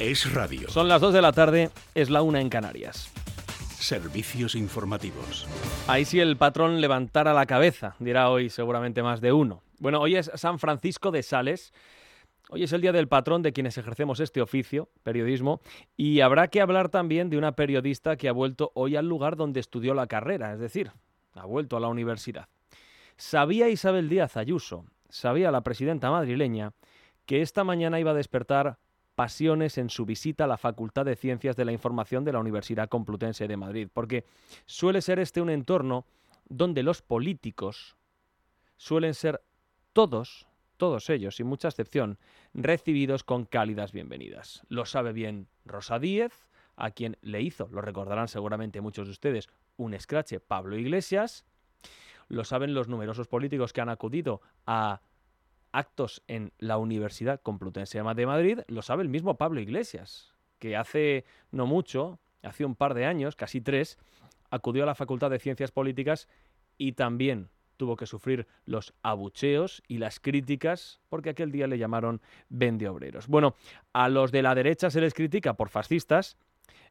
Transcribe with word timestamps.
Es 0.00 0.32
radio. 0.32 0.68
Son 0.68 0.88
las 0.88 1.00
2 1.00 1.14
de 1.14 1.22
la 1.22 1.32
tarde, 1.32 1.70
es 1.94 2.10
la 2.10 2.22
1 2.22 2.38
en 2.38 2.48
Canarias. 2.48 3.12
Servicios 3.78 4.54
informativos. 4.54 5.46
Ahí 5.86 6.04
sí 6.04 6.20
el 6.20 6.36
patrón 6.36 6.80
levantara 6.80 7.32
la 7.32 7.46
cabeza, 7.46 7.94
dirá 7.98 8.30
hoy 8.30 8.50
seguramente 8.50 9.02
más 9.02 9.20
de 9.20 9.32
uno. 9.32 9.62
Bueno, 9.78 10.00
hoy 10.00 10.16
es 10.16 10.30
San 10.34 10.58
Francisco 10.58 11.10
de 11.10 11.22
Sales. 11.22 11.72
Hoy 12.48 12.62
es 12.62 12.72
el 12.72 12.80
día 12.80 12.92
del 12.92 13.08
patrón 13.08 13.42
de 13.42 13.52
quienes 13.52 13.78
ejercemos 13.78 14.20
este 14.20 14.40
oficio, 14.40 14.88
periodismo, 15.02 15.60
y 15.96 16.20
habrá 16.20 16.48
que 16.48 16.60
hablar 16.60 16.88
también 16.88 17.30
de 17.30 17.38
una 17.38 17.52
periodista 17.52 18.16
que 18.16 18.28
ha 18.28 18.32
vuelto 18.32 18.72
hoy 18.74 18.96
al 18.96 19.08
lugar 19.08 19.36
donde 19.36 19.60
estudió 19.60 19.94
la 19.94 20.06
carrera, 20.06 20.52
es 20.52 20.60
decir, 20.60 20.90
ha 21.34 21.46
vuelto 21.46 21.76
a 21.76 21.80
la 21.80 21.88
universidad. 21.88 22.48
Sabía 23.16 23.68
Isabel 23.68 24.08
Díaz 24.08 24.36
Ayuso, 24.36 24.86
sabía 25.08 25.50
la 25.50 25.62
presidenta 25.62 26.10
madrileña, 26.10 26.72
que 27.26 27.42
esta 27.42 27.64
mañana 27.64 28.00
iba 28.00 28.10
a 28.10 28.14
despertar 28.14 28.78
pasiones 29.14 29.78
en 29.78 29.90
su 29.90 30.04
visita 30.04 30.44
a 30.44 30.48
la 30.48 30.58
Facultad 30.58 31.04
de 31.04 31.16
Ciencias 31.16 31.56
de 31.56 31.64
la 31.64 31.72
Información 31.72 32.24
de 32.24 32.32
la 32.32 32.40
Universidad 32.40 32.88
Complutense 32.88 33.48
de 33.48 33.56
Madrid, 33.56 33.88
porque 33.92 34.24
suele 34.66 35.02
ser 35.02 35.18
este 35.18 35.40
un 35.40 35.50
entorno 35.50 36.04
donde 36.48 36.82
los 36.82 37.02
políticos 37.02 37.96
suelen 38.76 39.14
ser 39.14 39.42
todos, 39.92 40.46
todos 40.76 41.08
ellos, 41.10 41.36
sin 41.36 41.46
mucha 41.46 41.68
excepción, 41.68 42.18
recibidos 42.52 43.24
con 43.24 43.44
cálidas 43.44 43.92
bienvenidas. 43.92 44.62
Lo 44.68 44.84
sabe 44.84 45.12
bien 45.12 45.48
Rosa 45.64 45.98
Díez, 45.98 46.32
a 46.76 46.90
quien 46.90 47.16
le 47.22 47.40
hizo, 47.40 47.68
lo 47.70 47.80
recordarán 47.80 48.28
seguramente 48.28 48.80
muchos 48.80 49.06
de 49.06 49.12
ustedes, 49.12 49.48
un 49.76 49.94
escrache 49.94 50.40
Pablo 50.40 50.76
Iglesias. 50.76 51.44
Lo 52.28 52.44
saben 52.44 52.74
los 52.74 52.88
numerosos 52.88 53.28
políticos 53.28 53.72
que 53.72 53.80
han 53.80 53.90
acudido 53.90 54.40
a 54.66 55.00
actos 55.74 56.22
en 56.28 56.52
la 56.58 56.78
Universidad 56.78 57.40
Complutense 57.42 57.98
de 57.98 58.26
Madrid, 58.26 58.60
lo 58.68 58.80
sabe 58.80 59.02
el 59.02 59.08
mismo 59.08 59.36
Pablo 59.36 59.60
Iglesias, 59.60 60.32
que 60.58 60.76
hace 60.76 61.24
no 61.50 61.66
mucho, 61.66 62.20
hace 62.42 62.64
un 62.64 62.76
par 62.76 62.94
de 62.94 63.06
años, 63.06 63.34
casi 63.34 63.60
tres, 63.60 63.98
acudió 64.50 64.84
a 64.84 64.86
la 64.86 64.94
Facultad 64.94 65.30
de 65.30 65.40
Ciencias 65.40 65.72
Políticas 65.72 66.28
y 66.78 66.92
también 66.92 67.48
tuvo 67.76 67.96
que 67.96 68.06
sufrir 68.06 68.46
los 68.64 68.94
abucheos 69.02 69.82
y 69.88 69.98
las 69.98 70.20
críticas 70.20 71.00
porque 71.08 71.30
aquel 71.30 71.50
día 71.50 71.66
le 71.66 71.76
llamaron 71.76 72.22
vende 72.48 72.88
obreros. 72.88 73.26
Bueno, 73.26 73.56
a 73.92 74.08
los 74.08 74.30
de 74.30 74.42
la 74.42 74.54
derecha 74.54 74.90
se 74.90 75.00
les 75.00 75.12
critica 75.12 75.54
por 75.54 75.70
fascistas 75.70 76.38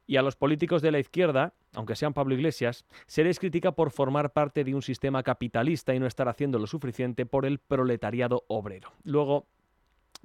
y 0.06 0.16
a 0.16 0.22
los 0.22 0.36
políticos 0.36 0.82
de 0.82 0.92
la 0.92 0.98
izquierda, 0.98 1.54
aunque 1.74 1.96
sean 1.96 2.12
Pablo 2.12 2.34
Iglesias, 2.34 2.84
se 3.06 3.24
les 3.24 3.38
critica 3.38 3.72
por 3.72 3.90
formar 3.90 4.32
parte 4.32 4.64
de 4.64 4.74
un 4.74 4.82
sistema 4.82 5.22
capitalista 5.22 5.94
y 5.94 6.00
no 6.00 6.06
estar 6.06 6.28
haciendo 6.28 6.58
lo 6.58 6.66
suficiente 6.66 7.26
por 7.26 7.46
el 7.46 7.58
proletariado 7.58 8.44
obrero. 8.48 8.92
Luego, 9.02 9.46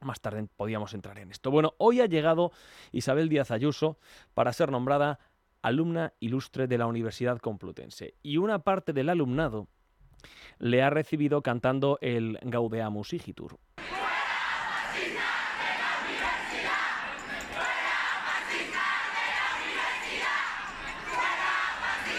más 0.02 0.22
tarde 0.22 0.48
podíamos 0.56 0.94
entrar 0.94 1.18
en 1.20 1.32
esto. 1.32 1.52
Bueno, 1.52 1.74
hoy 1.78 2.02
ha 2.02 2.06
llegado 2.06 2.52
Isabel 2.92 3.30
Díaz 3.30 3.52
Ayuso 3.52 3.98
para 4.34 4.54
ser 4.54 4.72
nombrada 4.72 5.20
alumna 5.62 6.14
ilustre 6.20 6.68
de 6.68 6.78
la 6.78 6.88
Universidad 6.88 7.40
Complutense. 7.40 8.16
Y 8.24 8.38
una 8.38 8.60
parte 8.60 8.94
del 8.94 9.10
alumnado 9.10 9.68
le 10.58 10.82
ha 10.84 10.90
recibido 10.90 11.42
cantando 11.42 11.98
el 12.02 12.38
Gaudeamus 12.42 13.14
Igitur, 13.14 13.58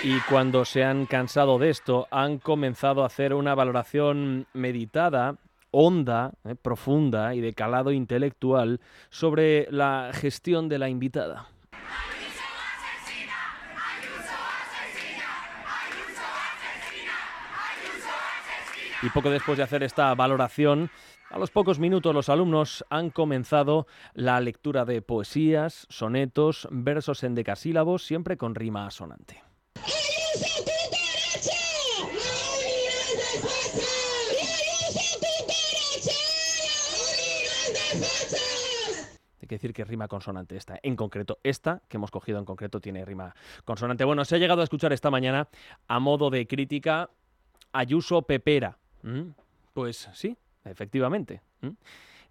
Y 0.03 0.19
cuando 0.21 0.65
se 0.65 0.83
han 0.83 1.05
cansado 1.05 1.59
de 1.59 1.69
esto, 1.69 2.09
han 2.11 2.39
comenzado 2.39 3.03
a 3.03 3.07
hacer 3.07 3.35
una 3.35 3.55
valoración 3.55 4.47
meditada, 4.55 5.37
honda, 5.71 6.33
eh, 6.45 6.55
profunda 6.55 7.35
y 7.35 7.43
de 7.43 7.53
calado 7.53 7.93
intelectual 7.93 8.81
sobre 9.11 9.69
la 9.71 10.11
gestión 10.15 10.71
de 10.71 10.79
la 10.79 10.89
invitada. 10.89 11.49
Y 19.03 19.09
poco 19.11 19.29
después 19.31 19.59
de 19.59 19.65
hacer 19.65 19.83
esta 19.83 20.15
valoración, 20.15 20.91
a 21.29 21.39
los 21.39 21.51
pocos 21.51 21.79
minutos 21.79 22.15
los 22.15 22.31
alumnos 22.31 22.87
han 22.89 23.11
comenzado 23.11 23.87
la 24.15 24.41
lectura 24.41 24.87
de 24.87 25.03
poesías, 25.03 25.87
sonetos, 25.91 26.69
versos 26.71 27.23
en 27.23 27.35
decasílabos, 27.35 28.03
siempre 28.05 28.39
con 28.39 28.55
rima 28.55 28.87
asonante. 28.87 29.50
Que 39.51 39.57
decir 39.57 39.73
que 39.73 39.85
rima 39.85 40.07
consonante 40.07 40.57
esta. 40.57 40.79
En 40.83 40.95
concreto, 40.95 41.41
esta 41.43 41.83
que 41.89 41.97
hemos 41.97 42.13
cogido 42.13 42.39
en 42.39 42.45
concreto 42.45 42.81
tiene 42.81 43.05
rima 43.05 43.35
consonante. 43.65 44.05
Bueno, 44.05 44.25
se 44.25 44.37
ha 44.37 44.39
llegado 44.39 44.61
a 44.61 44.65
escuchar 44.65 44.93
esta 44.93 45.11
mañana 45.11 45.49
a 45.89 45.99
modo 45.99 46.31
de 46.31 46.47
crítica 46.47 47.11
Ayuso 47.73 48.23
Pepera. 48.23 48.79
¿Mm? 49.03 49.31
Pues 49.75 50.09
sí, 50.15 50.37
efectivamente. 50.65 51.43
¿Mm? 51.63 51.71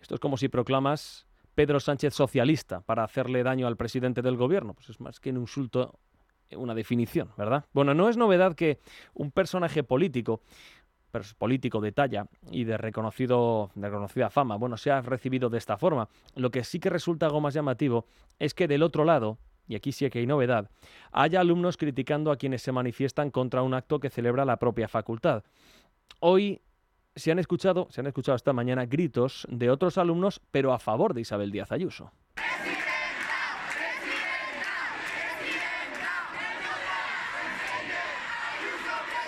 Esto 0.02 0.16
es 0.16 0.22
como 0.22 0.38
si 0.38 0.48
proclamas 0.48 1.28
Pedro 1.56 1.82
Sánchez 1.82 2.14
socialista 2.14 2.80
para 2.80 3.04
hacerle 3.04 3.44
daño 3.44 3.68
al 3.68 3.76
presidente 3.76 4.22
del 4.22 4.38
gobierno. 4.38 4.74
Pues 4.74 4.90
es 4.90 5.02
más 5.02 5.20
que 5.20 5.32
un 5.32 5.42
insulto 5.42 6.00
una 6.56 6.74
definición, 6.74 7.30
¿verdad? 7.38 7.66
Bueno, 7.74 7.94
no 7.94 8.10
es 8.10 8.18
novedad 8.18 8.56
que 8.56 8.80
un 9.14 9.30
personaje 9.30 9.84
político 9.84 10.42
político 11.38 11.82
de 11.82 11.92
talla 11.92 12.28
y 12.52 12.64
de, 12.64 12.78
reconocido, 12.78 13.72
de 13.76 13.88
reconocida 13.90 14.30
fama, 14.30 14.56
bueno, 14.56 14.78
sea 14.78 15.02
recibido 15.02 15.50
de 15.50 15.58
esta 15.58 15.78
forma. 15.78 16.08
Lo 16.36 16.52
que 16.52 16.64
sí 16.64 16.80
que 16.80 16.90
resulta 16.90 17.26
algo 17.26 17.42
más 17.42 17.54
llamativo 17.54 18.06
es 18.38 18.54
que 18.54 18.68
del 18.68 18.84
otro 18.84 19.06
lado, 19.06 19.38
y 19.68 19.76
aquí 19.76 19.92
sí 19.92 20.10
que 20.10 20.20
hay 20.20 20.28
novedad, 20.28 20.70
haya 21.12 21.40
alumnos 21.40 21.78
criticando 21.78 22.32
a 22.32 22.38
quienes 22.38 22.62
se 22.62 22.72
manifiestan 22.72 23.32
contra 23.32 23.62
un 23.62 23.74
acto 23.74 24.00
que 24.00 24.10
celebra 24.10 24.46
la 24.46 24.58
propia 24.58 24.88
facultad. 24.88 25.44
Hoy 26.20 26.62
se 27.16 27.32
han 27.32 27.40
escuchado, 27.40 27.88
se 27.92 28.02
han 28.02 28.08
escuchado 28.08 28.36
esta 28.36 28.54
mañana 28.54 28.86
gritos 28.86 29.48
de 29.50 29.70
otros 29.70 29.98
alumnos, 29.98 30.42
pero 30.52 30.74
a 30.74 30.80
favor 30.80 31.14
de 31.14 31.22
Isabel 31.22 31.52
Díaz 31.52 31.72
Ayuso. 31.72 32.12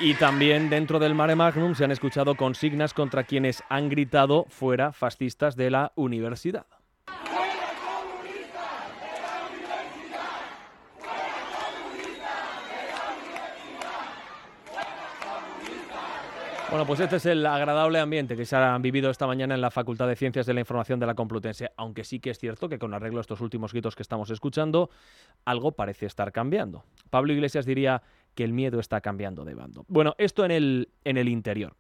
Y 0.04 0.16
también 0.16 0.72
dentro 0.72 0.98
del 0.98 1.14
Mare 1.14 1.36
Magnum 1.36 1.76
se 1.76 1.84
han 1.84 1.92
escuchado 1.92 2.34
consignas 2.34 2.92
contra 2.92 3.24
quienes 3.24 3.62
han 3.70 3.88
gritado 3.88 4.46
fuera 4.50 4.94
fascistas 4.94 5.56
de 5.56 5.70
la 5.70 5.92
universidad. 5.96 6.66
Bueno, 16.72 16.86
pues 16.86 17.02
este 17.02 17.18
es 17.18 17.26
el 17.26 17.46
agradable 17.46 18.00
ambiente 18.00 18.38
que 18.38 18.46
se 18.46 18.56
ha 18.56 18.78
vivido 18.78 19.12
esta 19.12 19.28
mañana 19.28 19.54
en 19.54 19.60
la 19.60 19.72
Facultad 19.72 20.08
de 20.08 20.16
Ciencias 20.16 20.46
de 20.46 20.54
la 20.54 20.62
Información 20.62 21.02
de 21.02 21.06
la 21.06 21.16
Complutense, 21.16 21.70
aunque 21.76 22.06
sí 22.06 22.22
que 22.22 22.30
es 22.30 22.40
cierto 22.40 22.70
que 22.70 22.80
con 22.80 22.94
arreglo 22.94 23.20
a 23.20 23.22
estos 23.22 23.42
últimos 23.42 23.74
gritos 23.74 23.94
que 23.94 24.02
estamos 24.02 24.30
escuchando, 24.30 24.90
algo 25.44 25.74
parece 25.74 26.06
estar 26.06 26.32
cambiando. 26.32 26.86
Pablo 27.10 27.34
Iglesias 27.34 27.66
diría 27.66 28.02
que 28.36 28.44
el 28.44 28.54
miedo 28.54 28.80
está 28.80 29.02
cambiando 29.02 29.46
de 29.46 29.56
bando. 29.56 29.86
Bueno, 29.88 30.16
esto 30.18 30.46
en 30.46 30.52
el, 30.52 30.90
en 31.04 31.18
el 31.18 31.30
interior. 31.30 31.76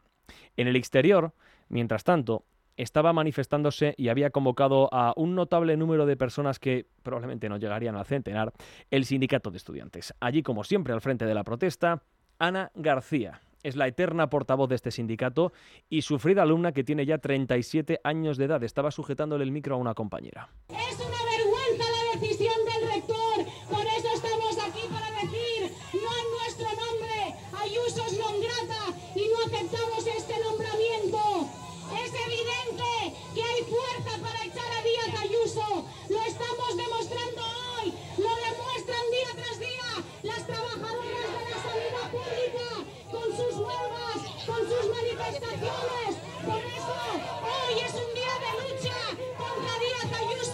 En 0.58 0.68
el 0.68 0.76
exterior, 0.76 1.34
mientras 1.70 2.04
tanto, 2.04 2.46
estaba 2.78 3.14
manifestándose 3.14 3.94
y 3.98 4.10
había 4.10 4.30
convocado 4.30 4.90
a 4.92 5.14
un 5.16 5.36
notable 5.36 5.78
número 5.78 6.06
de 6.06 6.18
personas 6.18 6.60
que 6.60 6.88
probablemente 7.04 7.50
no 7.50 7.58
llegarían 7.58 7.96
al 7.96 8.06
centenar, 8.06 8.54
el 8.90 9.06
sindicato 9.06 9.52
de 9.52 9.58
estudiantes. 9.58 10.14
Allí, 10.20 10.42
como 10.44 10.64
siempre, 10.64 10.94
al 10.94 11.02
frente 11.02 11.26
de 11.26 11.34
la 11.34 11.44
protesta, 11.44 12.04
Ana 12.40 12.72
García. 12.76 13.42
Es 13.64 13.76
la 13.76 13.88
eterna 13.88 14.30
portavoz 14.30 14.70
de 14.70 14.76
este 14.76 14.90
sindicato 14.90 15.54
y 15.88 16.02
sufrida 16.02 16.42
alumna 16.42 16.72
que 16.72 16.84
tiene 16.84 17.06
ya 17.06 17.20
37 17.20 18.00
años 18.04 18.38
de 18.38 18.46
edad. 18.46 18.64
Estaba 18.64 18.90
sujetándole 18.90 19.44
el 19.44 19.52
micro 19.52 19.76
a 19.76 19.78
una 19.78 19.94
compañera. 19.94 20.50
Es 20.70 21.00
una 21.00 21.31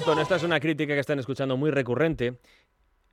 Esta 0.08 0.38
es 0.38 0.44
una 0.44 0.62
crítica 0.62 0.94
que 0.94 1.02
están 1.02 1.20
escuchando 1.20 1.58
muy 1.58 1.70
recurrente. 1.70 2.38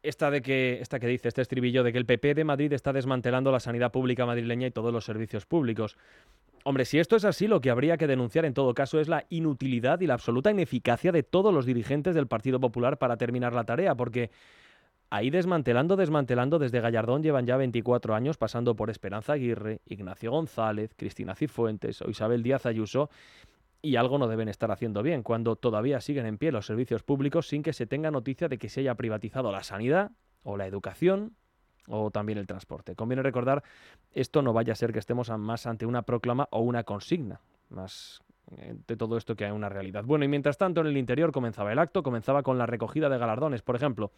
Esta, 0.05 0.31
de 0.31 0.41
que, 0.41 0.79
esta 0.81 1.01
que 1.01 1.09
dice, 1.09 1.27
este 1.27 1.43
estribillo 1.43 1.83
de 1.83 1.91
que 1.91 1.99
el 1.99 2.07
PP 2.07 2.35
de 2.35 2.45
Madrid 2.45 2.73
está 2.73 2.93
desmantelando 2.93 3.51
la 3.51 3.59
sanidad 3.59 3.91
pública 3.91 4.25
madrileña 4.25 4.69
y 4.69 4.71
todos 4.71 4.93
los 4.93 5.05
servicios 5.05 5.45
públicos. 5.45 5.97
Hombre, 6.63 6.85
si 6.85 7.01
esto 7.01 7.17
es 7.17 7.25
así, 7.25 7.49
lo 7.49 7.61
que 7.61 7.71
habría 7.71 7.97
que 7.97 8.07
denunciar 8.07 8.45
en 8.45 8.55
todo 8.55 8.75
caso 8.75 9.01
es 9.01 9.09
la 9.09 9.25
inutilidad 9.29 10.01
y 10.03 10.07
la 10.07 10.15
absoluta 10.15 10.53
ineficacia 10.53 11.11
de 11.11 11.25
todos 11.25 11.53
los 11.53 11.67
dirigentes 11.67 12.15
del 12.15 12.29
Partido 12.29 12.61
Popular 12.61 12.97
para 12.97 13.17
terminar 13.17 13.55
la 13.55 13.65
tarea, 13.65 13.97
porque 13.97 14.31
ahí 15.11 15.31
desmantelando, 15.31 15.97
desmantelando, 15.97 16.61
desde 16.61 16.81
Gallardón 16.81 17.25
llevan 17.25 17.45
ya 17.45 17.57
24 17.57 18.15
años, 18.15 18.37
pasando 18.37 18.77
por 18.77 18.89
Esperanza 18.89 19.33
Aguirre, 19.33 19.81
Ignacio 19.87 20.31
González, 20.31 20.95
Cristina 20.97 21.35
Cifuentes 21.35 22.01
o 22.03 22.09
Isabel 22.09 22.45
Díaz 22.45 22.67
Ayuso, 22.67 23.11
y 23.85 23.97
algo 23.97 24.19
no 24.19 24.27
deben 24.27 24.49
estar 24.49 24.71
haciendo 24.71 25.03
bien 25.03 25.23
cuando 25.23 25.57
todavía 25.57 26.01
siguen 26.01 26.25
en 26.25 26.39
pie 26.39 26.51
los 26.51 26.67
servicios 26.67 27.03
públicos 27.03 27.49
sin 27.49 27.63
que 27.63 27.75
se 27.75 27.87
tenga 27.87 28.11
noticia 28.11 28.49
de 28.49 28.59
que 28.59 28.71
se 28.71 28.81
haya 28.81 28.95
privatizado 28.95 29.53
la 29.53 29.63
sanidad 29.63 30.13
o 30.43 30.57
la 30.57 30.67
educación 30.67 31.37
o 31.89 32.11
también 32.11 32.39
el 32.39 32.47
transporte. 32.47 32.97
Conviene 32.97 33.23
recordar, 33.23 33.63
esto 34.13 34.41
no 34.41 34.55
vaya 34.55 34.73
a 34.73 34.77
ser 34.77 34.93
que 34.93 34.99
estemos 34.99 35.31
más 35.39 35.67
ante 35.67 35.85
una 35.85 36.03
proclama 36.03 36.49
o 36.51 36.61
una 36.61 36.85
consigna, 36.85 37.43
más 37.69 38.23
eh, 38.57 38.75
de 38.87 38.97
todo 38.97 39.19
esto 39.19 39.37
que 39.37 39.45
hay 39.45 39.51
una 39.51 39.69
realidad. 39.69 40.05
Bueno, 40.05 40.25
y 40.25 40.29
mientras 40.29 40.57
tanto 40.57 40.81
en 40.81 40.87
el 40.87 40.97
interior 40.97 41.31
comenzaba 41.31 41.71
el 41.71 41.79
acto, 41.79 42.03
comenzaba 42.03 42.43
con 42.43 42.57
la 42.57 42.65
recogida 42.65 43.11
de 43.11 43.19
galardones, 43.19 43.61
por 43.61 43.77
ejemplo, 43.77 44.13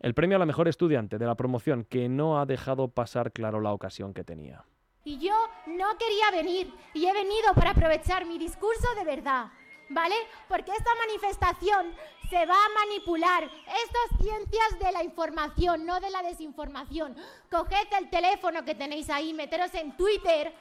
el 0.00 0.12
premio 0.12 0.36
a 0.36 0.38
la 0.38 0.46
mejor 0.46 0.68
estudiante 0.68 1.16
de 1.16 1.26
la 1.26 1.34
promoción, 1.34 1.84
que 1.84 2.10
no 2.10 2.38
ha 2.38 2.44
dejado 2.44 2.88
pasar 2.88 3.32
claro 3.32 3.60
la 3.60 3.72
ocasión 3.72 4.12
que 4.12 4.24
tenía. 4.24 4.64
Y 5.04 5.18
yo 5.18 5.34
no 5.66 5.96
quería 5.98 6.30
venir, 6.30 6.72
y 6.94 7.06
he 7.06 7.12
venido 7.12 7.54
para 7.54 7.70
aprovechar 7.70 8.24
mi 8.24 8.38
discurso 8.38 8.86
de 8.94 9.04
verdad. 9.04 9.50
¿vale? 9.92 10.14
Porque 10.48 10.72
esta 10.72 10.90
manifestación 11.06 11.94
se 12.28 12.46
va 12.46 12.54
a 12.54 12.86
manipular. 12.86 13.44
Estas 13.44 14.20
ciencias 14.20 14.78
de 14.80 14.92
la 14.92 15.04
información, 15.04 15.84
no 15.86 16.00
de 16.00 16.10
la 16.10 16.22
desinformación. 16.22 17.16
Coged 17.50 17.92
el 17.98 18.10
teléfono 18.10 18.64
que 18.64 18.74
tenéis 18.74 19.10
ahí, 19.10 19.32
meteros 19.32 19.74
en 19.74 19.96
Twitter 19.96 20.52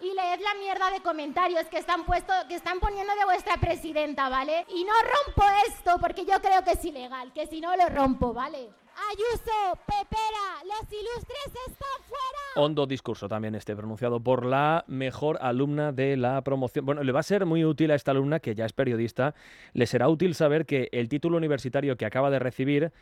y 0.00 0.06
leed 0.06 0.40
la 0.40 0.54
mierda 0.54 0.90
de 0.90 1.00
comentarios 1.00 1.66
que 1.66 1.78
están 1.78 2.04
puesto, 2.04 2.32
que 2.48 2.56
están 2.56 2.80
poniendo 2.80 3.14
de 3.14 3.24
vuestra 3.24 3.56
presidenta, 3.58 4.28
¿vale? 4.28 4.66
Y 4.70 4.84
no 4.84 4.92
rompo 4.92 5.44
esto 5.68 5.96
porque 6.00 6.24
yo 6.24 6.40
creo 6.40 6.64
que 6.64 6.72
es 6.72 6.84
ilegal, 6.84 7.32
que 7.32 7.46
si 7.46 7.60
no 7.60 7.76
lo 7.76 7.88
rompo, 7.88 8.32
¿vale? 8.32 8.70
Ayuso, 9.10 9.78
Pepera, 9.86 10.62
los 10.64 10.92
ilustres 10.92 11.46
están 11.68 12.02
fuera. 12.06 12.38
Hondo 12.56 12.86
discurso 12.86 13.28
también 13.28 13.54
este 13.54 13.74
pronunciado 13.74 14.20
por 14.20 14.44
la 14.44 14.84
mejor 14.86 15.38
alumna 15.40 15.92
de 15.92 16.16
la 16.16 16.42
promoción. 16.42 16.86
Bueno, 16.86 17.02
le 17.02 17.12
va 17.12 17.20
a 17.20 17.24
ser 17.24 17.46
muy 17.46 17.64
útil 17.64 17.90
a 17.90 17.94
esta 17.94 18.10
alumna, 18.12 18.40
que 18.40 18.54
ya 18.54 18.64
es 18.64 18.72
periodista, 18.72 19.34
le 19.72 19.86
será 19.86 20.08
útil 20.08 20.34
saber 20.34 20.66
que 20.66 20.88
el 20.92 21.08
título 21.08 21.36
universitario 21.36 21.96
que 21.96 22.06
acaba 22.06 22.30
de 22.30 22.38
recibir 22.38 22.92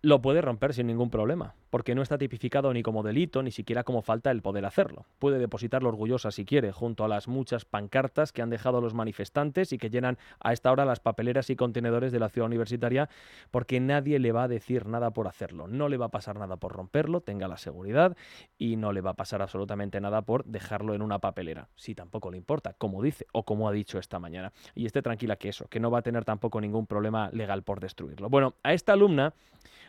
lo 0.00 0.22
puede 0.22 0.40
romper 0.40 0.74
sin 0.74 0.86
ningún 0.86 1.10
problema, 1.10 1.54
porque 1.70 1.94
no 1.94 2.02
está 2.02 2.18
tipificado 2.18 2.72
ni 2.72 2.82
como 2.82 3.02
delito, 3.02 3.42
ni 3.42 3.50
siquiera 3.50 3.82
como 3.82 4.02
falta 4.02 4.30
el 4.30 4.42
poder 4.42 4.64
hacerlo. 4.64 5.06
Puede 5.18 5.38
depositarlo 5.38 5.88
orgullosa 5.88 6.30
si 6.30 6.44
quiere, 6.44 6.70
junto 6.70 7.04
a 7.04 7.08
las 7.08 7.26
muchas 7.26 7.64
pancartas 7.64 8.32
que 8.32 8.40
han 8.40 8.50
dejado 8.50 8.80
los 8.80 8.94
manifestantes 8.94 9.72
y 9.72 9.78
que 9.78 9.90
llenan 9.90 10.16
a 10.40 10.52
esta 10.52 10.70
hora 10.70 10.84
las 10.84 11.00
papeleras 11.00 11.50
y 11.50 11.56
contenedores 11.56 12.12
de 12.12 12.20
la 12.20 12.28
ciudad 12.28 12.46
universitaria, 12.46 13.08
porque 13.50 13.80
nadie 13.80 14.20
le 14.20 14.30
va 14.30 14.44
a 14.44 14.48
decir 14.48 14.86
nada 14.86 15.10
por 15.10 15.26
hacerlo. 15.26 15.66
No 15.66 15.88
le 15.88 15.96
va 15.96 16.06
a 16.06 16.10
pasar 16.10 16.38
nada 16.38 16.56
por 16.56 16.72
romperlo, 16.72 17.20
tenga 17.20 17.48
la 17.48 17.56
seguridad, 17.56 18.16
y 18.56 18.76
no 18.76 18.92
le 18.92 19.00
va 19.00 19.10
a 19.10 19.14
pasar 19.14 19.42
absolutamente 19.42 20.00
nada 20.00 20.22
por 20.22 20.44
dejarlo 20.44 20.94
en 20.94 21.02
una 21.02 21.18
papelera, 21.18 21.68
si 21.74 21.96
tampoco 21.96 22.30
le 22.30 22.36
importa, 22.36 22.74
como 22.74 23.02
dice 23.02 23.26
o 23.32 23.44
como 23.44 23.68
ha 23.68 23.72
dicho 23.72 23.98
esta 23.98 24.20
mañana. 24.20 24.52
Y 24.76 24.86
esté 24.86 25.02
tranquila 25.02 25.36
que 25.36 25.48
eso, 25.48 25.66
que 25.66 25.80
no 25.80 25.90
va 25.90 25.98
a 25.98 26.02
tener 26.02 26.24
tampoco 26.24 26.60
ningún 26.60 26.86
problema 26.86 27.30
legal 27.32 27.64
por 27.64 27.80
destruirlo. 27.80 28.30
Bueno, 28.30 28.54
a 28.62 28.72
esta 28.72 28.92
alumna 28.92 29.34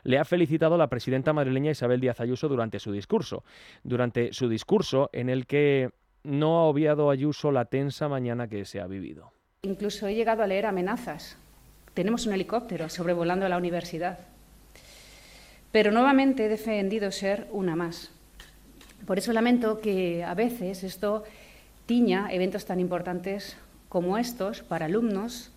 le 0.03 0.17
ha 0.17 0.25
felicitado 0.25 0.77
la 0.77 0.87
presidenta 0.87 1.33
madrileña 1.33 1.71
Isabel 1.71 1.99
Díaz 1.99 2.19
Ayuso 2.19 2.47
durante 2.47 2.79
su 2.79 2.91
discurso. 2.91 3.43
Durante 3.83 4.33
su 4.33 4.49
discurso 4.49 5.09
en 5.13 5.29
el 5.29 5.45
que 5.45 5.91
no 6.23 6.59
ha 6.59 6.63
obviado 6.63 7.09
Ayuso 7.09 7.51
la 7.51 7.65
tensa 7.65 8.07
mañana 8.07 8.47
que 8.47 8.65
se 8.65 8.79
ha 8.79 8.87
vivido. 8.87 9.31
Incluso 9.61 10.07
he 10.07 10.15
llegado 10.15 10.43
a 10.43 10.47
leer 10.47 10.65
amenazas. 10.65 11.37
Tenemos 11.93 12.25
un 12.25 12.33
helicóptero 12.33 12.89
sobrevolando 12.89 13.47
la 13.49 13.57
universidad. 13.57 14.19
Pero 15.71 15.91
nuevamente 15.91 16.45
he 16.45 16.49
defendido 16.49 17.11
ser 17.11 17.47
una 17.51 17.75
más. 17.75 18.11
Por 19.05 19.17
eso 19.17 19.33
lamento 19.33 19.81
que 19.81 20.23
a 20.23 20.33
veces 20.33 20.83
esto 20.83 21.23
tiña 21.85 22.29
eventos 22.31 22.65
tan 22.65 22.79
importantes 22.79 23.57
como 23.87 24.17
estos 24.17 24.61
para 24.61 24.85
alumnos 24.85 25.51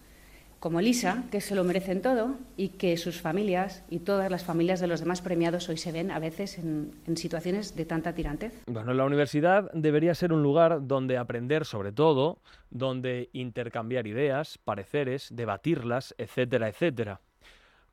como 0.62 0.80
Lisa, 0.80 1.24
que 1.32 1.40
se 1.40 1.56
lo 1.56 1.64
merecen 1.64 2.02
todo 2.02 2.36
y 2.56 2.68
que 2.68 2.96
sus 2.96 3.20
familias 3.20 3.84
y 3.90 3.98
todas 3.98 4.30
las 4.30 4.44
familias 4.44 4.78
de 4.78 4.86
los 4.86 5.00
demás 5.00 5.20
premiados 5.20 5.68
hoy 5.68 5.76
se 5.76 5.90
ven 5.90 6.12
a 6.12 6.20
veces 6.20 6.56
en, 6.56 6.92
situaciones 7.16 7.74
de 7.74 7.84
tanta 7.84 8.14
tirantez. 8.14 8.62
Bueno, 8.68 8.94
la 8.94 9.04
universidad 9.04 9.72
debería 9.72 10.14
ser 10.14 10.32
un 10.32 10.44
lugar 10.44 10.86
donde 10.86 11.18
aprender 11.18 11.64
sobre 11.64 11.90
todo, 11.90 12.38
donde 12.70 13.28
intercambiar 13.32 14.06
ideas, 14.06 14.56
pareceres, 14.58 15.30
debatirlas, 15.32 16.14
etcétera, 16.16 16.68
etcétera. 16.68 17.20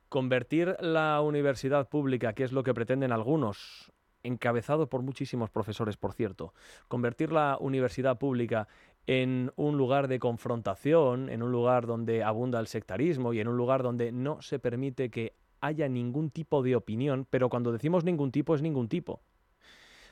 Convertir 0.07 0.77
la 0.79 1.21
universidad 1.21 1.89
pública, 1.89 2.33
que 2.33 2.43
es 2.43 2.51
lo 2.51 2.61
que 2.61 2.75
pretenden 2.75 3.11
algunos, 3.11 3.91
encabezado 4.23 4.89
por 4.89 5.01
muchísimos 5.01 5.49
profesores, 5.49 5.97
por 5.97 6.13
cierto, 6.13 6.53
convertir 6.87 7.31
la 7.31 7.57
universidad 7.59 8.17
pública 8.17 8.67
en 9.07 9.51
un 9.55 9.77
lugar 9.77 10.07
de 10.07 10.19
confrontación, 10.19 11.29
en 11.29 11.41
un 11.41 11.51
lugar 11.51 11.87
donde 11.87 12.23
abunda 12.23 12.59
el 12.59 12.67
sectarismo 12.67 13.33
y 13.33 13.39
en 13.39 13.47
un 13.47 13.57
lugar 13.57 13.83
donde 13.83 14.11
no 14.11 14.41
se 14.41 14.59
permite 14.59 15.09
que 15.09 15.33
haya 15.61 15.89
ningún 15.89 16.29
tipo 16.29 16.63
de 16.63 16.75
opinión, 16.75 17.25
pero 17.29 17.49
cuando 17.49 17.71
decimos 17.71 18.03
ningún 18.03 18.31
tipo 18.31 18.55
es 18.55 18.61
ningún 18.61 18.87
tipo. 18.87 19.21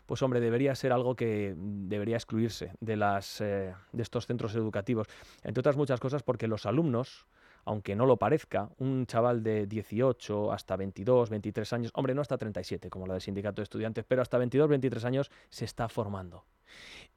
Pues 0.05 0.21
hombre, 0.21 0.39
debería 0.39 0.73
ser 0.73 0.93
algo 0.93 1.15
que 1.15 1.53
debería 1.57 2.15
excluirse 2.15 2.71
de, 2.79 2.95
las, 2.95 3.41
eh, 3.41 3.73
de 3.91 4.03
estos 4.03 4.25
centros 4.25 4.55
educativos. 4.55 5.07
Entre 5.43 5.59
otras 5.59 5.75
muchas 5.75 5.99
cosas 5.99 6.23
porque 6.23 6.47
los 6.47 6.65
alumnos, 6.65 7.27
aunque 7.67 7.97
no 7.97 8.05
lo 8.05 8.15
parezca, 8.15 8.69
un 8.77 9.05
chaval 9.05 9.43
de 9.43 9.67
18 9.67 10.53
hasta 10.53 10.77
22, 10.77 11.29
23 11.29 11.73
años, 11.73 11.91
hombre, 11.95 12.15
no 12.15 12.21
hasta 12.21 12.37
37 12.37 12.89
como 12.89 13.05
la 13.05 13.13
del 13.13 13.21
sindicato 13.21 13.57
de 13.57 13.63
estudiantes, 13.63 14.05
pero 14.07 14.21
hasta 14.21 14.37
22, 14.37 14.69
23 14.69 15.03
años 15.03 15.31
se 15.49 15.65
está 15.65 15.89
formando. 15.89 16.45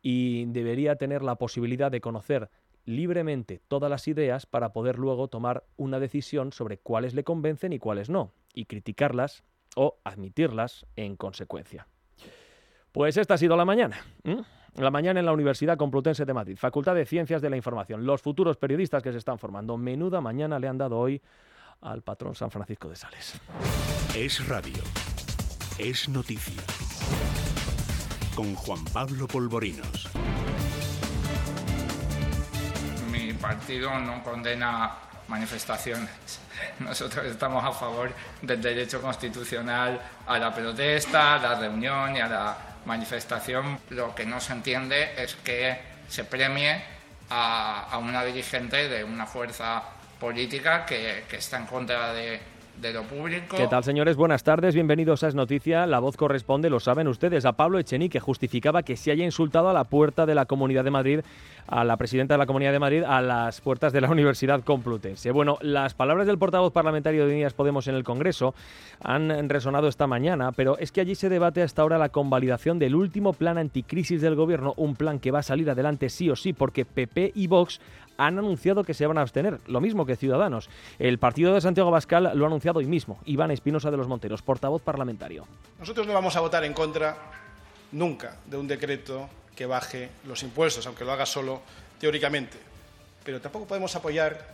Y 0.02 0.47
debería 0.47 0.97
tener 0.97 1.23
la 1.23 1.37
posibilidad 1.37 1.92
de 1.92 2.00
conocer 2.00 2.50
libremente 2.85 3.61
todas 3.69 3.88
las 3.88 4.09
ideas 4.09 4.45
para 4.45 4.73
poder 4.73 4.99
luego 4.99 5.28
tomar 5.28 5.64
una 5.76 6.00
decisión 6.00 6.52
sobre 6.52 6.78
cuáles 6.78 7.14
le 7.14 7.23
convencen 7.23 7.73
y 7.73 7.78
cuáles 7.78 8.11
no, 8.11 8.33
y 8.52 8.64
criticarlas 8.64 9.45
o 9.76 9.99
admitirlas 10.02 10.85
en 10.97 11.14
consecuencia. 11.14 11.87
Pues 12.90 13.16
esta 13.16 13.35
ha 13.35 13.38
sido 13.38 13.57
la 13.57 13.64
mañana 13.64 13.99
la 14.76 14.90
mañana 14.90 15.20
en 15.20 15.26
la 15.26 15.32
Universidad 15.32 15.76
Complutense 15.76 16.24
de 16.24 16.34
Madrid, 16.34 16.56
Facultad 16.56 16.94
de 16.94 17.04
Ciencias 17.04 17.42
de 17.42 17.50
la 17.50 17.56
Información. 17.56 18.04
Los 18.04 18.22
futuros 18.22 18.56
periodistas 18.56 19.02
que 19.02 19.12
se 19.12 19.18
están 19.18 19.38
formando. 19.38 19.76
Menuda 19.76 20.20
mañana 20.20 20.58
le 20.58 20.68
han 20.68 20.78
dado 20.78 20.98
hoy 20.98 21.20
al 21.82 22.02
patrón 22.02 22.34
San 22.34 22.50
Francisco 22.50 22.88
de 22.88 22.96
Sales. 22.96 23.40
Es 24.14 24.46
radio. 24.46 24.82
Es 25.78 26.08
noticia. 26.08 26.62
Con 28.34 28.54
Juan 28.54 28.84
Pablo 28.92 29.26
Polvorinos. 29.26 30.08
Mi 33.10 33.32
partido 33.34 33.98
no 33.98 34.22
condena 34.22 34.92
manifestaciones. 35.28 36.40
Nosotros 36.80 37.26
estamos 37.26 37.64
a 37.64 37.72
favor 37.72 38.10
del 38.42 38.60
derecho 38.60 39.00
constitucional 39.00 40.00
a 40.26 40.38
la 40.38 40.54
protesta, 40.54 41.34
a 41.34 41.38
la 41.38 41.58
reunión 41.58 42.16
y 42.16 42.20
a 42.20 42.28
la 42.28 42.69
manifestación 42.90 43.78
lo 43.90 44.16
que 44.16 44.26
no 44.26 44.40
se 44.40 44.52
entiende 44.52 45.14
es 45.16 45.37
que 45.37 45.78
se 46.09 46.25
premie 46.25 46.82
a, 47.30 47.97
una 48.02 48.25
dirigente 48.25 48.88
de 48.88 49.04
una 49.04 49.26
fuerza 49.26 49.82
política 50.18 50.85
que, 50.85 51.25
está 51.30 51.56
en 51.59 51.66
contra 51.66 52.12
de, 52.12 52.40
de 52.80 52.92
lo 52.92 53.02
público. 53.02 53.56
¿Qué 53.56 53.66
tal, 53.68 53.84
señores? 53.84 54.16
Buenas 54.16 54.42
tardes, 54.42 54.75
bienvenidos 54.75 55.22
a 55.22 55.28
Es 55.28 55.34
Noticia. 55.34 55.87
La 55.87 55.99
voz 55.99 56.16
corresponde, 56.16 56.70
lo 56.70 56.80
saben 56.80 57.08
ustedes, 57.08 57.44
a 57.44 57.52
Pablo 57.52 57.78
Echení, 57.78 58.08
que 58.08 58.20
justificaba 58.20 58.82
que 58.82 58.96
se 58.96 59.10
haya 59.10 59.25
insultado 59.25 59.68
a 59.68 59.72
la 59.72 59.84
puerta 59.84 60.25
de 60.25 60.34
la 60.34 60.46
Comunidad 60.46 60.84
de 60.84 60.90
Madrid, 60.90 61.20
a 61.66 61.84
la 61.84 61.96
presidenta 61.96 62.34
de 62.34 62.38
la 62.38 62.46
Comunidad 62.46 62.72
de 62.72 62.78
Madrid, 62.78 63.02
a 63.06 63.20
las 63.20 63.60
puertas 63.60 63.92
de 63.92 64.00
la 64.00 64.08
Universidad 64.10 64.62
Complutense. 64.62 65.30
Bueno, 65.30 65.58
las 65.60 65.94
palabras 65.94 66.26
del 66.26 66.38
portavoz 66.38 66.72
parlamentario 66.72 67.26
de 67.26 67.34
Unidas 67.34 67.54
Podemos 67.54 67.87
en 67.87 67.94
el 67.94 68.04
Congreso 68.04 68.54
han 69.02 69.49
resonado 69.49 69.88
esta 69.88 70.06
mañana, 70.06 70.52
pero 70.52 70.78
es 70.78 70.90
que 70.92 71.00
allí 71.02 71.14
se 71.14 71.28
debate 71.28 71.62
hasta 71.62 71.82
ahora 71.82 71.99
la 71.99 72.08
convalidación 72.08 72.78
del 72.78 72.94
último 72.94 73.32
plan 73.32 73.58
anticrisis 73.58 74.22
del 74.22 74.37
Gobierno, 74.37 74.75
un 74.76 74.96
plan 74.96 75.18
que 75.18 75.30
va 75.30 75.40
a 75.40 75.42
salir 75.42 75.68
adelante 75.70 76.08
sí 76.08 76.30
o 76.30 76.37
sí, 76.37 76.52
porque 76.52 76.84
PP 76.84 77.32
y 77.34 77.46
Vox 77.46 77.80
han 78.20 78.38
anunciado 78.38 78.84
que 78.84 78.92
se 78.92 79.06
van 79.06 79.16
a 79.16 79.22
abstener, 79.22 79.60
lo 79.66 79.80
mismo 79.80 80.04
que 80.04 80.14
Ciudadanos. 80.14 80.68
El 80.98 81.18
partido 81.18 81.54
de 81.54 81.62
Santiago 81.62 81.90
Bascal 81.90 82.32
lo 82.34 82.44
ha 82.44 82.48
anunciado 82.48 82.80
hoy 82.80 82.86
mismo. 82.86 83.18
Iván 83.24 83.50
Espinosa 83.50 83.90
de 83.90 83.96
los 83.96 84.08
Monteros, 84.08 84.42
portavoz 84.42 84.82
parlamentario. 84.82 85.46
Nosotros 85.78 86.06
no 86.06 86.12
vamos 86.12 86.36
a 86.36 86.40
votar 86.40 86.62
en 86.64 86.74
contra 86.74 87.16
nunca 87.92 88.36
de 88.44 88.58
un 88.58 88.68
decreto 88.68 89.26
que 89.56 89.64
baje 89.64 90.10
los 90.26 90.42
impuestos, 90.42 90.86
aunque 90.86 91.04
lo 91.04 91.12
haga 91.12 91.24
solo 91.24 91.62
teóricamente. 91.98 92.58
Pero 93.24 93.40
tampoco 93.40 93.66
podemos 93.66 93.96
apoyar 93.96 94.48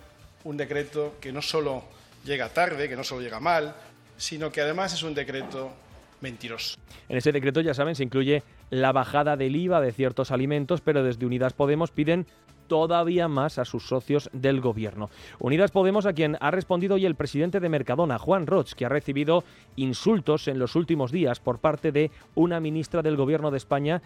un 0.45 0.57
decreto 0.57 1.15
que 1.21 1.33
no 1.33 1.43
solo 1.43 1.83
llega 2.25 2.49
tarde, 2.51 2.89
que 2.89 2.95
no 2.95 3.03
solo 3.03 3.21
llega 3.21 3.41
mal, 3.41 3.75
sino 4.17 4.53
que 4.53 4.61
además 4.61 4.95
es 4.95 5.03
un 5.03 5.13
decreto 5.13 5.73
mentiroso. 6.21 6.77
En 7.09 7.17
ese 7.17 7.33
decreto, 7.33 7.61
ya 7.61 7.75
saben, 7.75 7.97
se 7.97 8.05
incluye 8.05 8.45
la 8.71 8.93
bajada 8.93 9.37
del 9.37 9.57
IVA 9.57 9.81
de 9.81 9.93
ciertos 9.93 10.31
alimentos, 10.31 10.81
pero 10.81 11.03
desde 11.03 11.27
Unidas 11.27 11.53
Podemos 11.53 11.91
piden 11.91 12.27
todavía 12.67 13.29
más 13.29 13.59
a 13.59 13.65
sus 13.65 13.87
socios 13.87 14.31
del 14.33 14.61
gobierno. 14.61 15.11
Unidas 15.39 15.71
Podemos, 15.71 16.07
a 16.07 16.13
quien 16.13 16.37
ha 16.41 16.51
respondido 16.51 16.95
hoy 16.95 17.07
el 17.07 17.15
presidente 17.15 17.61
de 17.61 17.69
Mercadona, 17.69 18.19
Juan 18.19 18.47
Roch, 18.47 18.73
que 18.73 18.85
ha 18.85 18.89
recibido 18.89 19.45
insultos 19.77 20.49
en 20.49 20.59
los 20.59 20.77
últimos 20.77 21.13
días 21.13 21.41
por 21.41 21.59
parte 21.59 21.93
de 21.93 22.11
una 22.35 22.61
ministra 22.61 23.03
del 23.03 23.17
gobierno 23.17 23.51
de 23.51 23.59
España 23.59 24.03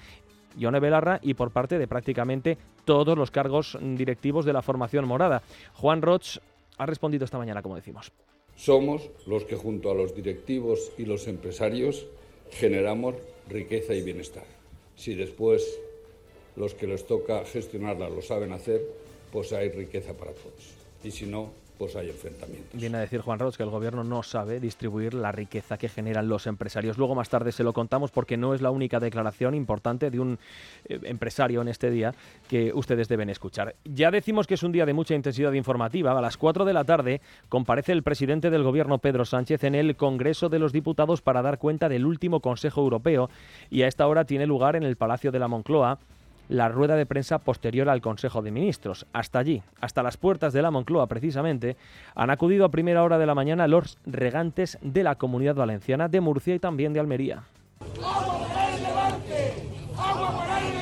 Yone 0.56 0.80
Belarra 0.80 1.20
y 1.22 1.34
por 1.34 1.50
parte 1.50 1.78
de 1.78 1.86
prácticamente 1.86 2.58
todos 2.84 3.16
los 3.16 3.30
cargos 3.30 3.78
directivos 3.80 4.44
de 4.44 4.52
la 4.52 4.62
formación 4.62 5.06
morada. 5.06 5.42
Juan 5.74 6.02
Roch 6.02 6.38
ha 6.78 6.86
respondido 6.86 7.24
esta 7.24 7.38
mañana, 7.38 7.62
como 7.62 7.76
decimos. 7.76 8.12
Somos 8.56 9.10
los 9.26 9.44
que 9.44 9.56
junto 9.56 9.90
a 9.90 9.94
los 9.94 10.14
directivos 10.14 10.92
y 10.98 11.04
los 11.04 11.28
empresarios 11.28 12.06
generamos 12.50 13.14
riqueza 13.48 13.94
y 13.94 14.02
bienestar. 14.02 14.44
Si 14.96 15.14
después 15.14 15.80
los 16.56 16.74
que 16.74 16.86
les 16.86 17.06
toca 17.06 17.44
gestionarla 17.44 18.08
lo 18.08 18.22
saben 18.22 18.52
hacer, 18.52 18.80
pues 19.32 19.52
hay 19.52 19.70
riqueza 19.70 20.12
para 20.14 20.32
todos. 20.32 20.74
Y 21.02 21.10
si 21.10 21.26
no, 21.26 21.50
pues 21.80 21.96
hay 21.96 22.10
enfrentamientos. 22.10 22.78
Viene 22.78 22.98
a 22.98 23.00
decir 23.00 23.22
Juan 23.22 23.38
Roch 23.38 23.56
que 23.56 23.62
el 23.62 23.70
gobierno 23.70 24.04
no 24.04 24.22
sabe 24.22 24.60
distribuir 24.60 25.14
la 25.14 25.32
riqueza 25.32 25.78
que 25.78 25.88
generan 25.88 26.28
los 26.28 26.46
empresarios. 26.46 26.98
Luego 26.98 27.14
más 27.14 27.30
tarde 27.30 27.52
se 27.52 27.64
lo 27.64 27.72
contamos 27.72 28.10
porque 28.10 28.36
no 28.36 28.52
es 28.52 28.60
la 28.60 28.70
única 28.70 29.00
declaración 29.00 29.54
importante 29.54 30.10
de 30.10 30.20
un 30.20 30.38
eh, 30.84 31.00
empresario 31.04 31.62
en 31.62 31.68
este 31.68 31.90
día 31.90 32.14
que 32.50 32.70
ustedes 32.74 33.08
deben 33.08 33.30
escuchar. 33.30 33.76
Ya 33.86 34.10
decimos 34.10 34.46
que 34.46 34.54
es 34.54 34.62
un 34.62 34.72
día 34.72 34.84
de 34.84 34.92
mucha 34.92 35.14
intensidad 35.14 35.54
informativa. 35.54 36.12
A 36.12 36.20
las 36.20 36.36
4 36.36 36.66
de 36.66 36.74
la 36.74 36.84
tarde 36.84 37.22
comparece 37.48 37.92
el 37.92 38.02
presidente 38.02 38.50
del 38.50 38.62
gobierno 38.62 38.98
Pedro 38.98 39.24
Sánchez 39.24 39.64
en 39.64 39.74
el 39.74 39.96
Congreso 39.96 40.50
de 40.50 40.58
los 40.58 40.74
Diputados 40.74 41.22
para 41.22 41.40
dar 41.40 41.56
cuenta 41.56 41.88
del 41.88 42.04
último 42.04 42.40
Consejo 42.40 42.82
Europeo 42.82 43.30
y 43.70 43.82
a 43.82 43.88
esta 43.88 44.06
hora 44.06 44.26
tiene 44.26 44.46
lugar 44.46 44.76
en 44.76 44.82
el 44.82 44.96
Palacio 44.96 45.32
de 45.32 45.38
la 45.38 45.48
Moncloa 45.48 45.98
la 46.50 46.68
rueda 46.68 46.96
de 46.96 47.06
prensa 47.06 47.38
posterior 47.38 47.88
al 47.88 48.02
Consejo 48.02 48.42
de 48.42 48.50
Ministros. 48.50 49.06
Hasta 49.12 49.38
allí, 49.38 49.62
hasta 49.80 50.02
las 50.02 50.16
puertas 50.16 50.52
de 50.52 50.62
la 50.62 50.70
Moncloa 50.70 51.06
precisamente, 51.06 51.76
han 52.14 52.28
acudido 52.30 52.64
a 52.64 52.70
primera 52.70 53.04
hora 53.04 53.18
de 53.18 53.26
la 53.26 53.36
mañana 53.36 53.68
los 53.68 53.98
regantes 54.04 54.76
de 54.82 55.04
la 55.04 55.14
Comunidad 55.14 55.54
Valenciana, 55.54 56.08
de 56.08 56.20
Murcia 56.20 56.54
y 56.54 56.58
también 56.58 56.92
de 56.92 57.00
Almería. 57.00 57.44
Agua 58.02 58.48
Levante 58.82 60.79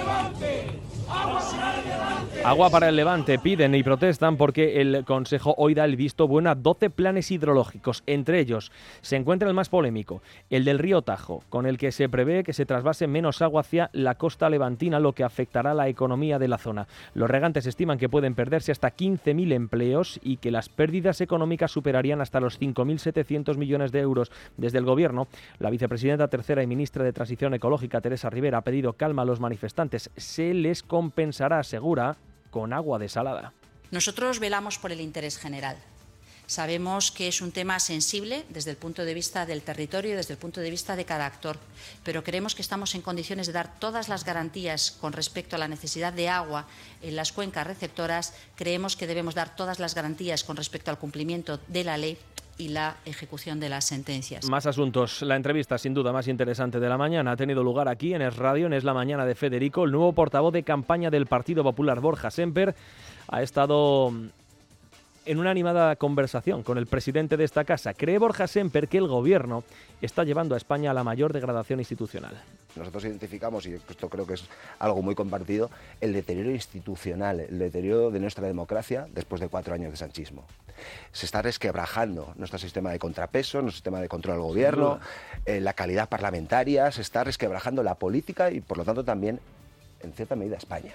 piden 3.37 3.75
y 3.75 3.83
protestan 3.83 4.39
porque 4.39 4.81
el 4.81 5.05
Consejo 5.05 5.55
hoy 5.59 5.75
da 5.75 5.85
el 5.85 5.97
visto 5.97 6.27
bueno 6.27 6.49
a 6.49 6.55
12 6.55 6.89
planes 6.89 7.31
hidrológicos. 7.31 8.03
Entre 8.07 8.41
ellos 8.41 8.73
se 9.03 9.17
encuentra 9.17 9.49
el 9.49 9.55
más 9.55 9.69
polémico, 9.69 10.23
el 10.49 10.65
del 10.65 10.79
río 10.79 11.03
Tajo, 11.03 11.45
con 11.51 11.67
el 11.67 11.77
que 11.77 11.93
se 11.93 12.09
prevé 12.09 12.45
que 12.45 12.55
se 12.55 12.65
trasvase 12.65 13.07
menos 13.07 13.43
agua 13.43 13.61
hacia 13.61 13.91
la 13.93 14.15
costa 14.15 14.49
levantina, 14.49 14.99
lo 14.99 15.13
que 15.13 15.25
afectará 15.25 15.75
la 15.75 15.89
economía 15.89 16.39
de 16.39 16.49
la 16.49 16.57
zona. 16.57 16.89
Los 17.13 17.29
regantes 17.29 17.67
estiman 17.67 17.99
que 17.99 18.09
pueden 18.09 18.35
perderse 18.35 18.73
hasta 18.73 18.97
15.000 18.97 19.53
empleos 19.53 20.19
y 20.23 20.39
que 20.39 20.51
las 20.51 20.71
pérdidas 20.71 21.21
económicas 21.21 21.71
superarían 21.71 22.23
hasta 22.23 22.41
los 22.41 22.59
5.700 22.59 23.59
millones 23.59 23.93
de 23.93 24.01
euros. 24.01 24.33
Desde 24.57 24.79
el 24.79 24.87
Gobierno, 24.87 25.29
la 25.59 25.69
vicepresidenta 25.69 26.29
tercera 26.29 26.63
y 26.63 26.67
ministra 26.67 27.05
de 27.05 27.13
Transición 27.13 27.53
Ecológica, 27.53 28.01
Teresa 28.01 28.31
Rivera, 28.31 28.57
ha 28.57 28.63
pedido 28.63 28.95
calma 28.95 29.21
a 29.21 29.27
los 29.27 29.39
manifestantes. 29.39 30.11
Se 30.17 30.55
les 30.55 30.83
compensará, 30.83 31.59
asegura, 31.59 32.17
con 32.51 32.73
agua 32.73 32.99
desalada. 32.99 33.53
Nosotros 33.91 34.39
velamos 34.39 34.79
por 34.79 34.93
el 34.93 35.01
interés 35.01 35.39
general. 35.39 35.77
Sabemos 36.49 37.11
que 37.11 37.29
es 37.29 37.43
un 37.43 37.53
tema 37.53 37.79
sensible 37.79 38.47
desde 38.49 38.71
el 38.71 38.79
punto 38.79 39.05
de 39.05 39.13
vista 39.13 39.45
del 39.45 39.61
territorio 39.61 40.13
y 40.13 40.17
desde 40.17 40.33
el 40.33 40.39
punto 40.39 40.63
de 40.63 40.71
vista 40.71 40.97
de 40.97 41.05
cada 41.05 41.27
actor, 41.27 41.59
pero 42.05 42.25
creemos 42.25 42.55
que 42.55 42.63
estamos 42.63 42.95
en 42.95 43.03
condiciones 43.03 43.47
de 43.47 43.53
dar 43.53 43.79
todas 43.79 44.09
las 44.09 44.25
garantías 44.25 44.93
con 44.93 45.13
respecto 45.13 45.57
a 45.57 45.59
la 45.59 45.69
necesidad 45.69 46.11
de 46.15 46.31
agua 46.31 46.67
en 47.03 47.17
las 47.17 47.33
cuencas 47.33 47.67
receptoras. 47.67 48.33
Creemos 48.57 48.97
que 48.97 49.07
debemos 49.07 49.35
dar 49.35 49.57
todas 49.57 49.79
las 49.79 49.95
garantías 49.95 50.43
con 50.43 50.57
respecto 50.57 50.91
al 50.91 50.99
cumplimiento 50.99 51.61
de 51.69 51.85
la 51.85 51.99
ley 51.99 52.17
y 52.59 52.69
la 52.69 52.97
ejecución 53.05 53.61
de 53.61 53.69
las 53.69 53.87
sentencias. 53.87 54.49
Más 54.49 54.67
asuntos. 54.67 55.23
La 55.23 55.37
entrevista, 55.37 55.79
sin 55.79 55.95
duda, 55.95 56.13
más 56.13 56.29
interesante 56.29 56.81
de 56.81 56.89
la 56.89 56.99
mañana 56.99 57.33
ha 57.33 57.37
tenido 57.37 57.63
lugar 57.63 57.89
aquí 57.89 58.15
en 58.15 58.23
Es 58.23 58.37
Radio, 58.37 58.67
en 58.67 58.73
Es 58.73 58.85
la 58.85 58.93
Mañana 58.93 59.25
de 59.25 59.35
Federico. 59.35 59.85
El 59.85 59.93
nuevo 59.93 60.13
portavoz 60.13 60.53
de 60.53 60.65
campaña 60.65 61.11
del 61.11 61.27
Partido 61.27 61.63
Popular, 61.63 62.01
Borja 62.01 62.31
Semper, 62.31 62.75
ha 63.29 63.43
estado 63.43 64.13
en 65.29 65.39
una 65.39 65.51
animada 65.51 65.95
conversación 65.97 66.63
con 66.63 66.79
el 66.79 66.87
presidente 66.87 67.37
de 67.37 67.45
esta 67.45 67.65
casa. 67.65 67.93
Cree 67.93 68.17
Borja 68.19 68.47
Semper 68.47 68.89
que 68.89 68.97
el 68.97 69.07
gobierno 69.07 69.63
está 70.01 70.25
llevando 70.25 70.55
a 70.55 70.59
España 70.59 70.91
a 70.91 70.95
la 70.95 71.05
mayor 71.05 71.35
degradación 71.35 71.81
institucional. 71.81 72.43
Nosotros 72.75 73.05
identificamos, 73.05 73.67
y 73.67 73.75
esto 73.75 74.09
creo 74.09 74.27
que 74.27 74.35
es 74.35 74.45
algo 74.79 75.03
muy 75.03 75.15
compartido, 75.15 75.71
el 76.01 76.15
deterioro 76.15 76.51
institucional, 76.51 77.41
el 77.41 77.59
deterioro 77.59 78.11
de 78.11 78.21
nuestra 78.21 78.47
democracia 78.47 79.07
después 79.13 79.41
de 79.41 79.49
cuatro 79.49 79.75
años 79.75 79.91
de 79.91 79.99
sanchismo. 79.99 80.47
Se 81.13 81.27
está 81.27 81.43
resquebrajando 81.43 82.33
nuestro 82.37 82.59
sistema 82.59 82.91
de 82.91 82.99
contrapeso, 82.99 83.61
nuestro 83.61 83.77
sistema 83.77 84.01
de 84.01 84.09
control 84.09 84.37
al 84.37 84.43
gobierno, 84.43 84.99
eh, 85.45 85.61
la 85.61 85.75
calidad 85.75 86.09
parlamentaria, 86.09 86.91
se 86.91 87.03
está 87.03 87.23
resquebrajando 87.23 87.83
la 87.83 87.97
política 87.97 88.51
y 88.51 88.61
por 88.61 88.79
lo 88.79 88.85
tanto 88.85 89.05
también, 89.05 89.41
en 90.01 90.13
cierta 90.15 90.37
medida, 90.37 90.57
España. 90.57 90.95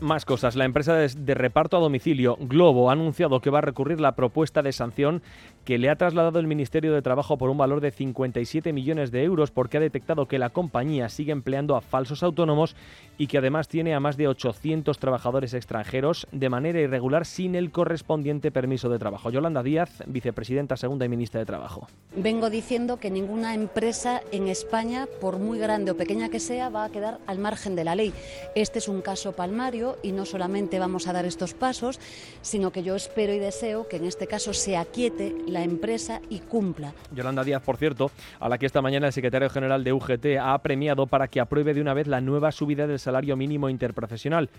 Más 0.00 0.26
cosas. 0.26 0.56
La 0.56 0.66
empresa 0.66 0.94
de, 0.94 1.34
reparto 1.34 1.76
a 1.76 1.80
domicilio 1.80 2.36
Globo 2.38 2.90
ha 2.90 2.92
anunciado 2.92 3.40
que 3.40 3.48
va 3.48 3.58
a 3.58 3.62
recurrir 3.62 3.98
la 3.98 4.14
propuesta 4.14 4.62
de 4.62 4.72
sanción 4.72 5.22
que 5.66 5.78
le 5.78 5.90
ha 5.90 5.96
trasladado 5.96 6.38
el 6.38 6.46
Ministerio 6.46 6.94
de 6.94 7.02
Trabajo 7.02 7.36
por 7.38 7.50
un 7.50 7.58
valor 7.58 7.80
de 7.80 7.90
57 7.90 8.72
millones 8.72 9.10
de 9.10 9.24
euros 9.24 9.50
porque 9.50 9.78
ha 9.78 9.80
detectado 9.80 10.28
que 10.28 10.38
la 10.38 10.50
compañía 10.50 11.08
sigue 11.08 11.32
empleando 11.32 11.74
a 11.74 11.80
falsos 11.80 12.22
autónomos 12.22 12.76
y 13.18 13.26
que 13.26 13.38
además 13.38 13.66
tiene 13.66 13.92
a 13.92 13.98
más 13.98 14.16
de 14.16 14.28
800 14.28 14.96
trabajadores 15.00 15.54
extranjeros 15.54 16.28
de 16.30 16.48
manera 16.48 16.80
irregular 16.80 17.26
sin 17.26 17.56
el 17.56 17.72
correspondiente 17.72 18.52
permiso 18.52 18.88
de 18.88 19.00
trabajo. 19.00 19.28
Yolanda 19.30 19.64
Díaz, 19.64 20.04
vicepresidenta 20.06 20.76
segunda 20.76 21.04
y 21.04 21.08
ministra 21.08 21.40
de 21.40 21.46
Trabajo. 21.46 21.88
Vengo 22.14 22.48
diciendo 22.48 22.98
que 22.98 23.10
ninguna 23.10 23.52
empresa 23.54 24.22
en 24.30 24.46
España, 24.46 25.08
por 25.20 25.38
muy 25.38 25.58
grande 25.58 25.90
o 25.90 25.96
pequeña 25.96 26.28
que 26.28 26.38
sea, 26.38 26.68
va 26.68 26.84
a 26.84 26.90
quedar 26.90 27.18
al 27.26 27.38
margen 27.38 27.74
de 27.74 27.82
la 27.82 27.96
ley. 27.96 28.12
Este 28.54 28.78
es 28.78 28.86
un 28.86 29.02
caso 29.02 29.32
palmario 29.32 29.96
y 30.04 30.12
no 30.12 30.26
solamente 30.26 30.78
vamos 30.78 31.08
a 31.08 31.12
dar 31.12 31.24
estos 31.24 31.54
pasos, 31.54 31.98
sino 32.40 32.70
que 32.70 32.84
yo 32.84 32.94
espero 32.94 33.32
y 33.32 33.40
deseo 33.40 33.88
que 33.88 33.96
en 33.96 34.04
este 34.04 34.28
caso 34.28 34.54
se 34.54 34.76
aquiete 34.76 35.34
la 35.55 35.55
empresa 35.62 36.20
y 36.28 36.40
cumpla. 36.40 36.92
Yolanda 37.12 37.44
Díaz, 37.44 37.62
por 37.62 37.76
cierto, 37.76 38.10
a 38.40 38.48
la 38.48 38.58
que 38.58 38.66
esta 38.66 38.82
mañana 38.82 39.06
el 39.06 39.12
secretario 39.12 39.50
general 39.50 39.84
de 39.84 39.92
UGT 39.92 40.38
ha 40.40 40.56
premiado 40.58 41.06
para 41.06 41.28
que 41.28 41.40
apruebe 41.40 41.74
de 41.74 41.80
una 41.80 41.94
vez 41.94 42.06
la 42.06 42.20
nueva 42.20 42.52
subida 42.52 42.86
del 42.86 42.98
salario 42.98 43.36
mínimo 43.36 43.68
interprofesional. 43.68 44.50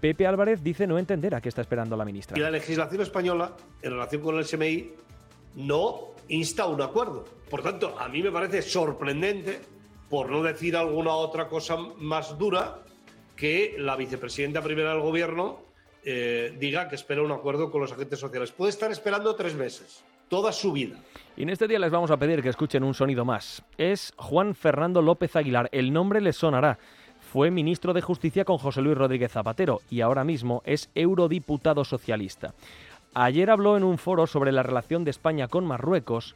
Pepe 0.00 0.26
Álvarez 0.26 0.62
dice 0.62 0.86
no 0.86 0.98
entender 0.98 1.34
a 1.34 1.40
qué 1.40 1.48
está 1.48 1.60
esperando 1.60 1.96
la 1.96 2.04
ministra. 2.04 2.38
Y 2.38 2.40
la 2.40 2.50
legislación 2.50 3.02
española, 3.02 3.54
en 3.82 3.90
relación 3.90 4.22
con 4.22 4.38
el 4.38 4.44
SMI, 4.44 4.92
no 5.56 6.14
insta 6.28 6.62
a 6.64 6.66
un 6.66 6.80
acuerdo. 6.80 7.24
Por 7.50 7.62
tanto, 7.62 7.98
a 7.98 8.08
mí 8.08 8.22
me 8.22 8.30
parece 8.30 8.62
sorprendente, 8.62 9.60
por 10.08 10.30
no 10.30 10.42
decir 10.42 10.76
alguna 10.76 11.12
otra 11.12 11.48
cosa 11.48 11.76
más 11.76 12.38
dura, 12.38 12.82
que 13.36 13.76
la 13.78 13.96
vicepresidenta 13.96 14.62
primera 14.62 14.92
del 14.92 15.00
gobierno 15.00 15.60
eh, 16.04 16.54
diga 16.58 16.88
que 16.88 16.94
espera 16.94 17.22
un 17.22 17.32
acuerdo 17.32 17.70
con 17.70 17.80
los 17.80 17.92
agentes 17.92 18.18
sociales. 18.18 18.52
Puede 18.52 18.70
estar 18.70 18.90
esperando 18.90 19.34
tres 19.34 19.54
meses, 19.54 20.02
toda 20.30 20.52
su 20.52 20.72
vida. 20.72 20.96
Y 21.36 21.42
en 21.42 21.50
este 21.50 21.68
día 21.68 21.78
les 21.78 21.90
vamos 21.90 22.10
a 22.10 22.16
pedir 22.16 22.40
que 22.40 22.48
escuchen 22.48 22.84
un 22.84 22.94
sonido 22.94 23.26
más. 23.26 23.62
Es 23.76 24.14
Juan 24.16 24.54
Fernando 24.54 25.02
López 25.02 25.36
Aguilar. 25.36 25.68
El 25.72 25.92
nombre 25.92 26.22
les 26.22 26.36
sonará. 26.36 26.78
Fue 27.20 27.50
ministro 27.50 27.92
de 27.92 28.00
Justicia 28.00 28.44
con 28.44 28.56
José 28.56 28.80
Luis 28.80 28.96
Rodríguez 28.96 29.32
Zapatero 29.32 29.80
y 29.90 30.00
ahora 30.00 30.24
mismo 30.24 30.62
es 30.64 30.88
eurodiputado 30.94 31.84
socialista. 31.84 32.54
Ayer 33.12 33.50
habló 33.50 33.76
en 33.76 33.84
un 33.84 33.98
foro 33.98 34.26
sobre 34.26 34.52
la 34.52 34.62
relación 34.62 35.04
de 35.04 35.10
España 35.10 35.48
con 35.48 35.66
Marruecos 35.66 36.34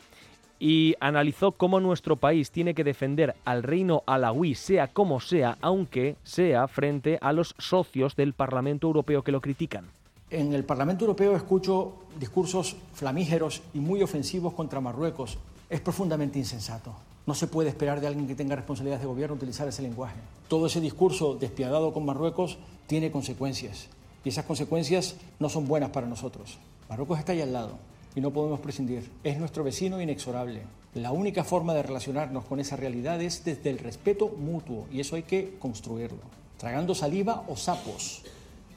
y 0.58 0.94
analizó 1.00 1.52
cómo 1.52 1.80
nuestro 1.80 2.16
país 2.16 2.50
tiene 2.50 2.74
que 2.74 2.84
defender 2.84 3.34
al 3.44 3.62
reino 3.62 4.02
alawí, 4.06 4.54
sea 4.54 4.88
como 4.88 5.20
sea, 5.20 5.56
aunque 5.60 6.16
sea 6.24 6.66
frente 6.68 7.18
a 7.20 7.32
los 7.32 7.54
socios 7.58 8.16
del 8.16 8.32
Parlamento 8.32 8.86
Europeo 8.88 9.22
que 9.22 9.32
lo 9.32 9.40
critican. 9.40 9.86
En 10.34 10.52
el 10.52 10.64
Parlamento 10.64 11.04
Europeo 11.04 11.36
escucho 11.36 11.92
discursos 12.18 12.74
flamígeros 12.92 13.62
y 13.72 13.78
muy 13.78 14.02
ofensivos 14.02 14.52
contra 14.52 14.80
Marruecos. 14.80 15.38
Es 15.70 15.80
profundamente 15.80 16.40
insensato. 16.40 16.92
No 17.24 17.34
se 17.34 17.46
puede 17.46 17.68
esperar 17.68 18.00
de 18.00 18.08
alguien 18.08 18.26
que 18.26 18.34
tenga 18.34 18.56
responsabilidades 18.56 19.02
de 19.02 19.06
gobierno 19.06 19.36
utilizar 19.36 19.68
ese 19.68 19.82
lenguaje. 19.82 20.16
Todo 20.48 20.66
ese 20.66 20.80
discurso 20.80 21.36
despiadado 21.36 21.92
con 21.92 22.04
Marruecos 22.04 22.58
tiene 22.88 23.12
consecuencias 23.12 23.86
y 24.24 24.30
esas 24.30 24.44
consecuencias 24.44 25.14
no 25.38 25.48
son 25.48 25.68
buenas 25.68 25.90
para 25.90 26.08
nosotros. 26.08 26.58
Marruecos 26.88 27.20
está 27.20 27.30
ahí 27.30 27.40
al 27.40 27.52
lado 27.52 27.78
y 28.16 28.20
no 28.20 28.32
podemos 28.32 28.58
prescindir. 28.58 29.08
Es 29.22 29.38
nuestro 29.38 29.62
vecino 29.62 30.00
inexorable. 30.00 30.62
La 30.94 31.12
única 31.12 31.44
forma 31.44 31.74
de 31.74 31.84
relacionarnos 31.84 32.44
con 32.44 32.58
esa 32.58 32.74
realidad 32.74 33.22
es 33.22 33.44
desde 33.44 33.70
el 33.70 33.78
respeto 33.78 34.34
mutuo 34.36 34.88
y 34.90 34.98
eso 34.98 35.14
hay 35.14 35.22
que 35.22 35.54
construirlo. 35.60 36.22
Tragando 36.58 36.92
saliva 36.92 37.44
o 37.46 37.56
sapos, 37.56 38.22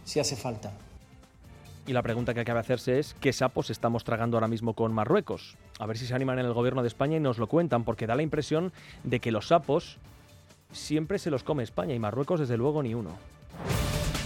si 0.06 0.20
hace 0.20 0.36
falta. 0.36 0.72
Y 1.88 1.94
la 1.94 2.04
pregunta 2.04 2.34
que 2.34 2.44
cabe 2.44 2.60
hacerse 2.60 3.00
es 3.00 3.16
¿qué 3.22 3.34
sapos 3.34 3.70
estamos 3.70 4.04
tragando 4.04 4.38
ahora 4.38 4.50
mismo 4.50 4.74
con 4.74 4.94
Marruecos? 4.94 5.56
A 5.80 5.86
ver 5.86 5.98
si 5.98 6.06
se 6.06 6.14
animan 6.14 6.38
en 6.38 6.46
el 6.46 6.54
gobierno 6.54 6.82
de 6.82 6.90
España 6.90 7.18
y 7.18 7.22
nos 7.22 7.38
lo 7.38 7.48
cuentan, 7.48 7.86
porque 7.86 8.06
da 8.06 8.16
la 8.16 8.24
impresión 8.24 8.74
de 9.04 9.20
que 9.20 9.32
los 9.32 9.48
sapos 9.48 9.98
siempre 10.72 11.18
se 11.18 11.32
los 11.32 11.44
come 11.44 11.64
España 11.64 11.96
y 11.96 12.00
Marruecos 12.00 12.42
desde 12.42 12.58
luego 12.58 12.84
ni 12.84 12.94
uno 12.94 13.12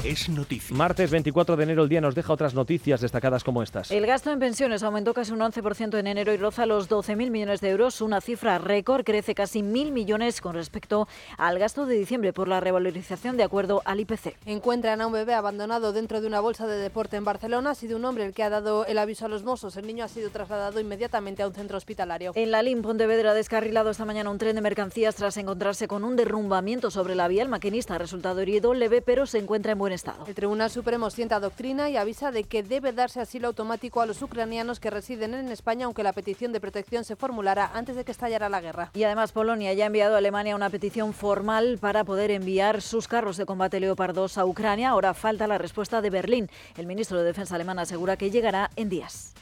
es 0.03 0.29
noticia. 0.29 0.75
Martes 0.75 1.12
24 1.12 1.55
de 1.55 1.63
enero 1.63 1.84
el 1.84 1.89
día 1.89 2.01
nos 2.01 2.15
deja 2.15 2.34
otras 2.34 2.55
noticias 2.55 3.01
destacadas 3.01 3.43
como 3.43 3.62
estas. 3.62 3.91
El 3.91 4.08
gasto 4.08 4.31
en 4.31 4.39
pensiones 4.39 4.81
aumentó 4.81 5.13
casi 5.13 5.31
un 5.31 5.39
11% 5.39 5.98
en 6.00 6.08
enero 6.08 6.34
y 6.34 6.38
roza 6.38 6.65
los 6.65 6.89
12.000 6.89 7.29
millones 7.29 7.62
de 7.62 7.70
euros, 7.70 8.01
una 8.01 8.20
cifra 8.20 8.58
récord, 8.58 9.03
crece 9.03 9.36
casi 9.36 9.62
1.000 9.62 9.91
millones 9.91 10.41
con 10.41 10.55
respecto 10.55 11.08
al 11.38 11.60
gasto 11.60 11.86
de 11.86 11.96
diciembre 11.96 12.34
por 12.34 12.48
la 12.48 12.60
revalorización 12.60 13.38
de 13.38 13.43
acuerdo 13.43 13.81
al 13.86 14.00
IPC. 14.00 14.38
Encuentran 14.46 15.01
a 15.01 15.08
un 15.08 15.13
bebé 15.13 15.36
abandonado 15.36 15.93
dentro 15.93 16.20
de 16.20 16.27
una 16.27 16.39
bolsa 16.39 16.65
de 16.65 16.77
deporte 16.77 17.17
en 17.17 17.24
Barcelona. 17.24 17.72
Ha 17.72 17.75
sido 17.75 17.98
un 17.98 18.05
hombre 18.05 18.25
el 18.25 18.34
que 18.34 18.43
ha 18.43 18.50
dado 18.50 18.86
el 18.86 18.98
aviso 18.98 19.25
a 19.25 19.29
los 19.29 19.43
mozos. 19.43 19.77
El 19.77 19.86
niño 19.86 20.03
ha 20.03 20.08
sido 20.08 20.31
trasladado 20.31 20.79
inmediatamente 20.79 21.43
a 21.43 21.48
un 21.48 21.53
centro 21.53 21.77
hospitalario. 21.77 22.31
En 22.34 22.50
la 22.50 22.63
LIM 22.63 22.81
Pontevedra 22.81 23.31
ha 23.31 23.36
descarrilado 23.36 23.91
esta 23.91 24.05
mañana 24.05 24.31
un 24.31 24.39
tren 24.39 24.55
de 24.55 24.62
mercancías 24.62 25.15
tras 25.15 25.38
encontrarse 25.38 25.88
con 25.88 26.03
un 26.03 26.15
derrumbamiento 26.15 26.89
sobre 26.89 27.13
la 27.13 27.27
vía. 27.27 27.43
El 27.43 27.50
maquinista 27.50 27.96
ha 27.96 28.00
resultado 28.00 28.39
herido 28.41 28.74
leve, 28.74 29.03
pero 29.03 29.27
se 29.27 29.38
encuentra 29.38 29.74
en 29.74 29.77
buen 29.77 29.91
estado. 29.92 30.26
El 30.28 30.36
Tribunal 30.36 30.70
Supremo 30.70 31.10
sienta 31.10 31.40
doctrina 31.40 31.90
y 31.90 31.98
avisa 31.98 32.32
de 32.32 32.44
que 32.44 32.64
debe 32.64 32.94
darse 32.94 33.22
asilo 33.22 33.48
automático 33.48 34.02
a 34.02 34.06
los 34.06 34.22
ucranianos 34.22 34.80
que 34.80 34.90
residen 34.90 35.34
en 35.34 35.50
España, 35.50 35.86
aunque 35.86 36.04
la 36.04 36.14
petición 36.14 36.52
de 36.54 36.60
protección 36.60 37.04
se 37.04 37.16
formulara 37.16 37.72
antes 37.74 37.96
de 37.96 38.04
que 38.04 38.12
estallara 38.12 38.50
la 38.50 38.62
guerra. 38.62 38.92
Y 38.94 39.04
además 39.04 39.32
Polonia 39.32 39.74
ya 39.74 39.86
ha 39.86 39.88
enviado 39.88 40.16
a 40.16 40.18
Alemania 40.20 40.56
una 40.56 40.70
petición 40.70 41.14
formal 41.14 41.78
para 41.80 42.04
poder 42.04 42.32
enviar 42.32 42.82
sus 42.82 43.08
carros 43.08 43.38
de 43.38 43.46
combate 43.46 43.80
Leopard 43.80 44.16
2 44.16 44.38
a 44.38 44.46
Ucrania. 44.46 44.90
Ahora 44.90 45.14
falta 45.14 45.48
la 45.48 45.58
respuesta 45.58 46.02
de 46.02 46.10
Berlín. 46.10 46.50
El 46.78 46.88
ministro 46.88 47.18
de 47.18 47.26
Defensa 47.26 47.56
alemán 47.56 47.80
asegura 47.80 48.18
que 48.18 48.32
llegará 48.32 48.70
en 48.76 48.90
días. 48.90 49.34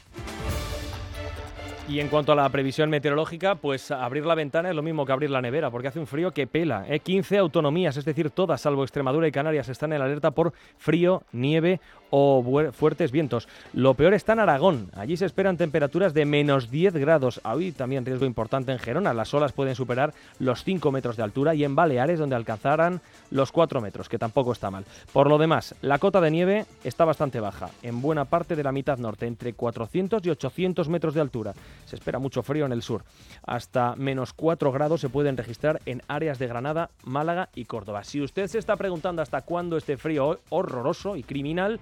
Y 1.90 1.98
en 1.98 2.06
cuanto 2.06 2.30
a 2.30 2.36
la 2.36 2.48
previsión 2.50 2.88
meteorológica, 2.88 3.56
pues 3.56 3.90
abrir 3.90 4.24
la 4.24 4.36
ventana 4.36 4.70
es 4.70 4.76
lo 4.76 4.82
mismo 4.82 5.04
que 5.04 5.10
abrir 5.10 5.28
la 5.28 5.42
nevera, 5.42 5.72
porque 5.72 5.88
hace 5.88 5.98
un 5.98 6.06
frío 6.06 6.30
que 6.30 6.46
pela. 6.46 6.84
¿eh? 6.86 7.00
15 7.00 7.36
autonomías, 7.38 7.96
es 7.96 8.04
decir, 8.04 8.30
todas, 8.30 8.60
salvo 8.60 8.84
Extremadura 8.84 9.26
y 9.26 9.32
Canarias, 9.32 9.68
están 9.68 9.92
en 9.92 10.00
alerta 10.00 10.30
por 10.30 10.52
frío, 10.78 11.24
nieve 11.32 11.80
o 12.10 12.70
fuertes 12.72 13.10
vientos. 13.10 13.48
Lo 13.72 13.94
peor 13.94 14.14
está 14.14 14.34
en 14.34 14.40
Aragón. 14.40 14.90
Allí 14.94 15.16
se 15.16 15.26
esperan 15.26 15.56
temperaturas 15.56 16.12
de 16.12 16.24
menos 16.26 16.70
10 16.70 16.94
grados. 16.94 17.40
Hoy 17.44 17.72
también 17.72 18.04
riesgo 18.04 18.26
importante 18.26 18.72
en 18.72 18.78
Gerona. 18.78 19.14
Las 19.14 19.32
olas 19.32 19.52
pueden 19.52 19.74
superar 19.74 20.12
los 20.38 20.64
5 20.64 20.92
metros 20.92 21.16
de 21.16 21.22
altura 21.22 21.54
y 21.54 21.64
en 21.64 21.74
Baleares, 21.74 22.18
donde 22.18 22.36
alcanzarán 22.36 23.00
los 23.30 23.52
4 23.52 23.80
metros, 23.80 24.08
que 24.08 24.18
tampoco 24.18 24.52
está 24.52 24.70
mal. 24.70 24.84
Por 25.12 25.28
lo 25.28 25.38
demás, 25.38 25.74
la 25.82 25.98
cota 25.98 26.20
de 26.20 26.30
nieve 26.30 26.66
está 26.84 27.04
bastante 27.04 27.40
baja, 27.40 27.70
en 27.82 28.02
buena 28.02 28.24
parte 28.24 28.56
de 28.56 28.64
la 28.64 28.72
mitad 28.72 28.98
norte, 28.98 29.26
entre 29.26 29.52
400 29.52 30.24
y 30.26 30.30
800 30.30 30.88
metros 30.88 31.14
de 31.14 31.20
altura. 31.20 31.54
Se 31.86 31.96
espera 31.96 32.18
mucho 32.18 32.42
frío 32.42 32.66
en 32.66 32.72
el 32.72 32.82
sur. 32.82 33.04
Hasta 33.44 33.94
menos 33.96 34.32
4 34.32 34.72
grados 34.72 35.00
se 35.00 35.08
pueden 35.08 35.36
registrar 35.36 35.80
en 35.86 36.02
áreas 36.08 36.38
de 36.38 36.46
Granada, 36.46 36.90
Málaga 37.04 37.48
y 37.54 37.64
Córdoba. 37.64 38.04
Si 38.04 38.20
usted 38.20 38.46
se 38.46 38.58
está 38.58 38.76
preguntando 38.76 39.22
hasta 39.22 39.42
cuándo 39.42 39.76
este 39.76 39.96
frío 39.96 40.40
horroroso 40.50 41.16
y 41.16 41.22
criminal, 41.22 41.80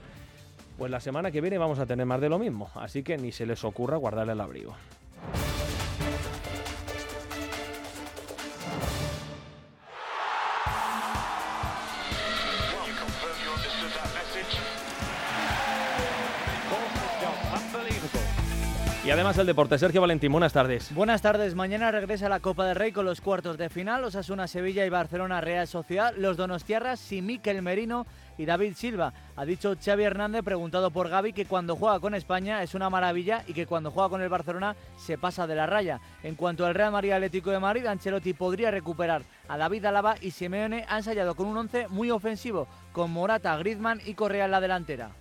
pues 0.79 0.91
la 0.91 1.01
semana 1.01 1.31
que 1.31 1.41
viene 1.41 1.59
vamos 1.59 1.79
a 1.79 1.87
tener 1.87 2.07
más 2.07 2.21
de 2.21 2.29
lo 2.29 2.39
mismo, 2.39 2.71
así 2.75 3.03
que 3.03 3.19
ni 3.19 3.33
se 3.33 3.47
les 3.47 3.65
ocurra 3.65 3.97
guardarle 3.97 4.33
el 4.33 4.41
abrigo. 4.41 4.75
Y 19.09 19.11
además 19.11 19.39
el 19.39 19.47
deporte. 19.47 19.79
Sergio 19.79 20.03
Valentín, 20.03 20.31
buenas 20.31 20.53
tardes. 20.53 20.95
Buenas 20.95 21.23
tardes. 21.23 21.55
Mañana 21.55 21.91
regresa 21.91 22.29
la 22.29 22.41
Copa 22.41 22.67
del 22.67 22.77
Rey 22.77 22.93
con 22.93 23.07
los 23.07 23.23
cuartos 23.23 23.57
de 23.57 23.71
final. 23.71 24.05
Osasuna, 24.05 24.47
Sevilla 24.47 24.85
y 24.85 24.91
Barcelona 24.91 25.41
Real 25.41 25.67
Sociedad. 25.67 26.13
Los 26.19 26.37
donostiarras 26.37 27.11
y 27.11 27.23
Miquel 27.23 27.63
Merino 27.63 28.07
y 28.37 28.45
David 28.45 28.75
Silva. 28.77 29.15
Ha 29.35 29.47
dicho 29.47 29.75
Xavi 29.83 30.05
Hernández, 30.05 30.43
preguntado 30.45 30.91
por 30.91 31.09
Gaby, 31.09 31.33
que 31.33 31.47
cuando 31.47 31.75
juega 31.75 32.01
con 32.01 32.15
España 32.15 32.63
es 32.63 32.75
una 32.75 32.91
maravilla 32.91 33.45
y 33.47 33.55
que 33.55 33.65
cuando 33.65 33.91
juega 33.91 34.11
con 34.11 34.21
el 34.21 34.29
Barcelona 34.29 34.77
se 34.99 35.17
pasa 35.17 35.47
de 35.47 35.55
la 35.55 35.65
raya. 35.65 36.03
En 36.23 36.35
cuanto 36.35 36.67
al 36.67 36.75
Real 36.75 36.93
Madrid 36.93 37.13
Atlético 37.13 37.51
de 37.51 37.61
Madrid, 37.61 37.87
Ancelotti 37.87 38.35
podría 38.35 38.71
recuperar 38.71 39.23
a 39.49 39.57
David 39.57 39.87
Alaba 39.87 40.17
y 40.21 40.33
Simeone 40.33 40.85
ha 40.87 40.99
ensayado 40.99 41.35
con 41.35 41.47
un 41.47 41.57
once 41.57 41.89
muy 41.89 42.11
ofensivo, 42.11 42.69
con 42.93 43.11
Morata, 43.11 43.57
Griezmann 43.57 44.03
y 44.05 44.13
Correa 44.13 44.45
en 44.45 44.51
la 44.51 44.61
delantera. 44.61 45.13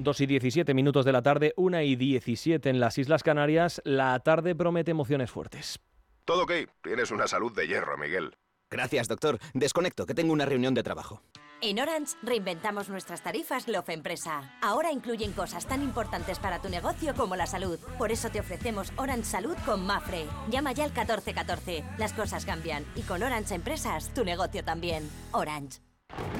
2 0.00 0.20
y 0.22 0.26
17 0.26 0.74
minutos 0.74 1.04
de 1.04 1.12
la 1.12 1.22
tarde, 1.22 1.52
1 1.56 1.82
y 1.82 1.94
17 1.94 2.68
en 2.68 2.80
las 2.80 2.98
Islas 2.98 3.22
Canarias. 3.22 3.80
La 3.84 4.18
tarde 4.20 4.54
promete 4.54 4.90
emociones 4.90 5.30
fuertes. 5.30 5.78
Todo 6.24 6.44
ok. 6.44 6.52
Tienes 6.82 7.10
una 7.10 7.26
salud 7.26 7.54
de 7.54 7.66
hierro, 7.66 7.98
Miguel. 7.98 8.34
Gracias, 8.70 9.08
doctor. 9.08 9.38
Desconecto, 9.52 10.06
que 10.06 10.14
tengo 10.14 10.32
una 10.32 10.46
reunión 10.46 10.74
de 10.74 10.82
trabajo. 10.82 11.22
En 11.62 11.78
Orange 11.78 12.16
reinventamos 12.22 12.88
nuestras 12.88 13.22
tarifas 13.22 13.68
Love 13.68 13.90
Empresa. 13.90 14.56
Ahora 14.62 14.92
incluyen 14.92 15.32
cosas 15.32 15.66
tan 15.66 15.82
importantes 15.82 16.38
para 16.38 16.62
tu 16.62 16.70
negocio 16.70 17.14
como 17.14 17.36
la 17.36 17.46
salud. 17.46 17.78
Por 17.98 18.10
eso 18.10 18.30
te 18.30 18.40
ofrecemos 18.40 18.92
Orange 18.96 19.24
Salud 19.24 19.56
con 19.66 19.84
Mafre. 19.84 20.24
Llama 20.48 20.72
ya 20.72 20.84
al 20.84 20.90
1414. 20.90 21.84
Las 21.98 22.14
cosas 22.14 22.46
cambian 22.46 22.86
y 22.96 23.02
con 23.02 23.22
Orange 23.22 23.54
Empresas 23.54 24.14
tu 24.14 24.24
negocio 24.24 24.64
también. 24.64 25.06
Orange. 25.32 25.80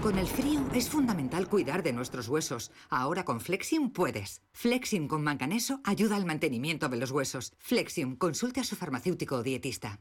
Con 0.02 0.18
el 0.18 0.26
frío 0.26 0.64
es 0.74 0.88
fundamental 0.88 1.46
cuidar 1.48 1.83
de 1.83 1.92
nuestros 1.92 2.28
huesos. 2.28 2.70
Ahora 2.88 3.24
con 3.24 3.40
Flexium 3.40 3.90
puedes. 3.90 4.40
Flexium 4.52 5.09
con 5.09 5.22
manganeso 5.22 5.80
ayuda 5.85 6.16
al 6.16 6.24
mantenimiento 6.24 6.88
de 6.88 6.96
los 6.96 7.11
huesos. 7.11 7.52
Flexium, 7.59 8.16
consulte 8.16 8.61
a 8.61 8.64
su 8.64 8.76
farmacéutico 8.76 9.37
o 9.37 9.42
dietista. 9.42 10.00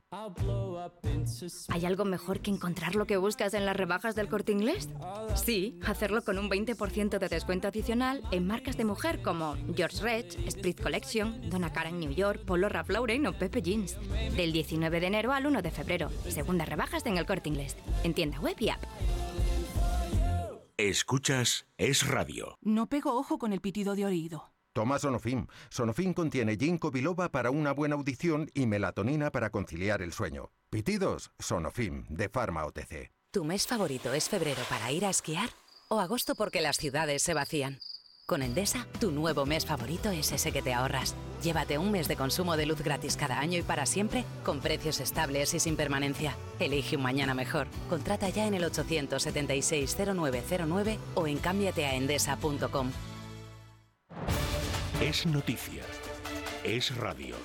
¿Hay 1.69 1.85
algo 1.85 2.05
mejor 2.05 2.39
que 2.39 2.51
encontrar 2.51 2.95
lo 2.95 3.05
que 3.05 3.17
buscas 3.17 3.53
en 3.53 3.65
las 3.65 3.75
rebajas 3.75 4.15
del 4.15 4.29
corte 4.29 4.53
inglés? 4.53 4.89
Sí, 5.35 5.79
hacerlo 5.85 6.23
con 6.23 6.39
un 6.39 6.49
20% 6.49 7.19
de 7.19 7.27
descuento 7.27 7.67
adicional 7.67 8.23
en 8.31 8.47
marcas 8.47 8.77
de 8.77 8.85
mujer 8.85 9.21
como 9.21 9.57
George 9.75 10.01
Rech, 10.01 10.49
Sprit 10.49 10.81
Collection, 10.81 11.49
Donna 11.49 11.73
Karan 11.73 11.99
New 11.99 12.11
York, 12.11 12.45
Polo 12.45 12.69
Ralph 12.69 12.89
Lauren 12.89 13.27
o 13.27 13.33
Pepe 13.33 13.61
Jeans. 13.61 13.97
Del 14.35 14.53
19 14.53 14.99
de 14.99 15.07
enero 15.07 15.33
al 15.33 15.45
1 15.45 15.61
de 15.61 15.71
febrero. 15.71 16.09
Segundas 16.27 16.69
rebajas 16.69 17.05
en 17.05 17.17
el 17.17 17.25
corte 17.25 17.49
inglés. 17.49 17.75
En 18.03 18.13
tienda 18.13 18.39
web 18.39 18.55
y 18.59 18.69
app. 18.69 18.83
Escuchas 20.81 21.67
Es 21.77 22.07
Radio. 22.07 22.57
No 22.61 22.87
pego 22.87 23.13
ojo 23.17 23.37
con 23.37 23.51
el 23.51 23.59
pitido 23.59 23.95
de 23.95 24.05
oído. 24.05 24.53
Toma 24.71 24.97
Sonofim. 24.97 25.45
Sonofim 25.69 26.13
contiene 26.13 26.55
ginkgo 26.55 26.89
biloba 26.89 27.27
para 27.27 27.51
una 27.51 27.73
buena 27.73 27.95
audición 27.95 28.49
y 28.53 28.65
melatonina 28.65 29.29
para 29.29 29.49
conciliar 29.49 30.01
el 30.01 30.13
sueño. 30.13 30.51
Pitidos, 30.69 31.31
Sonofim, 31.37 32.05
de 32.07 32.29
Pharma 32.29 32.65
OTC. 32.65 33.11
¿Tu 33.29 33.43
mes 33.43 33.67
favorito 33.67 34.13
es 34.13 34.29
febrero 34.29 34.61
para 34.69 34.89
ir 34.93 35.03
a 35.03 35.09
esquiar? 35.09 35.49
¿O 35.89 35.99
agosto 35.99 36.33
porque 36.33 36.61
las 36.61 36.77
ciudades 36.77 37.23
se 37.23 37.33
vacían? 37.33 37.79
Con 38.29 38.43
Endesa, 38.43 38.85
tu 38.99 39.09
nuevo 39.09 39.47
mes 39.47 39.65
favorito 39.65 40.11
es 40.11 40.31
ese 40.31 40.51
que 40.51 40.61
te 40.61 40.71
ahorras. 40.71 41.15
Llévate 41.41 41.79
un 41.79 41.89
mes 41.89 42.07
de 42.07 42.15
consumo 42.15 42.57
de 42.57 42.67
luz 42.67 42.83
gratis 42.83 43.17
cada 43.17 43.39
año 43.39 43.57
y 43.57 43.63
para 43.63 43.87
siempre, 43.87 44.23
con 44.45 44.59
precios 44.59 44.99
estables 44.99 45.55
y 45.55 45.59
sin 45.59 45.75
permanencia. 45.75 46.35
Elige 46.59 46.95
un 46.95 47.01
mañana 47.01 47.33
mejor. 47.33 47.65
Contrata 47.89 48.29
ya 48.29 48.45
en 48.45 48.53
el 48.53 48.65
876-0909 48.65 50.99
o 51.15 51.25
en 51.25 51.39
cámbiateaendesa.com. 51.39 52.91
Es 55.01 55.25
noticia. 55.25 55.81
Es 56.69 56.95
radio. 56.95 57.35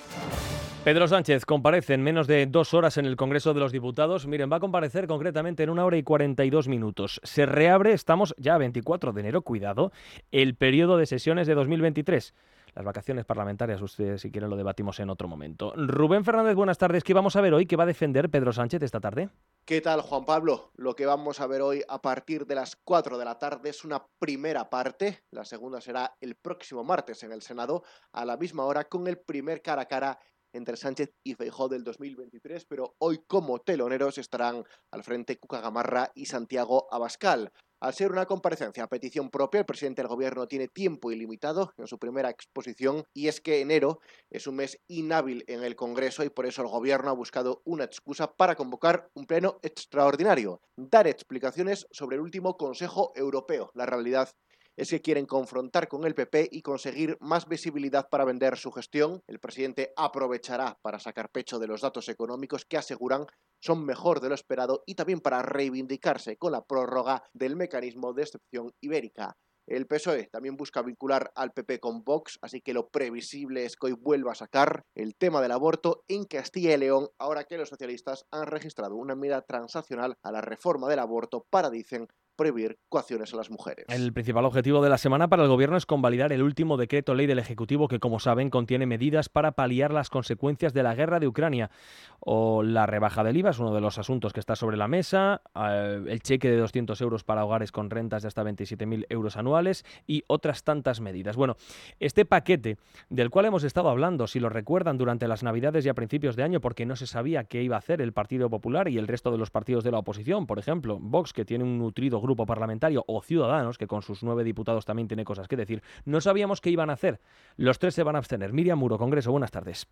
Pedro 0.83 1.07
Sánchez 1.07 1.45
comparece 1.45 1.95
en 1.95 2.03
menos 2.03 2.27
de 2.27 2.45
dos 2.45 2.75
horas 2.75 2.97
en 2.97 3.07
el 3.07 3.15
Congreso 3.15 3.55
de 3.55 3.59
los 3.59 3.71
Diputados. 3.71 4.27
Miren, 4.27 4.51
va 4.51 4.57
a 4.57 4.59
comparecer 4.59 5.07
concretamente 5.07 5.63
en 5.63 5.71
una 5.71 5.83
hora 5.83 5.97
y 5.97 6.03
42 6.03 6.67
minutos. 6.67 7.19
Se 7.23 7.47
reabre, 7.47 7.93
estamos 7.93 8.35
ya 8.37 8.53
a 8.53 8.59
24 8.59 9.13
de 9.13 9.21
enero, 9.21 9.41
cuidado, 9.41 9.91
el 10.31 10.53
periodo 10.53 10.97
de 10.97 11.07
sesiones 11.07 11.47
de 11.47 11.55
2023 11.55 12.35
las 12.75 12.83
vacaciones 12.83 13.23
parlamentarias, 13.25 13.81
ustedes 13.81 14.21
si 14.21 14.31
quieren 14.31 14.49
lo 14.49 14.57
debatimos 14.57 14.99
en 14.99 15.09
otro 15.09 15.29
momento. 15.29 15.73
Rubén 15.75 16.25
Fernández, 16.25 16.55
buenas 16.55 16.77
tardes. 16.77 17.03
¿Qué 17.03 17.13
vamos 17.13 17.37
a 17.37 17.41
ver 17.41 17.53
hoy? 17.53 17.65
¿Qué 17.65 17.77
va 17.77 17.83
a 17.83 17.87
defender 17.87 18.29
Pedro 18.29 18.51
Sánchez 18.51 18.83
esta 18.83 18.99
tarde? 18.99 19.29
¿Qué 19.65 19.79
tal, 19.79 20.01
Juan 20.01 20.25
Pablo? 20.25 20.71
Lo 20.75 20.93
que 20.93 21.05
vamos 21.05 21.39
a 21.39 21.47
ver 21.47 21.61
hoy 21.61 21.83
a 21.87 22.01
partir 22.01 22.45
de 22.45 22.55
las 22.55 22.75
4 22.75 23.17
de 23.17 23.25
la 23.25 23.39
tarde 23.39 23.69
es 23.69 23.85
una 23.85 24.05
primera 24.19 24.69
parte. 24.69 25.23
La 25.31 25.45
segunda 25.45 25.79
será 25.79 26.17
el 26.19 26.35
próximo 26.35 26.83
martes 26.83 27.23
en 27.23 27.31
el 27.31 27.41
Senado 27.41 27.83
a 28.11 28.25
la 28.25 28.35
misma 28.35 28.65
hora 28.65 28.83
con 28.83 29.07
el 29.07 29.19
primer 29.19 29.61
cara 29.61 29.83
a 29.83 29.87
cara 29.87 30.19
entre 30.51 30.77
Sánchez 30.77 31.13
y 31.23 31.35
Feijó 31.35 31.67
del 31.67 31.83
2023, 31.83 32.65
pero 32.65 32.95
hoy 32.99 33.23
como 33.27 33.59
teloneros 33.59 34.17
estarán 34.17 34.63
al 34.91 35.03
frente 35.03 35.37
Cuca 35.37 35.59
Gamarra 35.61 36.11
y 36.15 36.25
Santiago 36.25 36.87
Abascal. 36.91 37.51
Al 37.81 37.93
ser 37.93 38.11
una 38.11 38.25
comparecencia 38.25 38.83
a 38.83 38.87
petición 38.87 39.29
propia, 39.29 39.59
el 39.59 39.65
presidente 39.65 40.01
del 40.01 40.07
gobierno 40.07 40.47
tiene 40.47 40.69
tiempo 40.69 41.11
ilimitado 41.11 41.73
en 41.77 41.87
su 41.87 41.99
primera 41.99 42.29
exposición 42.29 43.03
y 43.13 43.27
es 43.27 43.41
que 43.41 43.59
enero 43.59 43.99
es 44.29 44.47
un 44.47 44.55
mes 44.55 44.79
inhábil 44.87 45.43
en 45.47 45.63
el 45.63 45.75
Congreso 45.75 46.23
y 46.23 46.29
por 46.29 46.45
eso 46.45 46.61
el 46.61 46.69
gobierno 46.69 47.09
ha 47.09 47.13
buscado 47.13 47.61
una 47.65 47.83
excusa 47.83 48.33
para 48.33 48.55
convocar 48.55 49.09
un 49.13 49.25
pleno 49.25 49.59
extraordinario, 49.61 50.61
dar 50.77 51.05
explicaciones 51.05 51.85
sobre 51.91 52.15
el 52.15 52.21
último 52.21 52.55
Consejo 52.55 53.11
Europeo. 53.13 53.71
La 53.73 53.85
realidad 53.85 54.29
es 54.77 54.89
que 54.89 55.01
quieren 55.01 55.25
confrontar 55.25 55.87
con 55.87 56.05
el 56.05 56.15
PP 56.15 56.49
y 56.51 56.61
conseguir 56.61 57.17
más 57.21 57.47
visibilidad 57.47 58.09
para 58.09 58.25
vender 58.25 58.57
su 58.57 58.71
gestión. 58.71 59.21
El 59.27 59.39
presidente 59.39 59.93
aprovechará 59.95 60.77
para 60.81 60.99
sacar 60.99 61.29
pecho 61.31 61.59
de 61.59 61.67
los 61.67 61.81
datos 61.81 62.09
económicos 62.09 62.65
que 62.65 62.77
aseguran 62.77 63.25
son 63.61 63.85
mejor 63.85 64.19
de 64.19 64.29
lo 64.29 64.35
esperado 64.35 64.83
y 64.85 64.95
también 64.95 65.21
para 65.21 65.41
reivindicarse 65.41 66.37
con 66.37 66.51
la 66.51 66.65
prórroga 66.65 67.23
del 67.33 67.55
mecanismo 67.55 68.13
de 68.13 68.23
excepción 68.23 68.71
ibérica. 68.81 69.37
El 69.67 69.87
PSOE 69.87 70.27
también 70.27 70.57
busca 70.57 70.83
vincular 70.83 71.31
al 71.33 71.51
PP 71.51 71.79
con 71.79 72.03
Vox, 72.03 72.37
así 72.43 72.61
que 72.61 72.75
lo 72.75 72.89
previsible 72.89 73.65
es 73.65 73.75
que 73.75 73.87
hoy 73.87 73.93
vuelva 73.93 74.33
a 74.33 74.35
sacar 74.35 74.83
el 74.93 75.15
tema 75.15 75.41
del 75.41 75.51
aborto 75.51 76.03
en 76.07 76.25
Castilla 76.25 76.75
y 76.75 76.77
León, 76.77 77.09
ahora 77.17 77.45
que 77.45 77.57
los 77.57 77.69
socialistas 77.69 78.27
han 78.29 78.45
registrado 78.45 78.95
una 78.95 79.15
medida 79.15 79.41
transaccional 79.41 80.17
a 80.21 80.31
la 80.31 80.41
reforma 80.41 80.87
del 80.87 80.99
aborto 80.99 81.47
para, 81.49 81.71
dicen, 81.71 82.07
prohibir 82.35 82.77
coacciones 82.89 83.33
a 83.33 83.37
las 83.37 83.49
mujeres. 83.49 83.85
El 83.89 84.13
principal 84.13 84.45
objetivo 84.45 84.81
de 84.83 84.89
la 84.89 84.97
semana 84.97 85.27
para 85.27 85.43
el 85.43 85.49
Gobierno 85.49 85.77
es 85.77 85.85
convalidar 85.85 86.31
el 86.31 86.43
último 86.43 86.77
decreto 86.77 87.13
ley 87.13 87.27
del 87.27 87.39
Ejecutivo 87.39 87.87
que, 87.87 87.99
como 87.99 88.19
saben, 88.19 88.49
contiene 88.49 88.85
medidas 88.85 89.29
para 89.29 89.53
paliar 89.53 89.93
las 89.93 90.09
consecuencias 90.09 90.73
de 90.73 90.83
la 90.83 90.95
guerra 90.95 91.19
de 91.19 91.27
Ucrania. 91.27 91.71
O 92.19 92.63
la 92.63 92.85
rebaja 92.85 93.23
del 93.23 93.37
IVA 93.37 93.51
es 93.51 93.59
uno 93.59 93.73
de 93.73 93.81
los 93.81 93.97
asuntos 93.97 94.33
que 94.33 94.39
está 94.39 94.55
sobre 94.55 94.77
la 94.77 94.87
mesa, 94.87 95.41
eh, 95.55 96.03
el 96.07 96.21
cheque 96.21 96.49
de 96.49 96.57
200 96.57 96.99
euros 97.01 97.23
para 97.23 97.45
hogares 97.45 97.71
con 97.71 97.89
rentas 97.89 98.23
de 98.23 98.27
hasta 98.27 98.43
27.000 98.43 99.05
euros 99.09 99.37
anuales 99.37 99.85
y 100.07 100.23
otras 100.27 100.63
tantas 100.63 101.01
medidas. 101.01 101.35
Bueno, 101.35 101.55
este 101.99 102.25
paquete 102.25 102.77
del 103.09 103.29
cual 103.29 103.45
hemos 103.45 103.63
estado 103.63 103.89
hablando, 103.89 104.27
si 104.27 104.39
lo 104.39 104.49
recuerdan, 104.49 104.97
durante 104.97 105.27
las 105.27 105.43
Navidades 105.43 105.85
y 105.85 105.89
a 105.89 105.93
principios 105.93 106.35
de 106.35 106.43
año, 106.43 106.61
porque 106.61 106.85
no 106.85 106.95
se 106.95 107.07
sabía 107.07 107.43
qué 107.43 107.61
iba 107.61 107.75
a 107.75 107.79
hacer 107.79 108.01
el 108.01 108.13
Partido 108.13 108.49
Popular 108.49 108.87
y 108.87 108.97
el 108.97 109.07
resto 109.07 109.31
de 109.31 109.37
los 109.37 109.51
partidos 109.51 109.83
de 109.83 109.91
la 109.91 109.99
oposición, 109.99 110.47
por 110.47 110.59
ejemplo, 110.59 110.97
Vox, 110.99 111.33
que 111.33 111.45
tiene 111.45 111.63
un 111.63 111.77
nutrido 111.77 112.19
grupo 112.25 112.45
parlamentario, 112.45 113.03
o 113.07 113.21
Ciudadanos, 113.21 113.77
que 113.77 113.87
con 113.87 114.01
sus 114.01 114.23
nueve 114.23 114.43
diputados 114.43 114.85
también 114.85 115.07
tiene 115.07 115.23
cosas 115.23 115.47
que 115.47 115.55
decir, 115.55 115.81
no 116.03 116.21
sabíamos 116.21 116.61
qué 116.61 116.69
iban 116.69 116.89
a 116.89 116.93
hacer. 116.93 117.19
Los 117.55 117.79
tres 117.79 117.95
se 117.95 118.03
van 118.03 118.15
a 118.15 118.19
abstener. 118.19 118.53
Miriam 118.53 118.79
Muro, 118.79 118.97
Congreso, 118.97 119.31
buenas 119.31 119.51
tardes. 119.51 119.87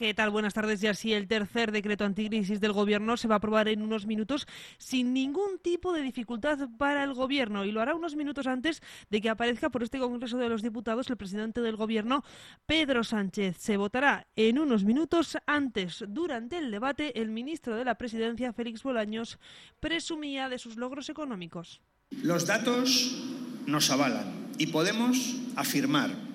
¿Qué 0.00 0.14
tal? 0.14 0.30
Buenas 0.30 0.54
tardes. 0.54 0.80
Ya 0.80 0.94
sí, 0.94 1.12
el 1.12 1.28
tercer 1.28 1.72
decreto 1.72 2.06
anticrisis 2.06 2.58
del 2.58 2.72
Gobierno 2.72 3.18
se 3.18 3.28
va 3.28 3.34
a 3.34 3.36
aprobar 3.36 3.68
en 3.68 3.82
unos 3.82 4.06
minutos 4.06 4.46
sin 4.78 5.12
ningún 5.12 5.58
tipo 5.58 5.92
de 5.92 6.00
dificultad 6.00 6.70
para 6.78 7.04
el 7.04 7.12
Gobierno 7.12 7.66
y 7.66 7.70
lo 7.70 7.82
hará 7.82 7.94
unos 7.94 8.16
minutos 8.16 8.46
antes 8.46 8.80
de 9.10 9.20
que 9.20 9.28
aparezca 9.28 9.68
por 9.68 9.82
este 9.82 9.98
Congreso 9.98 10.38
de 10.38 10.48
los 10.48 10.62
Diputados 10.62 11.10
el 11.10 11.18
presidente 11.18 11.60
del 11.60 11.76
Gobierno, 11.76 12.24
Pedro 12.64 13.04
Sánchez. 13.04 13.58
Se 13.58 13.76
votará 13.76 14.26
en 14.36 14.58
unos 14.58 14.84
minutos 14.84 15.36
antes. 15.44 16.02
Durante 16.08 16.56
el 16.56 16.70
debate, 16.70 17.20
el 17.20 17.28
ministro 17.28 17.76
de 17.76 17.84
la 17.84 17.96
Presidencia, 17.96 18.54
Félix 18.54 18.82
Bolaños, 18.82 19.38
presumía 19.80 20.48
de 20.48 20.56
sus 20.56 20.76
logros 20.76 21.10
económicos. 21.10 21.82
Los 22.22 22.46
datos 22.46 23.22
nos 23.66 23.90
avalan 23.90 24.48
y 24.56 24.68
podemos 24.68 25.36
afirmar 25.56 26.29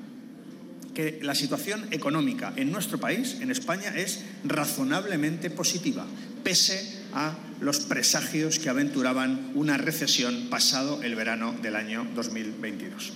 que 0.94 1.20
la 1.22 1.36
situación 1.36 1.88
económica 1.92 2.54
en 2.56 2.72
nuestro 2.72 2.98
país, 2.98 3.40
en 3.42 3.52
España, 3.52 3.94
es 3.96 4.26
razonablemente 4.44 5.50
positiva, 5.50 6.06
pese 6.44 7.04
a 7.14 7.36
los 7.60 7.82
presagios 7.82 8.60
que 8.60 8.70
aventuraban 8.70 9.52
una 9.56 9.78
recesión 9.78 10.50
pasado 10.50 11.04
el 11.04 11.16
verano 11.16 11.54
del 11.62 11.76
año 11.76 12.08
2022. 12.16 13.16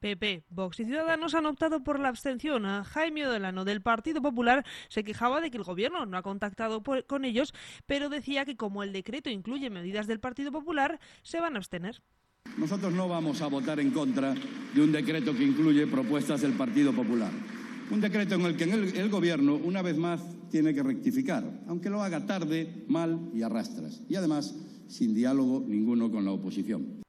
PP, 0.00 0.44
Vox 0.50 0.80
y 0.80 0.84
Ciudadanos 0.84 1.34
han 1.34 1.46
optado 1.46 1.82
por 1.82 1.98
la 1.98 2.08
abstención. 2.08 2.64
Jaime 2.84 3.26
Odolano 3.26 3.64
del 3.64 3.80
Partido 3.80 4.20
Popular 4.20 4.64
se 4.88 5.04
quejaba 5.04 5.40
de 5.40 5.50
que 5.50 5.56
el 5.56 5.64
gobierno 5.64 6.04
no 6.06 6.16
ha 6.16 6.22
contactado 6.22 6.82
con 6.82 7.24
ellos, 7.24 7.54
pero 7.86 8.08
decía 8.08 8.44
que 8.44 8.56
como 8.56 8.82
el 8.82 8.92
decreto 8.92 9.30
incluye 9.30 9.70
medidas 9.70 10.06
del 10.06 10.20
Partido 10.20 10.52
Popular, 10.52 11.00
se 11.22 11.40
van 11.40 11.54
a 11.54 11.58
abstener. 11.58 12.02
Nosotros 12.56 12.92
no 12.92 13.08
vamos 13.08 13.42
a 13.42 13.48
votar 13.48 13.80
en 13.80 13.90
contra 13.90 14.34
de 14.74 14.80
un 14.80 14.92
decreto 14.92 15.34
que 15.34 15.44
incluye 15.44 15.86
propuestas 15.86 16.40
del 16.40 16.52
Partido 16.52 16.92
Popular. 16.92 17.30
Un 17.90 18.00
decreto 18.00 18.34
en 18.34 18.42
el 18.42 18.56
que 18.56 18.64
el, 18.64 19.08
Gobierno, 19.10 19.54
una 19.54 19.82
vez 19.82 19.96
más, 19.96 20.20
tiene 20.50 20.74
que 20.74 20.82
rectificar, 20.82 21.44
aunque 21.68 21.90
lo 21.90 22.02
haga 22.02 22.26
tarde, 22.26 22.84
mal 22.88 23.30
y 23.34 23.42
arrastras. 23.42 24.02
Y 24.08 24.16
además, 24.16 24.54
sin 24.88 25.14
diálogo 25.14 25.64
ninguno 25.66 26.10
con 26.10 26.24
la 26.24 26.32
oposición. 26.32 27.02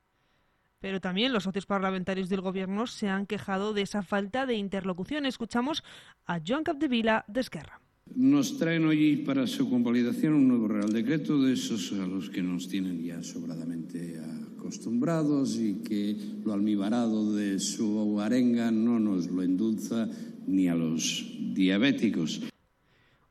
Pero 0.79 1.01
también 1.01 1.33
los 1.33 1.43
socios 1.43 1.65
parlamentarios 1.65 2.29
del 2.29 2.41
Gobierno 2.41 2.85
se 2.85 3.09
han 3.09 3.25
quejado 3.25 3.73
de 3.73 3.81
esa 3.81 4.03
falta 4.03 4.45
de 4.45 4.55
interlocución. 4.55 5.25
Escuchamos 5.25 5.83
a 6.25 6.39
Joan 6.45 6.63
Capdevila 6.63 7.25
de 7.27 7.41
Esquerra. 7.41 7.81
Nos 8.15 8.57
traen 8.57 8.85
hoy 8.85 9.17
para 9.17 9.47
su 9.47 9.69
convalidación 9.69 10.33
un 10.33 10.47
nuevo 10.47 10.67
Real 10.67 10.93
Decreto 10.93 11.41
de 11.41 11.53
esos 11.53 11.91
a 11.93 12.07
los 12.07 12.29
que 12.29 12.41
nos 12.41 12.67
tienen 12.67 13.03
ya 13.03 13.21
sobradamente 13.21 14.19
acostumbrados 14.67 15.55
y 15.55 15.75
que 15.75 16.17
lo 16.43 16.51
almibarado 16.51 17.33
de 17.33 17.57
su 17.57 18.19
arenga 18.19 18.69
no 18.69 18.99
nos 18.99 19.27
lo 19.27 19.41
endulza 19.41 20.09
ni 20.45 20.67
a 20.67 20.75
los 20.75 21.25
diabéticos 21.53 22.41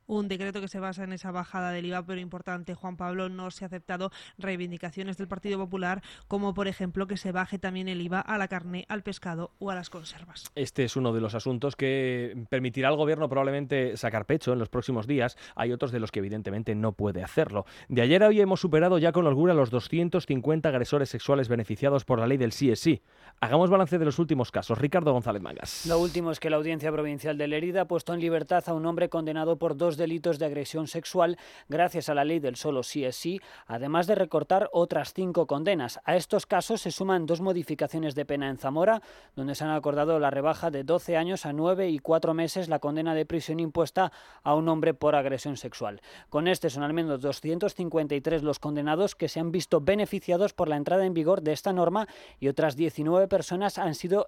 un 0.07 0.29
decreto 0.29 0.61
que 0.61 0.69
se 0.69 0.81
basa 0.81 1.05
en 1.05 1.13
esa 1.13 1.31
bajada 1.31 1.71
del 1.71 1.87
IVA, 1.87 2.05
pero 2.05 2.21
importante, 2.21 2.75
Juan 2.75 2.97
Pablo, 2.97 3.29
no 3.29 3.51
se 3.51 3.65
ha 3.65 3.67
aceptado 3.67 4.11
reivindicaciones 4.39 5.17
del 5.17 5.29
Partido 5.29 5.59
Popular, 5.59 6.03
como 6.29 6.55
por 6.55 6.69
ejemplo 6.69 7.07
que 7.07 7.17
se 7.17 7.33
baje 7.33 7.59
también 7.59 7.89
el 7.89 8.01
IVA 8.01 8.21
a 8.21 8.39
la 8.39 8.49
carne, 8.49 8.87
al 8.89 9.03
pescado 9.03 9.53
o 9.59 9.71
a 9.71 9.75
las 9.75 9.91
conservas. 9.91 10.51
Este 10.55 10.85
es 10.85 10.97
uno 10.97 11.13
de 11.13 11.21
los 11.21 11.35
asuntos 11.35 11.77
que 11.77 12.47
permitirá 12.49 12.89
al 12.89 12.97
Gobierno 12.97 13.29
probablemente 13.29 13.97
sacar 13.97 14.27
pecho 14.27 14.53
en 14.53 14.59
los 14.59 14.69
próximos 14.69 15.07
días. 15.07 15.37
Hay 15.55 15.73
otros 15.73 15.93
de 15.93 16.01
los 16.01 16.11
que 16.11 16.21
evidentemente 16.21 16.75
no 16.75 16.93
puede 16.93 17.23
hacerlo. 17.23 17.67
De 17.89 18.03
ayer 18.03 18.23
a 18.23 18.29
hoy 18.29 18.41
hemos 18.41 18.61
superado 18.61 18.99
ya 18.99 19.13
con 19.13 19.27
holgura 19.27 19.55
los 19.55 19.71
250 19.71 20.69
agresores 20.69 21.09
sexuales 21.09 21.49
beneficiados 21.49 22.05
por 22.05 22.19
la 22.19 22.27
ley 22.27 22.39
del 22.39 22.53
sí 22.53 22.71
es 22.71 22.81
sí. 22.81 23.03
Hagamos 23.41 23.71
balance 23.71 23.99
de 23.99 24.05
los 24.05 24.19
últimos 24.19 24.51
casos. 24.51 24.79
Ricardo 24.79 25.13
González 25.13 25.43
Mangas. 25.43 25.87
Lo 25.87 25.99
último 25.99 26.31
es 26.31 26.41
que 26.41 26.51
la 26.51 26.57
Audiencia 26.57 26.91
Provincial 26.91 27.37
de 27.37 27.49
Lerida 27.49 27.83
ha 27.83 27.85
puesto 27.89 28.15
en 28.15 28.21
libertad 28.21 28.65
a 28.67 28.75
un 28.75 28.87
hombre 28.87 29.09
condenado 29.09 29.59
por 29.59 29.77
dos 29.77 29.96
delitos 29.97 30.39
de 30.39 30.47
agresión 30.47 30.87
sexual 30.89 31.39
gracias 31.69 32.09
a 32.09 32.15
la 32.15 32.25
ley 32.25 32.41
del 32.41 32.57
solo 32.57 32.83
sí 32.83 33.05
es 33.05 33.17
sí, 33.17 33.41
además 33.67 34.07
de 34.07 34.15
recortar 34.15 34.69
otras 34.73 35.13
cinco 35.13 35.47
condenas. 35.47 36.01
A 36.05 36.17
estos 36.17 36.47
casos 36.47 36.81
se 36.81 36.91
suman 36.91 37.27
dos 37.27 37.41
modificaciones 37.41 38.15
de 38.15 38.25
pena 38.25 38.49
en 38.49 38.59
Zamora, 38.59 39.03
donde 39.35 39.55
se 39.55 39.65
han 39.65 39.71
acordado 39.71 40.19
la 40.19 40.31
rebaja 40.31 40.71
de 40.71 40.85
12 40.85 41.17
años 41.17 41.47
a 41.47 41.53
9 41.53 41.89
y 41.89 41.99
4 41.99 42.35
meses 42.35 42.69
la 42.69 42.79
condena 42.79 43.15
de 43.15 43.27
prisión 43.27 43.61
impuesta 43.61 44.13
a 44.43 44.55
un 44.55 44.69
hombre 44.69 44.95
por 44.95 45.15
agresión 45.15 45.57
sexual. 45.57 46.01
Con 46.29 46.49
este 46.49 46.71
son 46.71 46.83
al 46.83 46.93
menos 46.93 47.21
253 47.21 48.43
los 48.43 48.59
condenados 48.59 49.15
que 49.15 49.29
se 49.29 49.41
han 49.41 49.53
visto 49.53 49.81
beneficiados 49.81 50.53
por 50.53 50.69
la 50.69 50.77
entrada 50.77 51.07
en 51.07 51.15
vigor 51.15 51.43
de 51.43 51.53
esta 51.53 51.73
norma 51.73 52.09
y 52.41 52.49
otras 52.49 52.77
19 52.77 53.29
personas 53.29 53.79
han 53.79 53.95
sido 53.95 54.27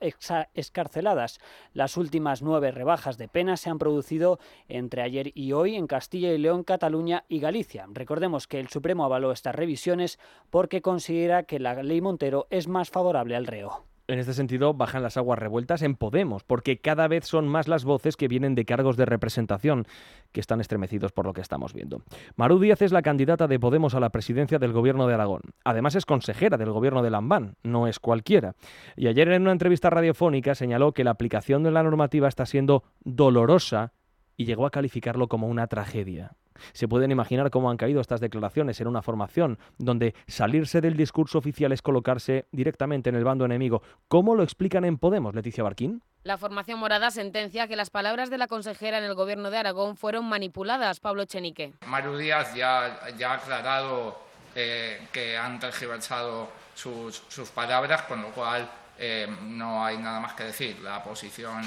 escarceladas. 0.55 1.39
Las 1.73 1.97
últimas 1.97 2.43
nueve 2.43 2.71
rebajas 2.71 3.19
de 3.19 3.29
pena 3.29 3.57
se 3.57 3.71
han 3.71 3.79
producido 3.79 4.39
entre 4.69 5.03
ayer 5.03 5.33
y 5.35 5.53
hoy 5.53 5.58
en 5.67 5.87
Castilla 5.87 6.33
y 6.33 6.39
León, 6.39 6.65
Cataluña 6.65 7.25
y 7.29 7.41
Galicia. 7.41 7.87
Recordemos 7.93 8.47
que 8.47 8.61
el 8.61 8.69
Supremo 8.69 9.05
avaló 9.05 9.33
estas 9.33 9.55
revisiones 9.55 10.19
porque 10.51 10.83
considera 10.83 11.43
que 11.43 11.59
la 11.59 11.83
ley 11.83 12.01
Montero 12.01 12.47
es 12.51 12.69
más 12.69 12.91
favorable 12.91 13.37
al 13.37 13.47
reo 13.47 13.85
en 14.09 14.19
este 14.19 14.33
sentido 14.33 14.73
bajan 14.73 15.03
las 15.03 15.19
aguas 15.19 15.39
revueltas 15.39 15.83
en 15.83 15.95
Podemos, 15.95 16.43
porque 16.43 16.79
cada 16.79 17.07
vez 17.09 17.27
son 17.27 17.47
más 17.47 17.69
las 17.69 17.85
voces 17.85 18.17
que 18.17 18.27
vienen 18.27 18.55
de 18.55 18.65
cargos 18.65 18.97
de 18.97 19.05
representación 19.05 19.87
que 20.33 20.41
están 20.41 20.61
estremecidos 20.61 21.13
por 21.13 21.27
lo 21.27 21.35
que 21.35 21.43
estamos 21.43 21.75
viendo. 21.75 22.03
Maru 22.35 22.59
Díaz 22.59 22.81
es 22.81 22.91
la 22.91 23.03
candidata 23.03 23.47
de 23.47 23.61
Podemos 23.61 23.95
a 23.95 24.01
la 24.01 24.09
presidencia 24.09 24.59
del 24.59 24.73
gobierno 24.73 25.07
de 25.07 25.15
Aragón. 25.15 25.43
Además 25.63 25.95
es 25.95 26.07
consejera 26.07 26.57
del 26.57 26.73
gobierno 26.73 27.03
de 27.03 27.11
Lambán, 27.11 27.57
no 27.63 27.87
es 27.87 27.99
cualquiera. 27.99 28.55
Y 28.97 29.09
ayer 29.09 29.29
en 29.31 29.43
una 29.43 29.53
entrevista 29.53 29.91
radiofónica 29.91 30.55
señaló 30.55 30.93
que 30.93 31.05
la 31.05 31.11
aplicación 31.11 31.63
de 31.63 31.71
la 31.71 31.83
normativa 31.83 32.29
está 32.29 32.47
siendo 32.47 32.85
dolorosa 33.05 33.93
y 34.39 34.47
llegó 34.47 34.65
a 34.65 34.71
calificarlo 34.71 35.29
como 35.29 35.49
una 35.49 35.67
tragedia. 35.67 36.33
Se 36.73 36.89
pueden 36.89 37.11
imaginar 37.11 37.51
cómo 37.51 37.71
han 37.71 37.77
caído 37.77 38.01
estas 38.01 38.21
declaraciones 38.21 38.81
en 38.81 38.87
una 38.87 39.03
formación 39.03 39.59
donde 39.79 40.15
salirse 40.27 40.81
del 40.81 40.97
discurso 40.97 41.39
oficial 41.39 41.73
es 41.73 41.83
colocarse 41.83 42.47
directamente 42.53 43.11
en 43.11 43.17
el 43.17 43.25
bando 43.25 43.45
enemigo. 43.45 43.83
¿Cómo 44.09 44.35
lo 44.35 44.43
explican 44.43 44.85
en 44.85 44.97
Podemos, 44.97 45.35
Leticia 45.35 45.65
Barquín? 45.65 46.03
La 46.23 46.37
formación 46.37 46.79
morada 46.79 47.11
sentencia 47.11 47.69
que 47.69 47.77
las 47.77 47.91
palabras 47.91 48.31
de 48.31 48.39
la 48.39 48.49
consejera 48.49 48.99
en 48.99 49.05
el 49.05 49.15
gobierno 49.15 49.51
de 49.51 49.59
Aragón 49.59 49.97
fueron 49.97 50.29
manipuladas. 50.29 51.01
Pablo 51.01 51.25
Chenique. 51.25 51.75
Maru 51.87 52.17
Díaz 52.17 52.55
ya, 52.55 52.99
ya 53.17 53.33
ha 53.33 53.35
aclarado 53.35 54.19
eh, 54.55 55.07
que 55.13 55.37
han 55.37 55.59
tergiversado 55.59 56.49
sus, 56.75 57.23
sus 57.29 57.49
palabras, 57.51 58.03
con 58.03 58.23
lo 58.23 58.29
cual 58.31 58.69
eh, 58.99 59.29
no 59.43 59.85
hay 59.85 59.99
nada 59.99 60.21
más 60.21 60.35
que 60.35 60.45
decir. 60.45 60.81
La 60.81 61.03
posición 61.03 61.63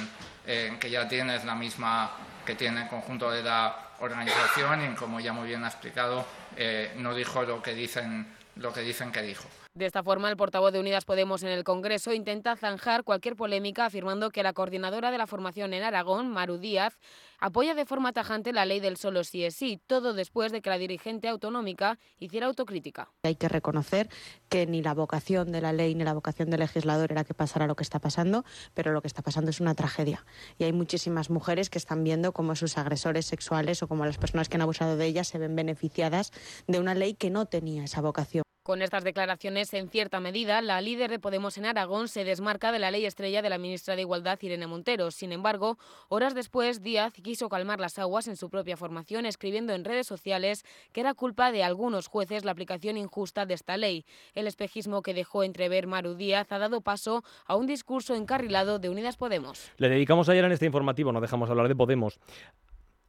eh, 0.45 0.75
que 0.79 0.89
ya 0.89 1.07
tiene 1.07 1.35
es 1.35 1.45
la 1.45 1.55
misma 1.55 2.11
que 2.45 2.55
tiene 2.55 2.83
el 2.83 2.87
conjunto 2.87 3.31
de 3.31 3.43
la 3.43 3.91
organización 3.99 4.91
y, 4.91 4.95
como 4.95 5.19
ya 5.19 5.31
muy 5.31 5.47
bien 5.47 5.63
ha 5.63 5.67
explicado, 5.67 6.25
eh, 6.57 6.93
no 6.97 7.13
dijo 7.13 7.43
lo 7.43 7.61
que 7.61 7.73
dicen, 7.73 8.27
lo 8.55 8.73
que 8.73 8.81
dicen 8.81 9.11
que 9.11 9.21
dijo. 9.21 9.47
De 9.73 9.85
esta 9.85 10.03
forma, 10.03 10.29
el 10.29 10.35
portavoz 10.35 10.73
de 10.73 10.81
Unidas 10.81 11.05
Podemos 11.05 11.43
en 11.43 11.49
el 11.49 11.63
Congreso 11.63 12.11
intenta 12.11 12.57
zanjar 12.57 13.05
cualquier 13.05 13.37
polémica 13.37 13.85
afirmando 13.85 14.29
que 14.29 14.43
la 14.43 14.51
coordinadora 14.51 15.11
de 15.11 15.17
la 15.17 15.27
formación 15.27 15.73
en 15.73 15.81
Aragón, 15.81 16.29
Maru 16.29 16.57
Díaz, 16.57 16.99
apoya 17.39 17.73
de 17.73 17.85
forma 17.85 18.11
tajante 18.11 18.51
la 18.51 18.65
ley 18.65 18.81
del 18.81 18.97
solo 18.97 19.23
sí 19.23 19.45
es 19.45 19.55
sí, 19.55 19.79
todo 19.87 20.13
después 20.13 20.51
de 20.51 20.61
que 20.61 20.69
la 20.69 20.77
dirigente 20.77 21.29
autonómica 21.29 21.99
hiciera 22.19 22.47
autocrítica. 22.47 23.13
Hay 23.23 23.35
que 23.35 23.47
reconocer 23.47 24.09
que 24.49 24.67
ni 24.67 24.81
la 24.81 24.93
vocación 24.93 25.53
de 25.53 25.61
la 25.61 25.71
ley 25.71 25.95
ni 25.95 26.03
la 26.03 26.13
vocación 26.13 26.49
del 26.49 26.59
legislador 26.59 27.09
era 27.09 27.23
que 27.23 27.33
pasara 27.33 27.65
lo 27.65 27.77
que 27.77 27.83
está 27.83 27.99
pasando, 27.99 28.43
pero 28.73 28.91
lo 28.91 29.01
que 29.01 29.07
está 29.07 29.21
pasando 29.21 29.51
es 29.51 29.61
una 29.61 29.73
tragedia. 29.73 30.25
Y 30.59 30.65
hay 30.65 30.73
muchísimas 30.73 31.29
mujeres 31.29 31.69
que 31.69 31.77
están 31.77 32.03
viendo 32.03 32.33
cómo 32.33 32.57
sus 32.57 32.77
agresores 32.77 33.25
sexuales 33.25 33.81
o 33.83 33.87
como 33.87 34.05
las 34.05 34.17
personas 34.17 34.49
que 34.49 34.57
han 34.57 34.63
abusado 34.63 34.97
de 34.97 35.05
ellas 35.05 35.29
se 35.29 35.37
ven 35.37 35.55
beneficiadas 35.55 36.33
de 36.67 36.77
una 36.81 36.93
ley 36.93 37.13
que 37.13 37.29
no 37.29 37.45
tenía 37.45 37.85
esa 37.85 38.01
vocación. 38.01 38.43
Con 38.63 38.83
estas 38.83 39.03
declaraciones, 39.03 39.73
en 39.73 39.89
cierta 39.89 40.19
medida, 40.19 40.61
la 40.61 40.81
líder 40.81 41.09
de 41.09 41.17
Podemos 41.17 41.57
en 41.57 41.65
Aragón 41.65 42.07
se 42.07 42.23
desmarca 42.23 42.71
de 42.71 42.77
la 42.77 42.91
ley 42.91 43.07
estrella 43.07 43.41
de 43.41 43.49
la 43.49 43.57
ministra 43.57 43.95
de 43.95 44.03
Igualdad, 44.03 44.37
Irene 44.39 44.67
Montero. 44.67 45.09
Sin 45.09 45.31
embargo, 45.31 45.79
horas 46.09 46.35
después, 46.35 46.83
Díaz 46.83 47.11
quiso 47.11 47.49
calmar 47.49 47.79
las 47.79 47.97
aguas 47.97 48.27
en 48.27 48.35
su 48.35 48.51
propia 48.51 48.77
formación, 48.77 49.25
escribiendo 49.25 49.73
en 49.73 49.83
redes 49.83 50.05
sociales 50.05 50.63
que 50.91 51.01
era 51.01 51.15
culpa 51.15 51.51
de 51.51 51.63
algunos 51.63 52.05
jueces 52.05 52.45
la 52.45 52.51
aplicación 52.51 52.97
injusta 52.97 53.47
de 53.47 53.55
esta 53.55 53.77
ley. 53.77 54.05
El 54.35 54.45
espejismo 54.45 55.01
que 55.01 55.15
dejó 55.15 55.43
entrever 55.43 55.87
Maru 55.87 56.13
Díaz 56.13 56.51
ha 56.51 56.59
dado 56.59 56.81
paso 56.81 57.23
a 57.47 57.55
un 57.55 57.65
discurso 57.65 58.13
encarrilado 58.13 58.77
de 58.77 58.89
Unidas 58.89 59.17
Podemos. 59.17 59.71
Le 59.77 59.89
dedicamos 59.89 60.29
ayer 60.29 60.45
en 60.45 60.51
este 60.51 60.67
informativo, 60.67 61.11
no 61.11 61.19
dejamos 61.19 61.49
hablar 61.49 61.67
de 61.67 61.75
Podemos, 61.75 62.19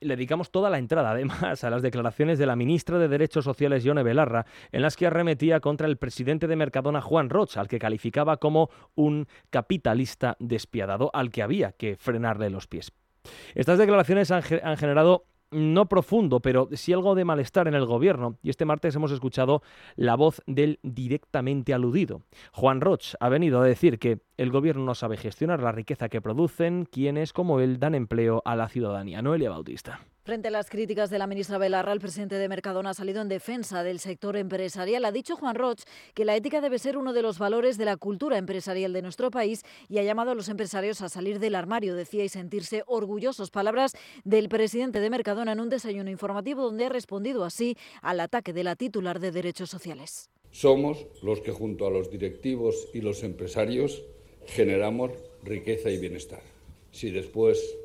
le 0.03 0.17
dedicamos 0.17 0.51
toda 0.51 0.71
la 0.71 0.79
entrada, 0.79 1.11
además, 1.11 1.65
a 1.65 1.71
las 1.71 1.83
declaraciones 1.83 2.39
de 2.39 2.47
la 2.47 2.57
ministra 2.57 2.99
de 2.99 3.09
Derechos 3.09 3.45
Sociales, 3.45 3.85
Yone 3.85 4.03
Belarra, 4.03 4.47
en 4.71 4.83
las 4.83 4.97
que 4.97 5.07
arremetía 5.07 5.61
contra 5.61 5.87
el 5.87 5.97
presidente 5.97 6.47
de 6.47 6.57
Mercadona, 6.57 7.01
Juan 7.01 7.31
Roch, 7.31 7.57
al 7.57 7.69
que 7.69 7.79
calificaba 7.79 8.37
como 8.37 8.71
un 8.95 9.27
capitalista 9.51 10.37
despiadado, 10.39 11.11
al 11.13 11.31
que 11.31 11.43
había 11.43 11.73
que 11.73 11.97
frenarle 11.97 12.51
los 12.51 12.67
pies. 12.67 12.93
Estas 13.55 13.79
declaraciones 13.79 14.31
han 14.31 14.43
generado 14.43 15.27
no 15.53 15.87
profundo, 15.87 16.41
pero 16.41 16.69
sí 16.73 16.93
algo 16.93 17.15
de 17.15 17.25
malestar 17.25 17.69
en 17.69 17.75
el 17.75 17.87
gobierno. 17.87 18.39
Y 18.43 18.51
este 18.51 18.65
martes 18.65 18.95
hemos 18.97 19.13
escuchado 19.13 19.63
la 19.97 20.17
voz 20.17 20.43
del 20.47 20.81
directamente 20.83 21.75
aludido. 21.75 22.23
Juan 22.53 22.81
Roch 22.81 23.15
ha 23.21 23.29
venido 23.29 23.61
a 23.61 23.65
decir 23.65 23.99
que 23.99 24.21
el 24.37 24.51
gobierno 24.51 24.85
no 24.85 24.95
sabe 24.95 25.17
gestionar 25.17 25.63
la 25.63 25.73
riqueza 25.73 26.09
que 26.09 26.21
producen 26.21 26.87
quienes, 26.91 27.33
como 27.33 27.61
él, 27.61 27.79
dan 27.79 27.95
empleo 27.95 28.43
a 28.45 28.57
la 28.57 28.69
ciudadanía. 28.69 29.23
Noelia 29.23 29.51
Bautista. 29.51 30.01
Frente 30.25 30.47
a 30.47 30.51
las 30.53 30.71
críticas 30.71 31.11
de 31.11 31.19
la 31.19 31.27
ministra 31.27 31.59
Belarra, 31.59 31.93
el 31.93 31.99
presidente 31.99 32.37
de 32.37 32.49
Mercadona 32.49 32.91
ha 32.91 32.95
salido 32.95 33.21
en 33.21 33.29
defensa 33.29 33.83
del 33.83 33.99
sector 33.99 34.37
empresarial. 34.37 35.05
Ha 35.05 35.11
dicho 35.11 35.35
Juan 35.35 35.57
Roch 35.57 35.81
que 36.15 36.25
la 36.25 36.37
ética 36.37 36.61
debe 36.61 36.79
ser 36.79 36.97
uno 36.97 37.13
de 37.13 37.23
los 37.23 37.41
valores 37.41 37.77
de 37.77 37.87
la 37.87 37.97
cultura 37.97 38.39
empresarial 38.39 38.93
de 38.93 39.03
nuestro 39.03 39.33
país 39.33 39.65
y 39.89 39.99
ha 39.99 40.05
llamado 40.05 40.31
a 40.31 40.37
los 40.37 40.49
empresarios 40.49 41.03
a 41.03 41.09
salir 41.09 41.41
del 41.41 41.57
armario, 41.57 41.97
decía, 41.97 42.23
y 42.23 42.29
sentirse 42.29 42.85
orgullosos. 42.87 43.51
Palabras 43.51 43.95
del 44.23 44.49
presidente 44.49 45.01
de 45.01 45.11
Mercadona 45.11 45.53
en 45.53 45.61
un 45.61 45.71
desayuno 45.71 46.09
informativo 46.09 46.63
donde 46.63 46.85
ha 46.85 46.89
respondido 46.89 47.43
así 47.43 47.77
al 48.01 48.21
ataque 48.21 48.53
de 48.53 48.63
la 48.63 48.77
titular 48.77 49.19
de 49.19 49.33
Derechos 49.33 49.71
Sociales. 49.71 50.31
Somos 50.53 51.05
los 51.25 51.41
que 51.41 51.51
junto 51.51 51.85
a 51.85 51.91
los 51.91 52.13
directivos 52.13 52.87
y 52.95 53.01
los 53.01 53.25
empresarios 53.25 54.05
generamos 54.47 55.11
riqueza 55.43 55.91
y 55.91 55.99
bienestar. 55.99 56.43
Si 56.93 57.11
después 57.11 57.77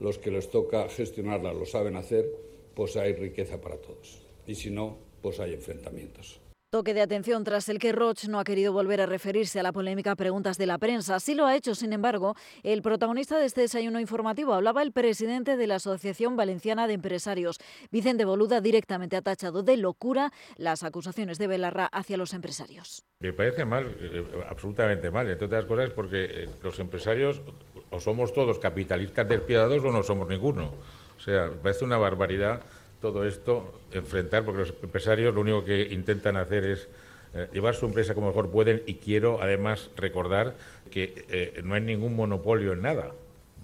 los 0.00 0.18
que 0.18 0.30
les 0.30 0.50
toca 0.50 0.88
gestionarla 0.88 1.52
lo 1.52 1.66
saben 1.66 1.96
hacer, 1.96 2.26
pues 2.74 2.96
hay 2.96 3.12
riqueza 3.12 3.60
para 3.60 3.76
todos. 3.76 4.22
Y 4.46 4.54
si 4.54 4.70
no, 4.70 4.98
pues 5.22 5.38
hay 5.40 5.54
enfrentamientos. 5.54 6.40
Toque 6.72 6.94
de 6.94 7.02
atención 7.02 7.42
tras 7.42 7.68
el 7.68 7.80
que 7.80 7.90
Roch 7.90 8.26
no 8.28 8.38
ha 8.38 8.44
querido 8.44 8.72
volver 8.72 9.00
a 9.00 9.06
referirse 9.06 9.58
a 9.58 9.64
la 9.64 9.72
polémica 9.72 10.14
preguntas 10.14 10.56
de 10.56 10.66
la 10.66 10.78
prensa. 10.78 11.18
Sí 11.18 11.34
lo 11.34 11.44
ha 11.46 11.56
hecho, 11.56 11.74
sin 11.74 11.92
embargo, 11.92 12.36
el 12.62 12.80
protagonista 12.80 13.40
de 13.40 13.46
este 13.46 13.62
desayuno 13.62 13.98
informativo 13.98 14.54
hablaba 14.54 14.80
el 14.82 14.92
presidente 14.92 15.56
de 15.56 15.66
la 15.66 15.74
Asociación 15.74 16.36
Valenciana 16.36 16.86
de 16.86 16.94
Empresarios. 16.94 17.58
Vicente 17.90 18.24
Boluda 18.24 18.60
directamente 18.60 19.16
ha 19.16 19.22
tachado 19.22 19.64
de 19.64 19.78
locura 19.78 20.30
las 20.58 20.84
acusaciones 20.84 21.38
de 21.38 21.48
Belarra 21.48 21.86
hacia 21.86 22.16
los 22.16 22.34
empresarios. 22.34 23.02
Me 23.18 23.32
parece 23.32 23.64
mal, 23.64 23.92
eh, 24.00 24.24
absolutamente 24.48 25.10
mal, 25.10 25.28
entre 25.28 25.46
otras 25.46 25.64
cosas 25.64 25.90
porque 25.90 26.24
eh, 26.24 26.48
los 26.62 26.78
empresarios 26.78 27.42
o 27.90 28.00
somos 28.00 28.32
todos 28.32 28.58
capitalistas 28.58 29.28
despiadados 29.28 29.84
o 29.84 29.92
no 29.92 30.02
somos 30.02 30.28
ninguno. 30.28 30.72
O 31.16 31.20
sea, 31.20 31.50
parece 31.62 31.84
una 31.84 31.98
barbaridad 31.98 32.62
todo 33.00 33.26
esto, 33.26 33.80
enfrentar, 33.92 34.44
porque 34.44 34.60
los 34.60 34.74
empresarios 34.82 35.34
lo 35.34 35.40
único 35.40 35.64
que 35.64 35.82
intentan 35.90 36.36
hacer 36.36 36.64
es 36.64 36.88
eh, 37.34 37.48
llevar 37.52 37.74
su 37.74 37.86
empresa 37.86 38.14
como 38.14 38.28
mejor 38.28 38.50
pueden 38.50 38.82
y 38.86 38.94
quiero 38.94 39.40
además 39.40 39.90
recordar 39.96 40.54
que 40.90 41.24
eh, 41.30 41.60
no 41.64 41.74
hay 41.74 41.80
ningún 41.80 42.14
monopolio 42.14 42.72
en 42.72 42.82
nada. 42.82 43.12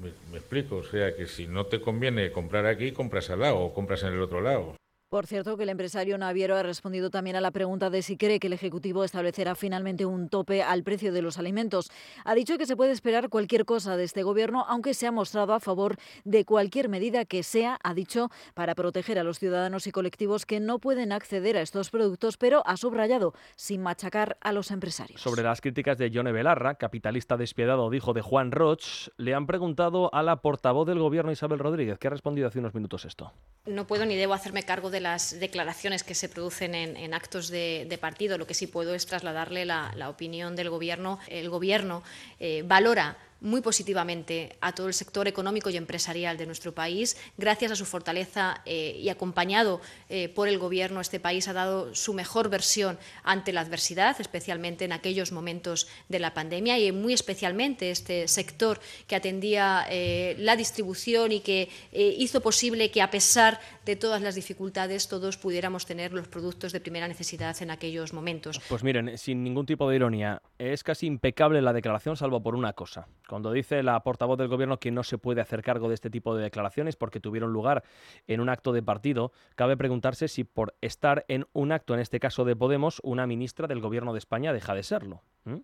Me, 0.01 0.11
me, 0.31 0.39
explico, 0.39 0.77
o 0.77 0.85
sea 0.85 1.15
que 1.15 1.27
si 1.27 1.47
no 1.47 1.67
te 1.67 1.81
conviene 1.81 2.33
comprar 2.33 2.67
aquí, 2.67 2.93
compras 2.93 3.31
al 3.31 3.41
lado 3.41 3.59
o 3.59 3.75
compras 3.75 4.03
en 4.03 4.15
el 4.15 4.23
otro 4.23 4.41
lado. 4.41 4.75
Por 5.09 5.29
cierto, 5.29 5.57
que 5.57 5.63
el 5.63 5.69
empresario 5.69 6.19
Naviero 6.19 6.57
ha 6.57 6.65
respondido 6.65 7.11
también 7.11 7.37
a 7.37 7.41
la 7.41 7.53
pregunta 7.53 7.91
de 7.91 8.03
si 8.03 8.17
cree 8.17 8.41
que 8.41 8.49
el 8.49 8.55
Ejecutivo 8.55 9.05
establecerá 9.05 9.55
finalmente 9.55 10.05
un 10.05 10.29
tope 10.29 10.65
al 10.65 10.83
precio 10.83 11.13
de 11.13 11.23
los 11.23 11.39
alimentos. 11.39 11.93
Ha 12.25 12.35
dicho 12.35 12.59
que 12.59 12.67
se 12.67 12.75
puede 12.75 12.91
esperar 12.91 13.29
cualquier 13.29 13.65
cosa 13.65 13.97
de 13.97 14.03
este 14.03 14.25
Gobierno, 14.25 14.65
aunque 14.69 14.95
se 14.95 15.07
ha 15.07 15.13
mostrado 15.13 15.55
a 15.55 15.61
favor 15.61 15.95
de 16.25 16.45
cualquier 16.45 16.89
medida 16.89 17.25
que 17.25 17.45
sea, 17.45 17.79
ha 17.85 17.95
dicho, 17.95 18.31
para 18.55 18.75
proteger 18.75 19.17
a 19.21 19.23
los 19.23 19.39
ciudadanos 19.39 19.87
y 19.87 19.93
colectivos 19.93 20.45
que 20.45 20.59
no 20.59 20.81
pueden 20.81 21.13
acceder 21.13 21.57
a 21.57 21.63
estos 21.63 21.91
productos, 21.91 22.37
pero 22.37 22.65
ha 22.67 22.77
subrayado, 22.77 23.33
sin 23.55 23.83
machacar 23.83 24.37
a 24.41 24.51
los 24.51 24.73
empresarios. 24.73 25.21
Sobre 25.21 25.45
las 25.45 25.61
críticas 25.61 25.99
de 25.99 26.11
Yone 26.11 26.33
Belarra, 26.33 26.75
capitalista 26.75 27.37
despiadado, 27.37 27.91
dijo 27.91 28.13
de 28.13 28.23
Juan 28.23 28.51
Roch, 28.51 29.09
le 29.19 29.35
han 29.35 29.47
preguntado 29.47 30.13
a 30.13 30.25
la 30.25 30.43
portavoz 30.43 30.85
del 30.85 30.99
Gobierno, 30.99 31.31
Isabel 31.31 31.61
Rodríguez, 31.61 31.97
que 32.01 32.09
ha 32.09 32.11
respondido 32.11 32.49
hace 32.49 32.59
unos 32.59 32.75
minutos 32.75 33.05
esto. 33.05 33.33
No 33.67 33.87
puedo 33.87 34.05
ni 34.05 34.17
debo 34.17 34.35
hacerme 34.35 34.65
cargo 34.65 34.91
de 34.91 34.96
las 35.01 35.39
declaraciones 35.39 36.03
que 36.03 36.15
se 36.15 36.29
producen 36.29 36.75
en, 36.75 37.15
actos 37.15 37.49
de, 37.49 37.87
de, 37.89 37.99
partido. 37.99 38.39
Lo 38.39 38.47
que 38.47 38.55
sí 38.55 38.67
puedo 38.67 38.95
es 38.95 39.07
trasladarle 39.07 39.65
la, 39.65 39.93
la 39.97 40.09
opinión 40.09 40.57
del 40.57 40.71
Gobierno. 40.71 41.19
El 41.29 41.51
Gobierno 41.51 42.03
eh, 42.41 42.63
valora 42.65 43.17
muy 43.41 43.61
positivamente 43.61 44.57
a 44.61 44.75
todo 44.75 44.89
el 44.89 44.95
sector 44.95 45.29
económico 45.29 45.71
y 45.71 45.77
empresarial 45.77 46.37
de 46.37 46.47
nuestro 46.47 46.73
país. 46.73 47.17
Gracias 47.37 47.73
a 47.73 47.77
su 47.77 47.85
fortaleza 47.85 48.63
eh, 48.65 48.99
y 49.01 49.09
acompañado 49.09 49.81
eh, 50.09 50.29
por 50.29 50.49
el 50.49 50.59
Gobierno, 50.59 51.01
este 51.01 51.21
país 51.21 51.49
ha 51.49 51.53
dado 51.53 51.95
su 51.95 52.15
mejor 52.15 52.49
versión 52.49 52.99
ante 53.23 53.53
la 53.53 53.61
adversidad, 53.61 54.17
especialmente 54.21 54.85
en 54.85 54.93
aquellos 54.93 55.33
momentos 55.33 55.89
de 56.09 56.19
la 56.19 56.35
pandemia 56.35 56.79
y 56.79 56.91
muy 56.93 57.13
especialmente 57.13 57.91
este 57.91 58.29
sector 58.29 58.81
que 59.07 59.17
atendía 59.17 59.87
eh, 59.91 60.35
la 60.39 60.57
distribución 60.57 61.33
y 61.33 61.41
que 61.41 61.69
hizo 61.93 62.41
posible 62.41 62.91
que, 62.91 63.03
a 63.03 63.11
pesar 63.11 63.61
de 63.85 63.97
todas 63.97 64.21
las 64.23 64.35
dificultades, 64.35 65.09
todos 65.09 65.37
pudiéramos 65.37 65.87
tener 65.87 66.13
los 66.13 66.29
productos 66.29 66.73
de 66.73 66.81
primera 66.81 67.09
necesidad 67.09 67.57
en 67.63 67.71
aquellos 67.71 68.13
momentos. 68.13 68.61
Pues 68.69 68.83
miren, 68.83 69.17
sin 69.19 69.43
ningún 69.45 69.67
tipo 69.67 69.89
de 69.89 69.97
ironía, 69.97 70.43
es 70.59 70.83
casi 70.83 71.07
impecable 71.07 71.63
la 71.63 71.73
declaración, 71.73 72.17
salvo 72.17 72.43
por 72.43 72.55
una 72.55 72.73
cosa. 72.73 73.07
Cuando 73.29 73.53
dice 73.53 73.83
la 73.83 74.01
portavoz 74.03 74.39
del 74.39 74.49
Gobierno 74.49 74.79
que 74.79 74.91
no 74.91 75.03
se 75.03 75.19
puede 75.19 75.41
hacer 75.41 75.63
cargo 75.63 75.89
de 75.89 75.95
este 75.95 76.11
tipo 76.11 76.37
de 76.37 76.45
declaraciones 76.45 76.97
porque 76.97 77.21
tuvieron 77.21 77.53
lugar 77.53 77.83
en 78.27 78.41
un 78.41 78.49
acto 78.49 78.73
de 78.73 78.83
partido, 78.83 79.33
cabe 79.55 79.77
preguntarse 79.77 80.29
si 80.29 80.45
por 80.45 80.75
estar 80.81 81.25
en 81.29 81.47
un 81.53 81.73
acto, 81.73 81.95
en 81.95 82.01
este 82.01 82.21
caso 82.21 82.45
de 82.45 82.57
Podemos, 82.57 83.01
una 83.03 83.27
ministra 83.27 83.67
del 83.67 83.81
Gobierno 83.81 84.13
de 84.13 84.19
España 84.19 84.53
deja 84.53 84.75
de 84.75 84.83
serlo. 84.83 85.23
¿Mm? 85.45 85.57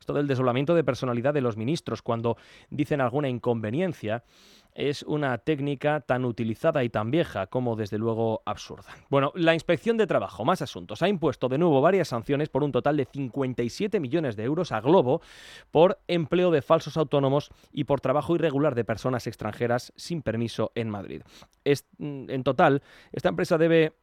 Esto 0.00 0.14
del 0.14 0.26
desolamiento 0.26 0.74
de 0.74 0.84
personalidad 0.84 1.32
de 1.32 1.40
los 1.40 1.56
ministros 1.56 2.02
cuando 2.02 2.36
dicen 2.70 3.00
alguna 3.00 3.28
inconveniencia 3.28 4.24
es 4.76 5.02
una 5.02 5.38
técnica 5.38 6.00
tan 6.00 6.24
utilizada 6.24 6.84
y 6.84 6.90
tan 6.90 7.10
vieja 7.10 7.46
como 7.46 7.76
desde 7.76 7.98
luego 7.98 8.42
absurda. 8.44 8.94
Bueno, 9.08 9.32
la 9.34 9.54
Inspección 9.54 9.96
de 9.96 10.06
Trabajo, 10.06 10.44
más 10.44 10.62
asuntos, 10.62 11.02
ha 11.02 11.08
impuesto 11.08 11.48
de 11.48 11.58
nuevo 11.58 11.80
varias 11.80 12.08
sanciones 12.08 12.48
por 12.48 12.62
un 12.62 12.72
total 12.72 12.96
de 12.96 13.06
57 13.06 13.98
millones 14.00 14.36
de 14.36 14.44
euros 14.44 14.72
a 14.72 14.80
Globo 14.80 15.22
por 15.70 15.98
empleo 16.06 16.50
de 16.50 16.62
falsos 16.62 16.96
autónomos 16.96 17.50
y 17.72 17.84
por 17.84 18.00
trabajo 18.00 18.34
irregular 18.34 18.74
de 18.74 18.84
personas 18.84 19.26
extranjeras 19.26 19.92
sin 19.96 20.22
permiso 20.22 20.72
en 20.74 20.90
Madrid. 20.90 21.22
Es, 21.64 21.86
en 21.98 22.44
total, 22.44 22.82
esta 23.12 23.30
empresa 23.30 23.58
debe 23.58 23.94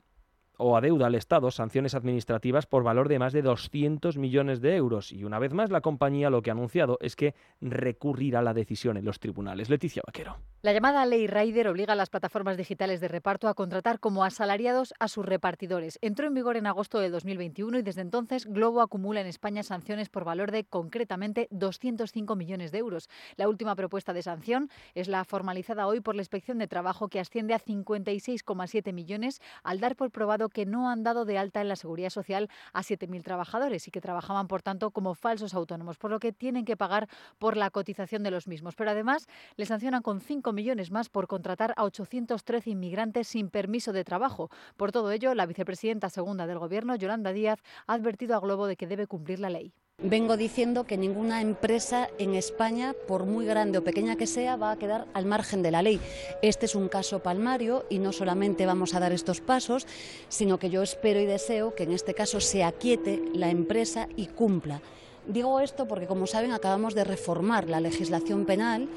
o 0.66 0.78
adeuda 0.78 1.08
al 1.08 1.16
Estado 1.16 1.52
sanciones 1.52 1.94
administrativas 1.94 2.66
por 2.66 2.84
valor 2.84 3.10
de 3.10 3.20
más 3.20 3.34
de 3.34 3.42
200 3.42 4.18
millones 4.18 4.62
de 4.62 4.78
euros. 4.78 5.12
Y 5.12 5.26
una 5.26 5.38
vez 5.38 5.54
más, 5.54 5.70
la 5.70 5.82
compañía 5.82 6.30
lo 6.30 6.42
que 6.42 6.52
ha 6.52 6.54
anunciado 6.54 6.98
es 7.02 7.18
que 7.18 7.36
recurrirá 7.60 8.42
la 8.42 8.54
decisión 8.54 8.96
en 8.96 9.04
los 9.04 9.20
tribunales. 9.20 9.70
Leticia 9.70 10.02
Vaquero. 10.06 10.38
La 10.62 10.72
llamada 10.72 11.06
Ley 11.06 11.28
Rider 11.28 11.68
obliga 11.68 11.92
a 11.92 11.98
las 11.98 12.10
plataformas 12.10 12.56
digitales 12.56 13.02
de 13.02 13.10
reparto 13.10 13.50
a 13.50 13.54
contratar 13.54 14.00
como 14.00 14.24
asalariados 14.24 14.94
a 14.98 15.10
sus 15.10 15.26
repartidores. 15.26 16.00
Entró 16.02 16.28
en 16.28 16.34
vigor 16.34 16.56
en 16.56 16.68
agosto 16.68 17.00
de 17.00 17.10
2021 17.10 17.80
y 17.80 17.82
desde 17.82 18.00
entonces 18.00 18.46
Globo 18.46 18.80
acumula 18.80 19.20
en 19.20 19.28
España 19.28 19.64
sanciones 19.64 20.08
por 20.08 20.24
valor 20.24 20.52
de 20.52 20.64
concretamente 20.64 21.50
205 21.52 22.38
millones 22.38 22.72
de 22.72 22.78
euros. 22.78 23.10
La 23.36 23.50
última 23.50 23.76
propuesta 23.76 24.14
de 24.14 24.22
sanción 24.22 24.70
es 24.96 25.10
la 25.10 25.26
formalizada 25.26 25.86
hoy 25.86 26.00
por 26.00 26.16
la 26.16 26.22
Inspección 26.22 26.58
de 26.60 26.68
Trabajo 26.68 27.10
que 27.10 27.20
asciende 27.20 27.54
a 27.54 27.60
56,7 27.60 28.94
millones 28.94 29.42
al 29.64 29.82
dar 29.82 29.98
por 29.98 30.12
probado 30.12 30.48
que 30.54 30.66
no 30.66 30.90
han 30.90 31.04
dado 31.04 31.26
de 31.26 31.38
alta 31.38 31.60
en 31.60 31.68
la 31.68 31.76
seguridad 31.76 32.10
social 32.10 32.50
a 32.72 32.82
7.000 32.82 33.24
trabajadores 33.24 33.88
y 33.88 33.92
que 33.92 34.00
trabajaban, 34.00 34.48
por 34.48 34.62
tanto, 34.62 34.92
como 34.92 35.16
falsos 35.16 35.54
autónomos, 35.54 35.98
por 35.98 36.12
lo 36.12 36.20
que 36.20 36.32
tienen 36.32 36.64
que 36.64 36.78
pagar 36.78 37.10
por 37.40 37.58
la 37.58 37.70
cotización 37.70 38.24
de 38.24 38.32
los 38.32 38.48
mismos. 38.48 38.76
Pero 38.76 38.92
además 38.92 39.28
les 39.58 39.68
sancionan 39.68 40.02
con 40.02 40.22
5 40.22 40.54
millones 40.54 40.92
más 40.92 41.10
por 41.10 41.28
contratar 41.28 41.74
a 41.76 41.84
813 41.84 42.70
inmigrantes 42.70 43.28
sin 43.28 43.50
permiso 43.50 43.92
de 43.92 44.06
trabajo. 44.06 44.50
Por 44.78 44.92
todo 44.92 45.12
ello, 45.12 45.34
la 45.36 45.46
vicepresidenta 45.46 46.10
segunda 46.10 46.48
del 46.48 46.60
Gobierno, 46.60 46.96
Yolanda 46.96 47.34
Díaz, 47.34 47.60
ha 47.88 47.94
advertido 47.94 48.36
a 48.36 48.40
Globo 48.40 48.68
de 48.68 48.78
que 48.78 48.88
debe 48.88 49.08
cumplir 49.08 49.40
la 49.40 49.50
ley. 49.50 49.74
Vengo 50.06 50.36
diciendo 50.36 50.84
que 50.84 50.98
ninguna 50.98 51.42
empresa 51.42 52.10
en 52.18 52.36
España, 52.36 52.94
por 53.08 53.26
muy 53.26 53.46
grande 53.46 53.78
o 53.78 53.86
pequeña 53.86 54.18
que 54.18 54.28
sea, 54.28 54.58
va 54.58 54.72
a 54.72 54.78
quedar 54.78 55.08
al 55.14 55.26
margen 55.26 55.62
de 55.62 55.72
la 55.72 55.82
ley. 55.82 56.02
Este 56.42 56.66
es 56.66 56.76
un 56.76 56.90
caso 56.90 57.20
palmario 57.24 57.86
y 57.90 58.00
no 58.00 58.12
solamente 58.12 58.66
vamos 58.66 58.94
a 58.94 59.00
dar 59.00 59.14
estos 59.14 59.40
pasos, 59.40 59.88
sino 60.28 60.60
que 60.60 60.70
yo 60.70 60.84
espero 60.84 61.22
y 61.22 61.26
deseo 61.26 61.74
que 61.74 61.84
en 61.84 61.94
este 61.94 62.14
caso 62.14 62.42
se 62.42 62.66
aquiete 62.66 63.24
la 63.34 63.50
empresa 63.50 64.10
y 64.18 64.26
cumpla. 64.28 64.82
Digo 65.26 65.62
esto 65.62 65.88
porque, 65.88 66.06
como 66.06 66.28
saben, 66.28 66.52
acabamos 66.52 66.96
de 66.96 67.06
reformar 67.06 67.70
la 67.70 67.80
legislación 67.80 68.46
penal 68.46 68.90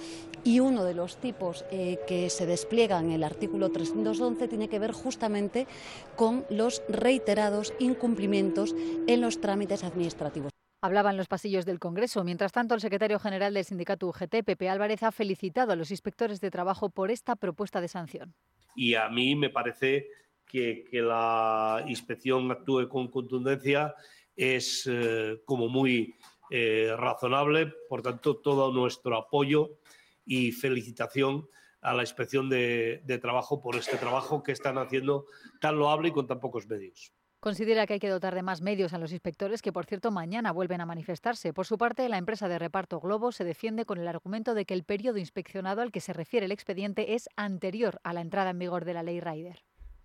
y 0.42 0.58
uno 0.58 0.82
de 0.82 0.94
los 0.94 1.18
tipos 1.18 1.64
eh, 1.70 2.00
que 2.08 2.30
se 2.30 2.46
despliegan 2.46 3.06
en 3.06 3.12
el 3.12 3.22
artículo 3.22 3.70
311 3.70 4.48
tiene 4.48 4.68
que 4.68 4.80
ver 4.80 4.90
justamente 4.90 5.68
con 6.16 6.44
los 6.50 6.82
reiterados 6.88 7.74
incumplimientos 7.78 8.74
en 9.06 9.20
los 9.20 9.40
trámites 9.40 9.84
administrativos. 9.84 10.50
Hablaba 10.86 11.10
en 11.10 11.16
los 11.16 11.26
pasillos 11.26 11.66
del 11.66 11.80
Congreso. 11.80 12.22
Mientras 12.22 12.52
tanto, 12.52 12.76
el 12.76 12.80
secretario 12.80 13.18
general 13.18 13.52
del 13.52 13.64
sindicato 13.64 14.06
UGT, 14.06 14.44
Pepe 14.44 14.68
Álvarez, 14.68 15.02
ha 15.02 15.10
felicitado 15.10 15.72
a 15.72 15.76
los 15.76 15.90
inspectores 15.90 16.40
de 16.40 16.48
trabajo 16.48 16.90
por 16.90 17.10
esta 17.10 17.34
propuesta 17.34 17.80
de 17.80 17.88
sanción. 17.88 18.36
Y 18.76 18.94
a 18.94 19.08
mí 19.08 19.34
me 19.34 19.50
parece 19.50 20.06
que, 20.46 20.84
que 20.88 21.02
la 21.02 21.84
inspección 21.88 22.48
actúe 22.52 22.88
con 22.88 23.08
contundencia 23.08 23.96
es 24.36 24.88
eh, 24.88 25.42
como 25.44 25.68
muy 25.68 26.14
eh, 26.50 26.94
razonable. 26.96 27.72
Por 27.88 28.02
tanto, 28.02 28.36
todo 28.36 28.72
nuestro 28.72 29.16
apoyo 29.16 29.80
y 30.24 30.52
felicitación 30.52 31.48
a 31.80 31.94
la 31.94 32.04
inspección 32.04 32.48
de, 32.48 33.02
de 33.04 33.18
trabajo 33.18 33.60
por 33.60 33.74
este 33.74 33.96
trabajo 33.96 34.44
que 34.44 34.52
están 34.52 34.78
haciendo 34.78 35.26
tan 35.60 35.76
loable 35.80 36.10
y 36.10 36.12
con 36.12 36.28
tan 36.28 36.38
pocos 36.38 36.68
medios. 36.68 37.12
Considera 37.40 37.86
que 37.86 37.94
hay 37.94 38.00
que 38.00 38.08
dotar 38.08 38.34
de 38.34 38.42
más 38.42 38.60
medios 38.60 38.92
a 38.92 38.98
los 38.98 39.12
inspectores 39.12 39.62
que, 39.62 39.72
por 39.72 39.86
cierto, 39.86 40.10
mañana 40.10 40.52
vuelven 40.52 40.80
a 40.80 40.86
manifestarse. 40.86 41.52
Por 41.52 41.66
su 41.66 41.78
parte, 41.78 42.08
la 42.08 42.18
empresa 42.18 42.48
de 42.48 42.58
reparto 42.58 42.98
Globo 42.98 43.30
se 43.30 43.44
defiende 43.44 43.84
con 43.84 43.98
el 43.98 44.08
argumento 44.08 44.54
de 44.54 44.64
que 44.64 44.74
el 44.74 44.84
periodo 44.84 45.18
inspeccionado 45.18 45.82
al 45.82 45.92
que 45.92 46.00
se 46.00 46.12
refiere 46.12 46.46
el 46.46 46.52
expediente 46.52 47.14
es 47.14 47.28
anterior 47.36 48.00
a 48.02 48.12
la 48.12 48.22
entrada 48.22 48.50
en 48.50 48.58
vigor 48.58 48.84
de 48.84 48.94
la 48.94 49.02
ley 49.02 49.20
Rider. 49.20 49.62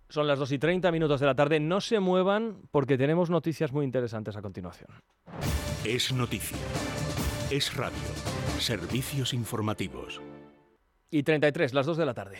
Son 0.08 0.26
las 0.26 0.38
2 0.38 0.52
y 0.52 0.58
30 0.58 0.92
minutos 0.92 1.20
de 1.20 1.26
la 1.26 1.34
tarde. 1.34 1.58
No 1.58 1.80
se 1.80 1.98
muevan 1.98 2.58
porque 2.70 2.98
tenemos 2.98 3.30
noticias 3.30 3.72
muy 3.72 3.86
interesantes 3.86 4.36
a 4.36 4.42
continuación. 4.42 4.90
Es 5.84 6.12
noticia. 6.12 6.58
Es 7.50 7.74
radio. 7.74 7.96
Servicios 8.58 9.32
informativos. 9.32 10.20
Y 11.10 11.22
33, 11.22 11.72
las 11.72 11.86
2 11.86 11.96
de 11.96 12.06
la 12.06 12.14
tarde. 12.14 12.38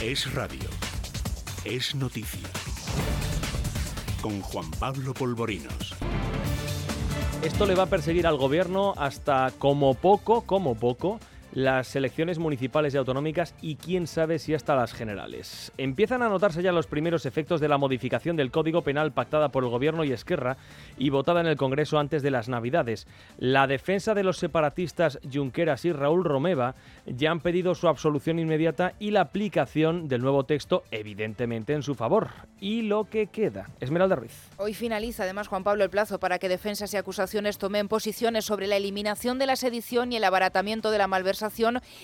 Es 0.00 0.32
radio. 0.32 0.70
Es 1.64 1.96
noticia. 1.96 2.48
Con 4.20 4.40
Juan 4.42 4.70
Pablo 4.72 5.14
Polvorinos. 5.14 5.94
Esto 7.44 7.66
le 7.66 7.76
va 7.76 7.84
a 7.84 7.86
perseguir 7.86 8.26
al 8.26 8.36
gobierno 8.36 8.94
hasta 8.96 9.52
como 9.58 9.94
poco, 9.94 10.42
como 10.42 10.74
poco, 10.74 11.20
las 11.58 11.96
elecciones 11.96 12.38
municipales 12.38 12.94
y 12.94 12.98
autonómicas 12.98 13.52
y 13.60 13.74
quién 13.74 14.06
sabe 14.06 14.38
si 14.38 14.54
hasta 14.54 14.76
las 14.76 14.92
generales. 14.92 15.72
Empiezan 15.76 16.22
a 16.22 16.28
notarse 16.28 16.62
ya 16.62 16.70
los 16.70 16.86
primeros 16.86 17.26
efectos 17.26 17.60
de 17.60 17.66
la 17.66 17.78
modificación 17.78 18.36
del 18.36 18.52
Código 18.52 18.82
Penal 18.82 19.10
pactada 19.10 19.48
por 19.48 19.64
el 19.64 19.70
Gobierno 19.70 20.04
y 20.04 20.12
Esquerra 20.12 20.56
y 20.98 21.10
votada 21.10 21.40
en 21.40 21.48
el 21.48 21.56
Congreso 21.56 21.98
antes 21.98 22.22
de 22.22 22.30
las 22.30 22.48
Navidades. 22.48 23.08
La 23.38 23.66
defensa 23.66 24.14
de 24.14 24.22
los 24.22 24.38
separatistas 24.38 25.18
Junqueras 25.32 25.84
y 25.84 25.90
Raúl 25.90 26.22
Romeva 26.22 26.76
ya 27.06 27.32
han 27.32 27.40
pedido 27.40 27.74
su 27.74 27.88
absolución 27.88 28.38
inmediata 28.38 28.92
y 29.00 29.10
la 29.10 29.22
aplicación 29.22 30.06
del 30.06 30.22
nuevo 30.22 30.44
texto, 30.44 30.84
evidentemente 30.92 31.72
en 31.72 31.82
su 31.82 31.96
favor. 31.96 32.28
Y 32.60 32.82
lo 32.82 33.10
que 33.10 33.26
queda. 33.26 33.68
Esmeralda 33.80 34.14
Ruiz. 34.14 34.48
Hoy 34.58 34.74
finaliza 34.74 35.24
además 35.24 35.48
Juan 35.48 35.64
Pablo 35.64 35.82
el 35.82 35.90
plazo 35.90 36.20
para 36.20 36.38
que 36.38 36.48
defensas 36.48 36.94
y 36.94 36.96
acusaciones 36.98 37.58
tomen 37.58 37.88
posiciones 37.88 38.44
sobre 38.44 38.68
la 38.68 38.76
eliminación 38.76 39.40
de 39.40 39.46
la 39.46 39.56
sedición 39.56 40.12
y 40.12 40.16
el 40.18 40.24
abaratamiento 40.24 40.92
de 40.92 40.98
la 40.98 41.08
malversación 41.08 41.47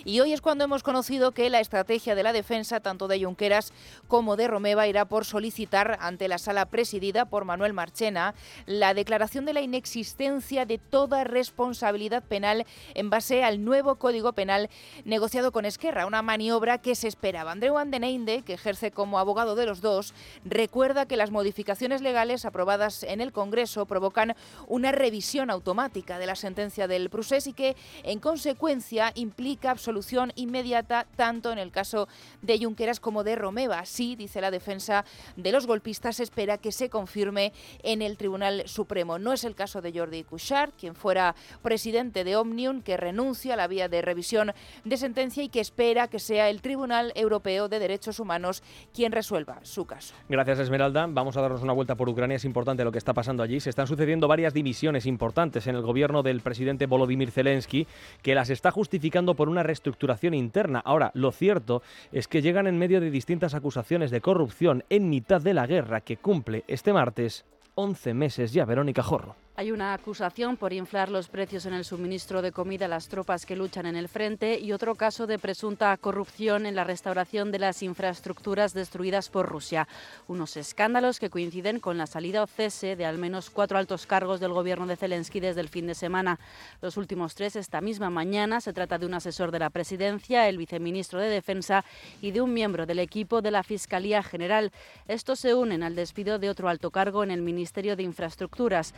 y 0.05 0.21
hoy 0.21 0.33
es 0.33 0.41
cuando 0.41 0.65
hemos 0.65 0.83
conocido 0.83 1.33
que 1.33 1.51
la 1.51 1.61
estrategia 1.61 2.15
de 2.15 2.23
la 2.23 2.33
defensa, 2.33 2.81
tanto 2.81 3.09
de 3.09 3.23
Junqueras 3.23 3.73
como 4.09 4.37
de 4.37 4.49
Romeva, 4.49 4.87
irá 4.87 5.05
por 5.05 5.25
solicitar 5.25 5.99
ante 6.01 6.29
la 6.29 6.39
sala 6.39 6.67
presidida 6.67 7.27
por 7.27 7.45
Manuel 7.45 7.75
Marchena 7.75 8.35
la 8.65 8.95
declaración 8.95 9.45
de 9.45 9.53
la 9.53 9.61
inexistencia 9.61 10.65
de 10.65 10.79
toda 10.79 11.25
responsabilidad 11.25 12.23
penal 12.23 12.65
en 12.95 13.11
base 13.11 13.45
al 13.45 13.65
nuevo 13.65 13.97
Código 13.97 14.33
Penal 14.33 14.71
negociado 15.05 15.53
con 15.53 15.67
Esquerra, 15.67 16.07
una 16.07 16.23
maniobra 16.23 16.79
que 16.79 16.95
se 16.95 17.09
esperaba. 17.09 17.53
Andreu 17.53 17.77
Andeneinde, 17.77 18.43
que 18.43 18.55
ejerce 18.55 18.91
como 18.91 19.19
abogado 19.19 19.57
de 19.57 19.67
los 19.67 19.83
dos, 19.83 20.15
recuerda 20.45 21.07
que 21.07 21.19
las 21.19 21.31
modificaciones 21.31 22.01
legales 22.01 22.47
aprobadas 22.47 23.03
en 23.03 23.21
el 23.21 23.33
Congreso 23.33 23.85
provocan 23.85 24.35
una 24.69 24.91
revisión 24.91 25.51
automática 25.51 26.19
de 26.19 26.27
la 26.27 26.35
sentencia 26.35 26.89
del 26.89 27.11
procés 27.11 27.47
y 27.47 27.53
que, 27.53 27.77
en 28.05 28.21
consecuencia, 28.21 29.13
implica 29.25 29.71
absolución 29.71 30.33
inmediata 30.37 31.07
tanto 31.17 31.51
en 31.51 31.59
el 31.59 31.73
caso 31.73 32.07
de 32.43 32.59
Junqueras 32.59 33.01
como 33.01 33.25
de 33.25 33.35
Romeva. 33.35 33.81
Así, 33.81 34.15
dice 34.15 34.41
la 34.41 34.51
defensa 34.51 35.05
de 35.37 35.51
los 35.51 35.67
golpistas, 35.67 36.21
espera 36.21 36.59
que 36.59 36.71
se 36.71 36.89
confirme 36.89 37.53
en 37.83 38.03
el 38.03 38.17
Tribunal 38.17 38.63
Supremo. 38.67 39.19
No 39.19 39.33
es 39.33 39.45
el 39.45 39.55
caso 39.55 39.81
de 39.81 39.93
Jordi 39.93 40.25
Cuixart, 40.25 40.75
quien 40.79 40.95
fuera 40.95 41.35
presidente 41.63 42.23
de 42.25 42.37
Omnium, 42.37 42.83
que 42.83 42.97
renuncia 42.97 43.55
a 43.55 43.57
la 43.57 43.67
vía 43.67 43.89
de 43.89 44.03
revisión 44.03 44.53
de 44.85 44.97
sentencia 44.97 45.43
y 45.43 45.49
que 45.49 45.61
espera 45.61 46.09
que 46.09 46.19
sea 46.19 46.51
el 46.51 46.61
Tribunal 46.61 47.13
Europeo 47.15 47.69
de 47.69 47.79
Derechos 47.79 48.21
Humanos 48.21 48.63
quien 48.93 49.13
resuelva 49.13 49.61
su 49.63 49.87
caso. 49.87 50.15
Gracias, 50.29 50.59
Esmeralda. 50.59 51.07
Vamos 51.09 51.37
a 51.37 51.41
darnos 51.41 51.63
una 51.63 51.73
vuelta 51.73 51.95
por 51.95 52.09
Ucrania. 52.09 52.37
Es 52.37 52.45
importante 52.45 52.85
lo 52.85 52.93
que 52.93 52.99
está 52.99 53.15
pasando 53.15 53.43
allí. 53.43 53.61
Se 53.61 53.71
están 53.71 53.87
sucediendo 53.87 54.29
varias 54.29 54.53
divisiones 54.53 55.07
importantes 55.07 55.67
en 55.67 55.77
el 55.77 55.83
gobierno 55.83 56.23
del 56.23 56.41
presidente 56.41 56.87
Volodymyr 56.87 57.31
Zelensky, 57.31 57.87
que 58.23 58.35
las 58.35 58.51
está 58.51 58.71
justificando 58.71 59.14
por 59.15 59.49
una 59.49 59.63
reestructuración 59.63 60.35
interna. 60.35 60.83
Ahora, 60.85 61.13
lo 61.15 61.31
cierto 61.31 61.83
es 62.11 62.27
que 62.27 62.43
llegan 62.43 62.67
en 62.67 62.79
medio 62.79 63.01
de 63.01 63.13
distintas 63.13 63.55
acusaciones 63.55 64.11
de 64.11 64.21
corrupción 64.21 64.83
en 64.91 65.09
mitad 65.09 65.41
de 65.41 65.55
la 65.55 65.69
guerra 65.69 66.01
que 66.01 66.17
cumple 66.17 66.65
este 66.67 66.93
martes 66.93 67.45
11 67.77 68.13
meses 68.13 68.53
ya 68.53 68.65
Verónica 68.65 69.05
Jorro. 69.05 69.37
Hay 69.57 69.71
una 69.71 69.95
acusación 69.95 70.57
por 70.57 70.73
inflar 70.73 71.11
los 71.11 71.29
precios 71.29 71.65
en 71.65 71.75
el 71.75 71.85
suministro 71.85 72.43
de 72.43 72.51
comida 72.51 72.87
a 72.87 72.89
las 72.89 73.07
tropas 73.07 73.47
que 73.47 73.55
luchan 73.55 73.87
en 73.87 73.95
el 73.95 74.09
frente 74.09 74.59
y 74.59 74.73
otro 74.73 74.97
caso 74.97 75.29
de 75.29 75.39
presunta 75.39 75.97
corrupción 75.97 76.67
en 76.67 76.75
la 76.75 76.83
restauración 76.83 77.53
de 77.53 77.61
las 77.61 77.81
infraestructuras 77.85 78.75
destruidas 78.75 79.29
por 79.29 79.49
Rusia. 79.49 79.87
Unos 80.27 80.57
escándalos 80.57 81.21
que 81.21 81.31
coinciden 81.31 81.79
con 81.79 81.99
la 81.99 82.09
salida 82.09 82.43
o 82.43 82.49
cese 82.49 82.97
de 82.97 83.07
al 83.07 83.17
menos 83.17 83.49
cuatro 83.49 83.79
altos 83.79 84.07
cargos 84.07 84.41
del 84.41 84.53
gobierno 84.53 84.89
de 84.89 84.97
Zelensky 84.97 85.39
desde 85.39 85.61
el 85.61 85.69
fin 85.69 85.87
de 85.87 85.95
semana. 85.95 86.41
Los 86.83 86.97
últimos 86.97 87.37
tres 87.37 87.55
esta 87.55 87.81
misma 87.81 88.11
mañana. 88.11 88.61
Se 88.61 88.73
trata 88.73 88.99
de 88.99 89.07
un 89.07 89.15
asesor 89.15 89.53
de 89.53 89.61
la 89.61 89.71
presidencia, 89.71 90.49
el 90.49 90.59
viceministro 90.59 91.21
de 91.21 91.29
Defensa 91.29 91.85
y 92.21 92.33
de 92.33 92.41
un 92.41 92.53
miembro 92.53 92.87
del 92.87 92.99
equipo 92.99 93.41
de 93.41 93.53
la 93.53 93.63
Fiscalía 93.63 94.25
General. 94.25 94.73
Estos 95.07 95.39
se 95.39 95.55
unen 95.55 95.85
al 95.85 95.95
despido 95.95 96.41
de 96.41 96.51
otro 96.51 96.69
alto 96.69 96.91
cargo 96.91 97.23
en 97.23 97.31
el 97.31 97.41
Ministerio 97.41 97.95
de 97.95 98.03
Infraestructuras. 98.03 98.95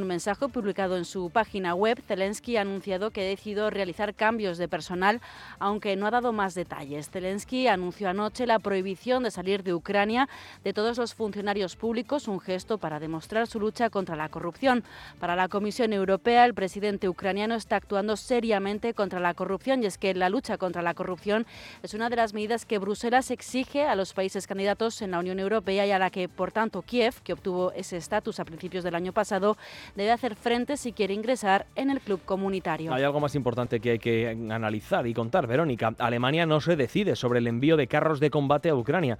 Un 0.00 0.06
mensaje 0.08 0.48
publicado 0.48 0.96
en 0.96 1.04
su 1.04 1.30
página 1.30 1.74
web, 1.74 2.02
Zelensky 2.06 2.56
ha 2.56 2.62
anunciado 2.62 3.10
que 3.10 3.20
ha 3.20 3.24
decidido 3.24 3.70
realizar 3.70 4.14
cambios 4.14 4.58
de 4.58 4.68
personal, 4.68 5.20
aunque 5.58 5.96
no 5.96 6.06
ha 6.06 6.10
dado 6.10 6.32
más 6.32 6.54
detalles. 6.54 7.10
Zelensky 7.10 7.66
anunció 7.66 8.08
anoche 8.08 8.46
la 8.46 8.58
prohibición 8.58 9.22
de 9.22 9.30
salir 9.30 9.62
de 9.62 9.74
Ucrania 9.74 10.28
de 10.64 10.72
todos 10.72 10.98
los 10.98 11.14
funcionarios 11.14 11.76
públicos, 11.76 12.28
un 12.28 12.40
gesto 12.40 12.78
para 12.78 13.00
demostrar 13.00 13.46
su 13.46 13.60
lucha 13.60 13.90
contra 13.90 14.16
la 14.16 14.28
corrupción. 14.28 14.84
Para 15.18 15.36
la 15.36 15.48
Comisión 15.48 15.92
Europea, 15.92 16.44
el 16.44 16.54
presidente 16.54 17.08
ucraniano 17.08 17.54
está 17.54 17.76
actuando 17.76 18.16
seriamente 18.16 18.94
contra 18.94 19.20
la 19.20 19.34
corrupción 19.34 19.82
y 19.82 19.86
es 19.86 19.98
que 19.98 20.14
la 20.14 20.28
lucha 20.28 20.58
contra 20.58 20.82
la 20.82 20.94
corrupción 20.94 21.46
es 21.82 21.94
una 21.94 22.08
de 22.08 22.16
las 22.16 22.34
medidas 22.34 22.66
que 22.66 22.78
Bruselas 22.78 23.30
exige 23.30 23.84
a 23.84 23.94
los 23.94 24.14
países 24.14 24.46
candidatos 24.46 25.02
en 25.02 25.10
la 25.10 25.18
Unión 25.18 25.38
Europea 25.38 25.86
y 25.86 25.90
a 25.90 25.98
la 25.98 26.10
que, 26.10 26.28
por 26.28 26.52
tanto, 26.52 26.82
Kiev, 26.82 27.20
que 27.22 27.32
obtuvo 27.32 27.72
ese 27.72 27.96
estatus 27.96 28.40
a 28.40 28.44
principios 28.44 28.84
del 28.84 28.94
año 28.94 29.12
pasado, 29.12 29.56
debe 29.94 30.10
hacer 30.10 30.34
frente 30.34 30.76
si 30.76 30.92
quiere 30.92 31.14
ingresar 31.14 31.66
en 31.74 31.90
el 31.90 32.00
club 32.00 32.20
comunitario. 32.24 32.92
Hay 32.92 33.02
algo 33.02 33.20
más 33.20 33.34
importante 33.34 33.80
que 33.80 33.92
hay 33.92 33.98
que 33.98 34.28
analizar 34.28 35.06
y 35.06 35.14
contar, 35.14 35.46
Verónica. 35.46 35.94
Alemania 35.98 36.46
no 36.46 36.60
se 36.60 36.76
decide 36.76 37.16
sobre 37.16 37.38
el 37.38 37.46
envío 37.46 37.76
de 37.76 37.86
carros 37.86 38.20
de 38.20 38.30
combate 38.30 38.68
a 38.68 38.74
Ucrania. 38.74 39.18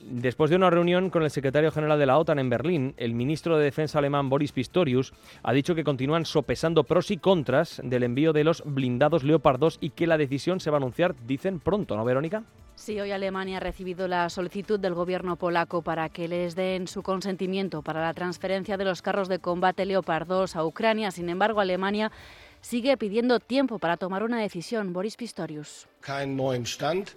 Después 0.00 0.50
de 0.50 0.56
una 0.56 0.70
reunión 0.70 1.10
con 1.10 1.22
el 1.22 1.30
secretario 1.30 1.70
general 1.70 1.98
de 1.98 2.06
la 2.06 2.18
OTAN 2.18 2.38
en 2.38 2.48
Berlín, 2.48 2.94
el 2.96 3.12
ministro 3.12 3.58
de 3.58 3.64
Defensa 3.64 3.98
alemán 3.98 4.30
Boris 4.30 4.52
Pistorius 4.52 5.12
ha 5.42 5.52
dicho 5.52 5.74
que 5.74 5.84
continúan 5.84 6.24
sopesando 6.24 6.84
pros 6.84 7.10
y 7.10 7.18
contras 7.18 7.82
del 7.84 8.04
envío 8.04 8.32
de 8.32 8.44
los 8.44 8.62
blindados 8.64 9.24
Leopard 9.24 9.58
2 9.58 9.78
y 9.80 9.90
que 9.90 10.06
la 10.06 10.16
decisión 10.16 10.58
se 10.58 10.70
va 10.70 10.76
a 10.76 10.78
anunciar, 10.78 11.14
dicen, 11.26 11.60
pronto, 11.60 11.96
¿no, 11.96 12.04
Verónica? 12.04 12.42
Sí, 12.80 12.98
hoy 12.98 13.10
Alemania 13.10 13.58
ha 13.58 13.60
recibido 13.60 14.08
la 14.08 14.30
solicitud 14.30 14.80
del 14.80 14.94
gobierno 14.94 15.36
polaco 15.36 15.82
para 15.82 16.08
que 16.08 16.28
les 16.28 16.54
den 16.54 16.88
su 16.88 17.02
consentimiento 17.02 17.82
para 17.82 18.00
la 18.00 18.14
transferencia 18.14 18.78
de 18.78 18.86
los 18.86 19.02
carros 19.02 19.28
de 19.28 19.38
combate 19.38 19.84
Leopard 19.84 20.26
2 20.26 20.56
a 20.56 20.64
Ucrania. 20.64 21.10
Sin 21.10 21.28
embargo, 21.28 21.60
Alemania 21.60 22.10
sigue 22.60 22.96
pidiendo 22.96 23.40
tiempo 23.40 23.78
para 23.78 23.96
tomar 23.96 24.22
una 24.22 24.40
decisión. 24.40 24.92
Boris 24.92 25.16
Pistorius. 25.16 25.86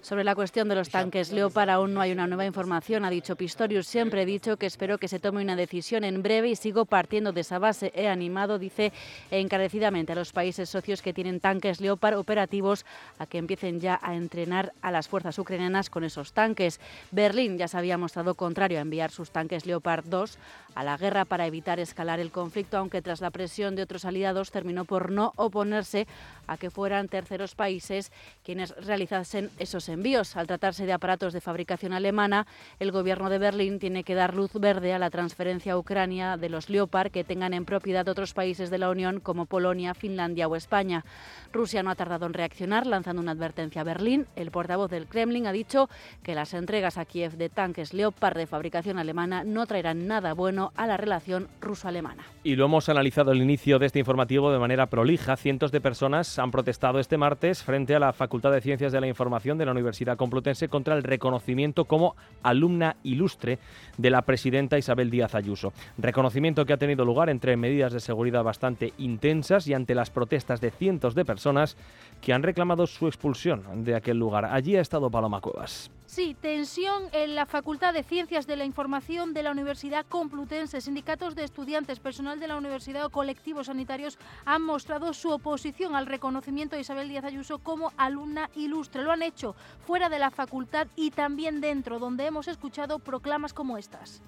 Sobre 0.02 0.26
la 0.26 0.36
cuestión 0.36 0.68
de 0.68 0.76
los 0.76 0.89
tanques 0.89 1.32
Leopard 1.32 1.70
aún 1.70 1.94
no 1.94 2.02
hay 2.02 2.12
una 2.12 2.28
nueva 2.28 2.46
información, 2.46 3.06
ha 3.06 3.10
dicho 3.10 3.38
Pistorius. 3.38 3.88
Siempre 3.88 4.24
he 4.24 4.26
dicho 4.26 4.58
que 4.58 4.66
espero 4.66 4.98
que 4.98 5.08
se 5.08 5.20
tome 5.20 5.41
una 5.41 5.56
decisión 5.56 6.04
en 6.04 6.22
breve 6.22 6.50
y 6.50 6.56
sigo 6.58 6.84
partiendo 6.84 7.32
de 7.32 7.41
esa 7.41 7.60
base. 7.60 7.94
He 7.96 8.10
animado, 8.10 8.60
dice 8.60 8.91
encarecidamente, 9.32 10.12
a 10.12 10.16
los 10.16 10.34
países 10.34 10.70
socios 10.70 11.02
que 11.02 11.14
tienen 11.14 11.39
tanques 11.39 11.80
Leopard 11.80 12.18
operativos 12.18 12.86
a 13.20 13.26
que 13.26 13.38
empiecen 13.38 13.80
ya 13.80 14.00
a 14.04 14.16
entrenar 14.16 14.74
a 14.82 14.91
las 14.91 15.08
fuerzas 15.08 15.39
ucranianas 15.39 15.89
con 15.89 16.04
esos 16.04 16.34
tanques. 16.34 16.82
Berlín 17.12 17.58
ya 17.58 17.70
se 17.70 17.78
había 17.78 17.98
mostrado 17.98 18.36
contrario 18.36 18.80
a 18.80 18.82
enviar 18.82 19.12
sus 19.12 19.32
tanques 19.32 19.66
Leopard 19.66 20.04
2 20.06 20.38
a 20.76 20.84
la 20.84 20.98
guerra 20.98 21.24
para 21.24 21.48
evitar 21.48 21.80
escalar 21.80 22.20
el 22.20 22.32
conflicto, 22.32 22.78
aunque 22.78 23.02
tras 23.02 23.22
la 23.22 23.32
presión 23.32 23.76
de 23.76 23.84
otros 23.84 24.04
aliados 24.04 24.52
terminó 24.52 24.84
por 24.84 25.12
no 25.12 25.33
oponerse 25.36 26.08
a 26.48 26.58
que 26.58 26.70
fueran 26.70 27.08
terceros 27.08 27.56
países 27.56 28.12
quienes 28.44 28.76
realizasen 28.76 29.50
esos 29.60 29.90
envíos. 29.90 30.36
Al 30.36 30.48
tratarse 30.48 30.86
de 30.86 30.94
aparatos 30.94 31.34
de 31.34 31.42
fabricación 31.42 31.94
alemana, 31.94 32.48
el 32.80 32.92
gobierno 32.92 33.30
de 33.30 33.38
Berlín 33.38 33.80
tiene 33.80 34.04
que 34.04 34.16
dar 34.16 34.36
luz 34.36 34.52
verde 34.54 34.94
a 34.94 35.00
la 35.00 35.10
transferencia 35.10 35.74
a 35.74 35.78
Ucrania 35.78 36.38
de 36.38 36.50
los 36.50 36.70
Leopard 36.70 37.12
que 37.12 37.24
tengan 37.24 37.54
en 37.54 37.66
propiedad 37.66 38.08
otros 38.08 38.34
países 38.34 38.70
de 38.70 38.78
la 38.78 38.90
Unión 38.90 39.20
como 39.20 39.46
Polonia, 39.46 39.94
Finlandia 39.94 40.48
o 40.48 40.56
España. 40.56 41.06
Rusia 41.52 41.84
no 41.84 41.92
ha 41.92 41.96
tardado 41.96 42.26
en 42.26 42.34
reaccionar 42.34 42.86
lanzando 42.88 43.22
una 43.22 43.32
advertencia 43.32 43.82
a 43.82 43.86
Berlín. 43.86 44.28
El 44.36 44.52
portavoz 44.52 44.92
del 44.92 45.08
Kremlin 45.08 45.48
ha 45.48 45.52
dicho 45.52 45.90
que 46.24 46.36
las 46.36 46.54
entregas 46.54 46.98
a 46.98 47.06
Kiev 47.06 47.38
de 47.38 47.50
tanques 47.50 47.94
Leopard 47.94 48.38
de 48.38 48.48
fabricación 48.48 48.98
alemana 48.98 49.44
no 49.44 49.66
traerán 49.66 50.08
nada 50.08 50.34
bueno 50.34 50.72
a 50.76 50.88
la 50.88 50.98
relación 50.98 51.48
ruso-alemana. 51.62 52.24
Y 52.44 52.56
lo 52.56 52.66
hemos 52.66 52.90
analizado 52.90 53.32
al 53.32 53.42
inicio 53.42 53.80
de 53.80 53.86
este 53.86 54.00
informativo 54.00 54.52
de 54.52 54.60
manera 54.60 54.88
prolija. 54.88 55.23
Cientos 55.24 55.72
de 55.72 55.80
personas 55.80 56.38
han 56.38 56.52
protestado 56.52 57.00
este 57.00 57.18
martes 57.18 57.64
frente 57.64 57.96
a 57.96 58.00
la 58.00 58.12
Facultad 58.12 58.52
de 58.52 58.60
Ciencias 58.60 58.92
de 58.92 59.00
la 59.00 59.08
Información 59.08 59.58
de 59.58 59.66
la 59.66 59.72
Universidad 59.72 60.18
Complutense 60.18 60.68
contra 60.68 60.96
el 60.96 61.02
reconocimiento 61.02 61.86
como 61.86 62.16
alumna 62.44 62.98
ilustre 63.04 63.58
de 63.98 64.10
la 64.10 64.24
presidenta 64.24 64.78
Isabel 64.78 65.10
Díaz 65.10 65.34
Ayuso. 65.34 65.72
Reconocimiento 65.98 66.66
que 66.66 66.74
ha 66.74 66.78
tenido 66.78 67.06
lugar 67.06 67.30
entre 67.30 67.56
medidas 67.56 67.94
de 67.94 68.02
seguridad 68.02 68.44
bastante 68.44 68.94
intensas 68.98 69.66
y 69.68 69.74
ante 69.74 69.96
las 69.96 70.10
protestas 70.10 70.60
de 70.60 70.72
cientos 70.72 71.16
de 71.16 71.26
personas 71.26 71.78
que 72.22 72.34
han 72.34 72.44
reclamado 72.44 72.86
su 72.86 73.08
expulsión 73.08 73.86
de 73.86 73.96
aquel 73.96 74.20
lugar. 74.20 74.46
Allí 74.46 74.76
ha 74.76 74.82
estado 74.82 75.10
Paloma 75.10 75.40
Cuevas. 75.42 75.90
Sí, 76.06 76.36
tensión 76.40 77.04
en 77.12 77.34
la 77.34 77.46
Facultad 77.46 77.94
de 77.94 78.04
Ciencias 78.04 78.46
de 78.46 78.56
la 78.56 78.66
Información 78.66 79.34
de 79.34 79.42
la 79.42 79.52
Universidad 79.52 80.06
Complutense. 80.08 80.82
Sindicatos 80.82 81.34
de 81.34 81.44
estudiantes, 81.44 82.00
personal 82.00 82.40
de 82.40 82.48
la 82.48 82.58
universidad 82.58 83.06
o 83.06 83.10
colectivos 83.10 83.68
sanitarios 83.68 84.20
han 84.46 84.62
mostrado 84.62 85.12
su 85.14 85.32
oposición 85.32 85.95
al 85.95 86.05
reconocimiento 86.05 86.76
de 86.76 86.82
Isabel 86.82 87.09
Díaz 87.09 87.26
Ayuso 87.26 87.59
como 87.59 87.91
alumna 87.97 88.49
ilustre. 88.55 89.03
Lo 89.03 89.11
han 89.11 89.22
hecho 89.22 89.55
fuera 89.86 90.09
de 90.09 90.20
la 90.20 90.32
facultad 90.32 90.88
y 90.95 91.11
también 91.11 91.61
dentro, 91.61 91.99
donde 91.99 92.26
hemos 92.26 92.47
escuchado 92.47 92.99
proclamas 92.99 93.53
como 93.53 93.78
estas. 93.78 94.22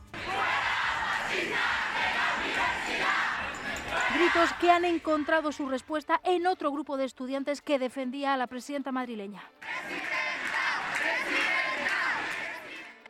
Gritos 4.13 4.53
que 4.61 4.71
han 4.71 4.86
encontrado 4.86 5.51
su 5.51 5.67
respuesta 5.67 6.21
en 6.23 6.47
otro 6.47 6.71
grupo 6.71 6.95
de 6.97 7.05
estudiantes 7.05 7.61
que 7.61 7.79
defendía 7.79 8.33
a 8.33 8.38
la 8.38 8.47
presidenta 8.47 8.91
madrileña. 8.91 9.41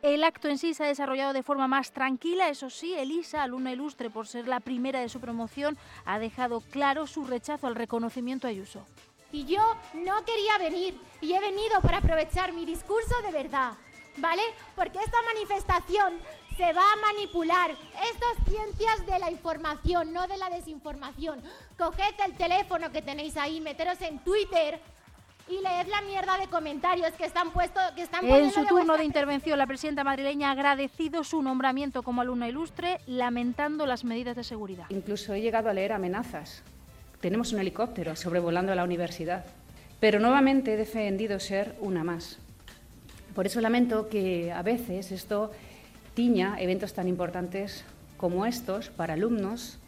El 0.02 0.24
acto 0.24 0.48
en 0.48 0.58
sí 0.58 0.74
se 0.74 0.84
ha 0.84 0.88
desarrollado 0.88 1.32
de 1.32 1.42
forma 1.42 1.66
más 1.66 1.92
tranquila, 1.92 2.48
eso 2.48 2.70
sí, 2.70 2.94
Elisa, 2.94 3.42
alumna 3.42 3.72
ilustre 3.72 4.10
por 4.10 4.26
ser 4.26 4.46
la 4.46 4.60
primera 4.60 5.00
de 5.00 5.08
su 5.08 5.20
promoción, 5.20 5.78
ha 6.04 6.18
dejado 6.18 6.60
claro 6.60 7.06
su 7.06 7.24
rechazo 7.24 7.66
al 7.66 7.74
reconocimiento 7.74 8.46
a 8.46 8.50
Ayuso. 8.50 8.86
Y 9.32 9.44
yo 9.46 9.62
no 9.94 10.24
quería 10.24 10.58
venir, 10.58 11.00
y 11.20 11.32
he 11.32 11.40
venido 11.40 11.80
para 11.80 11.98
aprovechar 11.98 12.52
mi 12.52 12.64
discurso 12.64 13.14
de 13.22 13.32
verdad, 13.32 13.72
¿vale? 14.18 14.42
Porque 14.74 14.98
esta 14.98 15.18
manifestación 15.34 16.14
se 16.56 16.72
va 16.72 16.82
a 16.82 17.12
manipular. 17.12 17.70
Estas 17.70 18.48
ciencias 18.48 19.06
de 19.06 19.18
la 19.18 19.30
información, 19.30 20.12
no 20.12 20.26
de 20.26 20.38
la 20.38 20.48
desinformación. 20.48 21.42
Coged 21.76 22.14
el 22.24 22.34
teléfono 22.34 22.90
que 22.90 23.02
tenéis 23.02 23.36
ahí, 23.36 23.60
meteros 23.60 24.00
en 24.00 24.18
Twitter, 24.20 24.80
y 25.48 25.62
leed 25.62 25.86
la 25.88 26.02
mierda 26.02 26.38
de 26.38 26.48
comentarios 26.48 27.12
que 27.12 27.24
están 27.24 27.50
puestos 27.52 27.82
que 27.94 28.02
están 28.02 28.24
En 28.24 28.50
su 28.50 28.64
turno 28.64 28.96
de 28.96 29.04
intervención, 29.04 29.58
la 29.58 29.66
presidenta 29.66 30.04
madrileña 30.04 30.48
ha 30.48 30.52
agradecido 30.52 31.22
su 31.24 31.42
nombramiento 31.42 32.02
como 32.02 32.20
alumna 32.20 32.48
ilustre, 32.48 32.98
lamentando 33.06 33.86
las 33.86 34.04
medidas 34.04 34.36
de 34.36 34.44
seguridad. 34.44 34.86
Incluso 34.90 35.34
he 35.34 35.40
llegado 35.40 35.68
a 35.68 35.72
leer 35.72 35.92
amenazas. 35.92 36.62
Tenemos 37.20 37.52
un 37.52 37.60
helicóptero 37.60 38.16
sobrevolando 38.16 38.74
la 38.74 38.84
universidad, 38.84 39.44
pero 40.00 40.20
nuevamente 40.20 40.74
he 40.74 40.76
defendido 40.76 41.38
ser 41.40 41.76
una 41.80 42.04
más. 42.04 42.38
Por 43.34 43.46
eso 43.46 43.60
lamento 43.60 44.08
que 44.08 44.52
a 44.52 44.62
veces 44.62 45.12
esto 45.12 45.52
tiña 46.14 46.56
eventos 46.58 46.94
tan 46.94 47.08
importantes 47.08 47.84
como 48.16 48.46
estos 48.46 48.88
para 48.90 49.14
alumnos 49.14 49.78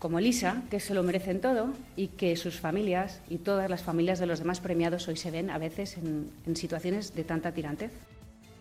como 0.00 0.18
Elisa, 0.18 0.62
que 0.70 0.80
se 0.80 0.94
lo 0.94 1.02
merecen 1.02 1.42
todo 1.42 1.68
y 1.94 2.08
que 2.08 2.34
sus 2.34 2.58
familias 2.58 3.22
y 3.28 3.36
todas 3.36 3.68
las 3.68 3.82
familias 3.82 4.18
de 4.18 4.26
los 4.26 4.38
demás 4.38 4.58
premiados 4.58 5.06
hoy 5.08 5.16
se 5.16 5.30
ven 5.30 5.50
a 5.50 5.58
veces 5.58 5.98
en, 5.98 6.32
situaciones 6.56 7.14
de 7.14 7.22
tanta 7.22 7.52
tirantez. 7.52 7.92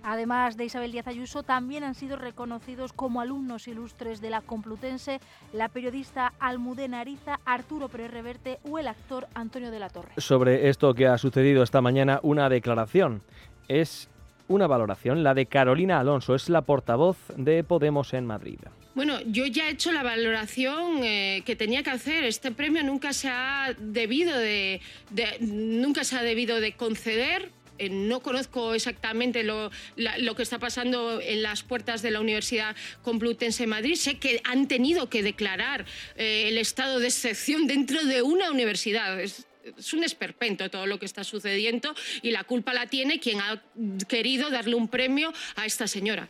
Además 0.03 0.57
de 0.57 0.65
Isabel 0.65 0.91
Díaz 0.91 1.07
Ayuso, 1.07 1.43
también 1.43 1.83
han 1.85 1.95
sido 1.95 2.17
reconocidos 2.17 2.91
como 2.91 3.21
alumnos 3.21 3.69
ilustres 3.69 4.19
de 4.21 4.29
la 4.29 4.41
Complutense 4.41 5.19
la 5.53 5.69
periodista 5.69 6.33
Almudena 6.39 7.01
Ariza, 7.01 7.39
Arturo 7.45 7.87
Pérez 7.87 8.11
Reverte 8.11 8.59
o 8.69 8.77
el 8.77 8.87
actor 8.87 9.27
Antonio 9.33 9.71
de 9.71 9.79
la 9.79 9.89
Torre. 9.89 10.11
Sobre 10.17 10.67
esto 10.69 10.93
que 10.93 11.07
ha 11.07 11.17
sucedido 11.17 11.63
esta 11.63 11.81
mañana, 11.81 12.19
una 12.21 12.49
declaración. 12.49 13.21
Es 13.69 14.09
una 14.49 14.67
valoración, 14.67 15.23
la 15.23 15.33
de 15.33 15.45
Carolina 15.45 15.99
Alonso, 15.99 16.35
es 16.35 16.49
la 16.49 16.63
portavoz 16.63 17.17
de 17.37 17.63
Podemos 17.63 18.13
en 18.13 18.25
Madrid. 18.25 18.59
Bueno, 18.99 19.21
yo 19.27 19.45
ya 19.45 19.69
he 19.69 19.71
hecho 19.71 19.93
la 19.93 20.03
valoración 20.03 21.05
eh, 21.05 21.41
que 21.45 21.55
tenía 21.55 21.83
que 21.83 21.89
hacer. 21.89 22.25
Este 22.25 22.51
premio 22.51 22.83
nunca 22.83 23.13
se 23.13 23.29
ha 23.29 23.73
debido 23.79 24.37
de, 24.37 24.81
nunca 25.39 26.03
se 26.03 26.17
ha 26.17 26.21
debido 26.21 26.59
de 26.59 26.73
conceder 26.73 27.49
eh, 27.77 27.87
no 27.87 28.19
conozco 28.19 28.73
exactamente 28.73 29.43
lo, 29.43 29.71
que 29.95 30.43
está 30.43 30.59
pasando 30.59 31.21
en 31.21 31.41
las 31.41 31.63
puertas 31.63 32.01
de 32.01 32.11
la 32.11 32.19
Universidad 32.19 32.75
Complutense 33.01 33.63
de 33.63 33.67
Madrid. 33.67 33.95
Sé 33.95 34.17
que 34.17 34.41
han 34.43 34.67
tenido 34.67 35.09
que 35.09 35.23
declarar 35.23 35.85
eh, 36.17 36.49
el 36.49 36.57
estado 36.57 36.99
de 36.99 37.07
excepción 37.07 37.67
dentro 37.67 38.03
de 38.03 38.21
una 38.21 38.51
universidad. 38.51 39.17
Es, 39.21 39.47
es 39.77 39.93
un 39.93 40.03
esperpento 40.03 40.69
todo 40.69 40.87
lo 40.87 40.99
que 40.99 41.05
está 41.05 41.23
sucediendo 41.23 41.95
y 42.21 42.31
la 42.31 42.43
culpa 42.43 42.73
la 42.73 42.87
tiene 42.87 43.21
quien 43.21 43.39
ha 43.39 43.63
querido 44.09 44.49
darle 44.49 44.75
un 44.75 44.89
premio 44.89 45.31
a 45.55 45.65
esta 45.65 45.87
señora. 45.87 46.27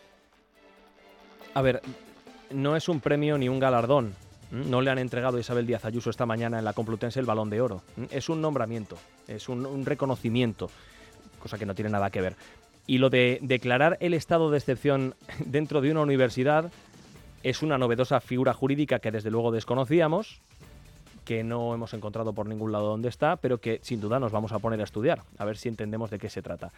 A 1.56 1.64
ver, 1.64 1.82
no 2.52 2.76
es 2.76 2.90
un 2.90 3.00
premio 3.00 3.38
ni 3.38 3.50
un 3.50 3.60
galardón. 3.60 4.14
No 4.52 4.82
le 4.82 4.90
han 4.90 4.98
entregado 4.98 5.38
a 5.38 5.40
Isabel 5.40 5.68
Díaz 5.68 5.86
Ayuso 5.86 6.10
esta 6.10 6.26
mañana 6.26 6.58
en 6.58 6.66
la 6.66 6.74
Complutense 6.74 7.20
el 7.20 7.26
balón 7.26 7.50
de 7.52 7.62
oro. 7.62 7.84
Es 8.10 8.30
un 8.30 8.42
nombramiento, 8.42 8.98
es 9.28 9.48
un, 9.48 9.86
reconocimiento, 9.86 10.72
cosa 11.40 11.60
que 11.60 11.68
no 11.68 11.76
tiene 11.76 11.92
nada 11.92 12.10
que 12.10 12.22
ver. 12.22 12.36
Y 12.88 12.98
lo 12.98 13.12
de 13.12 13.38
declarar 13.44 13.98
el 14.00 14.16
estado 14.16 14.50
de 14.50 14.58
excepción 14.58 15.14
dentro 15.46 15.82
de 15.82 15.92
una 15.92 16.02
universidad 16.02 16.72
es 17.44 17.62
una 17.62 17.78
novedosa 17.78 18.20
figura 18.22 18.54
jurídica 18.54 19.00
que 19.00 19.12
desde 19.12 19.30
luego 19.30 19.52
desconocíamos, 19.52 20.42
que 21.26 21.44
no 21.44 21.76
hemos 21.76 21.94
encontrado 21.94 22.34
por 22.34 22.48
ningún 22.48 22.72
lado 22.72 22.88
donde 22.88 23.10
está, 23.10 23.36
pero 23.36 23.60
que 23.60 23.80
sin 23.84 24.02
duda 24.02 24.20
nos 24.20 24.32
vamos 24.32 24.52
a 24.52 24.58
poner 24.58 24.82
a 24.82 24.84
estudiar, 24.84 25.22
a 25.38 25.46
ver 25.46 25.58
si 25.58 25.70
entendemos 25.70 26.10
de 26.10 26.18
qué 26.18 26.28
se 26.28 26.42
trata. 26.42 26.72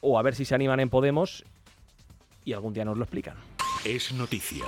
O 0.00 0.18
a 0.18 0.22
ver 0.22 0.34
si 0.34 0.46
se 0.46 0.54
animan 0.54 0.80
en 0.80 0.88
Podemos 0.88 1.44
y 2.46 2.54
algún 2.54 2.72
día 2.72 2.86
nos 2.86 2.96
lo 2.96 3.04
explican. 3.04 3.36
Es 3.84 4.12
noticia. 4.12 4.64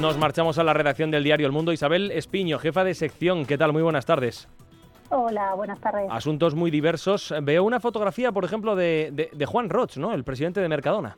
Nos 0.00 0.16
marchamos 0.16 0.58
a 0.58 0.64
la 0.64 0.72
redacción 0.72 1.10
del 1.10 1.22
diario 1.22 1.46
El 1.46 1.52
Mundo. 1.52 1.72
Isabel 1.72 2.10
Espiño, 2.10 2.58
jefa 2.58 2.82
de 2.82 2.94
sección. 2.94 3.44
¿Qué 3.44 3.58
tal? 3.58 3.72
Muy 3.72 3.82
buenas 3.82 4.06
tardes. 4.06 4.48
Hola, 5.10 5.54
buenas 5.54 5.80
tardes. 5.80 6.08
Asuntos 6.10 6.54
muy 6.54 6.70
diversos. 6.70 7.34
Veo 7.42 7.64
una 7.64 7.78
fotografía, 7.78 8.32
por 8.32 8.44
ejemplo, 8.44 8.74
de, 8.74 9.28
Juan 9.46 9.68
Roch, 9.68 9.96
¿no? 9.98 10.12
El 10.12 10.24
presidente 10.24 10.60
de 10.60 10.68
Mercadona. 10.68 11.16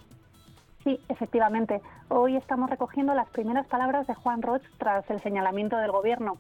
Sí, 0.83 0.99
efectivamente. 1.09 1.81
Hoy 2.09 2.37
estamos 2.37 2.69
recogiendo 2.69 3.15
las 3.15 3.29
primeras 3.29 3.67
palabras 3.67 4.07
de 4.09 4.15
Juan 4.15 4.43
Roch 4.43 4.63
tras 4.79 5.09
el 5.09 5.21
señalamiento 5.21 5.77
del 5.77 5.93
gobierno, 5.93 6.37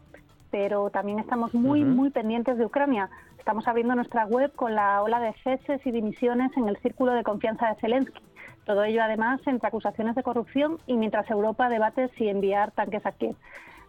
pero 0.50 0.90
también 0.90 1.20
estamos 1.20 1.54
muy, 1.54 1.84
muy 1.84 2.10
pendientes 2.10 2.58
de 2.58 2.64
Ucrania. 2.64 3.10
Estamos 3.38 3.66
abriendo 3.68 3.94
nuestra 3.94 4.26
web 4.26 4.52
con 4.54 4.74
la 4.74 5.02
ola 5.02 5.20
de 5.20 5.32
ceses 5.44 5.84
y 5.86 5.90
dimisiones 5.92 6.50
en 6.56 6.68
el 6.68 6.76
círculo 6.78 7.12
de 7.12 7.22
confianza 7.22 7.68
de 7.68 7.80
Zelensky. 7.80 8.20
Todo 8.64 8.84
ello, 8.84 9.02
además, 9.02 9.40
entre 9.46 9.68
acusaciones 9.68 10.14
de 10.14 10.22
corrupción 10.22 10.78
y 10.86 10.96
mientras 10.96 11.30
Europa 11.30 11.68
debate 11.68 12.08
si 12.16 12.28
enviar 12.28 12.70
tanques 12.72 13.04
a 13.06 13.12
Kiev. 13.12 13.36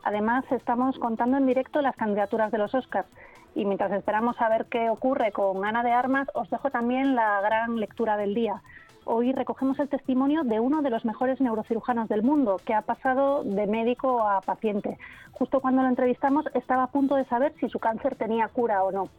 Además, 0.03 0.43
estamos 0.51 0.97
contando 0.97 1.37
en 1.37 1.45
directo 1.45 1.81
las 1.81 1.95
candidaturas 1.95 2.51
de 2.51 2.57
los 2.57 2.73
Oscars. 2.73 3.07
Y 3.53 3.65
mientras 3.65 3.91
esperamos 3.91 4.39
a 4.39 4.49
ver 4.49 4.65
qué 4.65 4.89
ocurre 4.89 5.31
con 5.31 5.63
Ana 5.65 5.83
de 5.83 5.91
Armas, 5.91 6.27
os 6.33 6.49
dejo 6.49 6.71
también 6.71 7.15
la 7.15 7.41
gran 7.41 7.79
lectura 7.79 8.17
del 8.17 8.33
día. 8.33 8.61
Hoy 9.03 9.33
recogemos 9.33 9.79
el 9.79 9.89
testimonio 9.89 10.43
de 10.43 10.59
uno 10.59 10.81
de 10.81 10.89
los 10.89 11.05
mejores 11.05 11.41
neurocirujanos 11.41 12.07
del 12.07 12.23
mundo, 12.23 12.57
que 12.63 12.73
ha 12.73 12.83
pasado 12.83 13.43
de 13.43 13.67
médico 13.67 14.21
a 14.21 14.41
paciente. 14.41 14.97
Justo 15.31 15.59
cuando 15.59 15.81
lo 15.81 15.89
entrevistamos 15.89 16.45
estaba 16.53 16.83
a 16.83 16.91
punto 16.91 17.15
de 17.15 17.25
saber 17.25 17.53
si 17.59 17.67
su 17.67 17.79
cáncer 17.79 18.15
tenía 18.15 18.47
cura 18.47 18.83
o 18.83 18.91
no. 18.91 19.09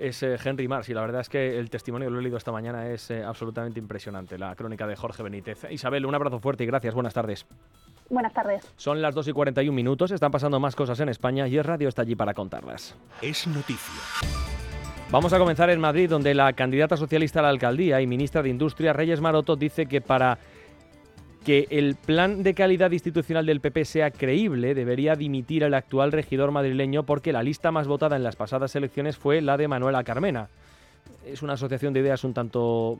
Es 0.00 0.22
eh, 0.22 0.38
Henry 0.42 0.66
Mars 0.66 0.88
y 0.88 0.94
la 0.94 1.02
verdad 1.02 1.20
es 1.20 1.28
que 1.28 1.58
el 1.58 1.68
testimonio 1.68 2.08
que 2.08 2.12
lo 2.12 2.20
he 2.20 2.22
leído 2.22 2.38
esta 2.38 2.50
mañana 2.50 2.88
es 2.88 3.10
eh, 3.10 3.22
absolutamente 3.22 3.78
impresionante, 3.78 4.38
la 4.38 4.56
crónica 4.56 4.86
de 4.86 4.96
Jorge 4.96 5.22
Benítez. 5.22 5.66
Isabel, 5.70 6.06
un 6.06 6.14
abrazo 6.14 6.40
fuerte 6.40 6.64
y 6.64 6.66
gracias, 6.66 6.94
buenas 6.94 7.12
tardes. 7.12 7.46
Buenas 8.08 8.32
tardes. 8.32 8.72
Son 8.76 9.02
las 9.02 9.14
2 9.14 9.28
y 9.28 9.32
41 9.32 9.76
minutos, 9.76 10.10
están 10.10 10.30
pasando 10.30 10.58
más 10.58 10.74
cosas 10.74 10.98
en 11.00 11.10
España 11.10 11.46
y 11.46 11.58
el 11.58 11.64
radio 11.64 11.86
está 11.86 12.00
allí 12.00 12.16
para 12.16 12.32
contarlas. 12.32 12.96
Es 13.20 13.46
noticia. 13.46 14.00
Vamos 15.10 15.34
a 15.34 15.38
comenzar 15.38 15.68
en 15.68 15.80
Madrid, 15.80 16.08
donde 16.08 16.32
la 16.32 16.54
candidata 16.54 16.96
socialista 16.96 17.40
a 17.40 17.42
la 17.42 17.48
alcaldía 17.50 18.00
y 18.00 18.06
ministra 18.06 18.42
de 18.42 18.48
Industria, 18.48 18.94
Reyes 18.94 19.20
Maroto, 19.20 19.54
dice 19.54 19.84
que 19.84 20.00
para 20.00 20.38
que 21.44 21.66
el 21.70 21.94
plan 21.94 22.42
de 22.42 22.54
calidad 22.54 22.90
institucional 22.90 23.46
del 23.46 23.60
PP 23.60 23.84
sea 23.84 24.10
creíble, 24.10 24.74
debería 24.74 25.16
dimitir 25.16 25.62
el 25.62 25.74
actual 25.74 26.12
regidor 26.12 26.50
madrileño 26.50 27.04
porque 27.04 27.32
la 27.32 27.42
lista 27.42 27.70
más 27.70 27.86
votada 27.86 28.16
en 28.16 28.22
las 28.22 28.36
pasadas 28.36 28.76
elecciones 28.76 29.16
fue 29.16 29.40
la 29.40 29.56
de 29.56 29.68
Manuela 29.68 30.04
Carmena. 30.04 30.48
Es 31.24 31.42
una 31.42 31.54
asociación 31.54 31.92
de 31.92 32.00
ideas 32.00 32.24
un 32.24 32.34
tanto 32.34 32.98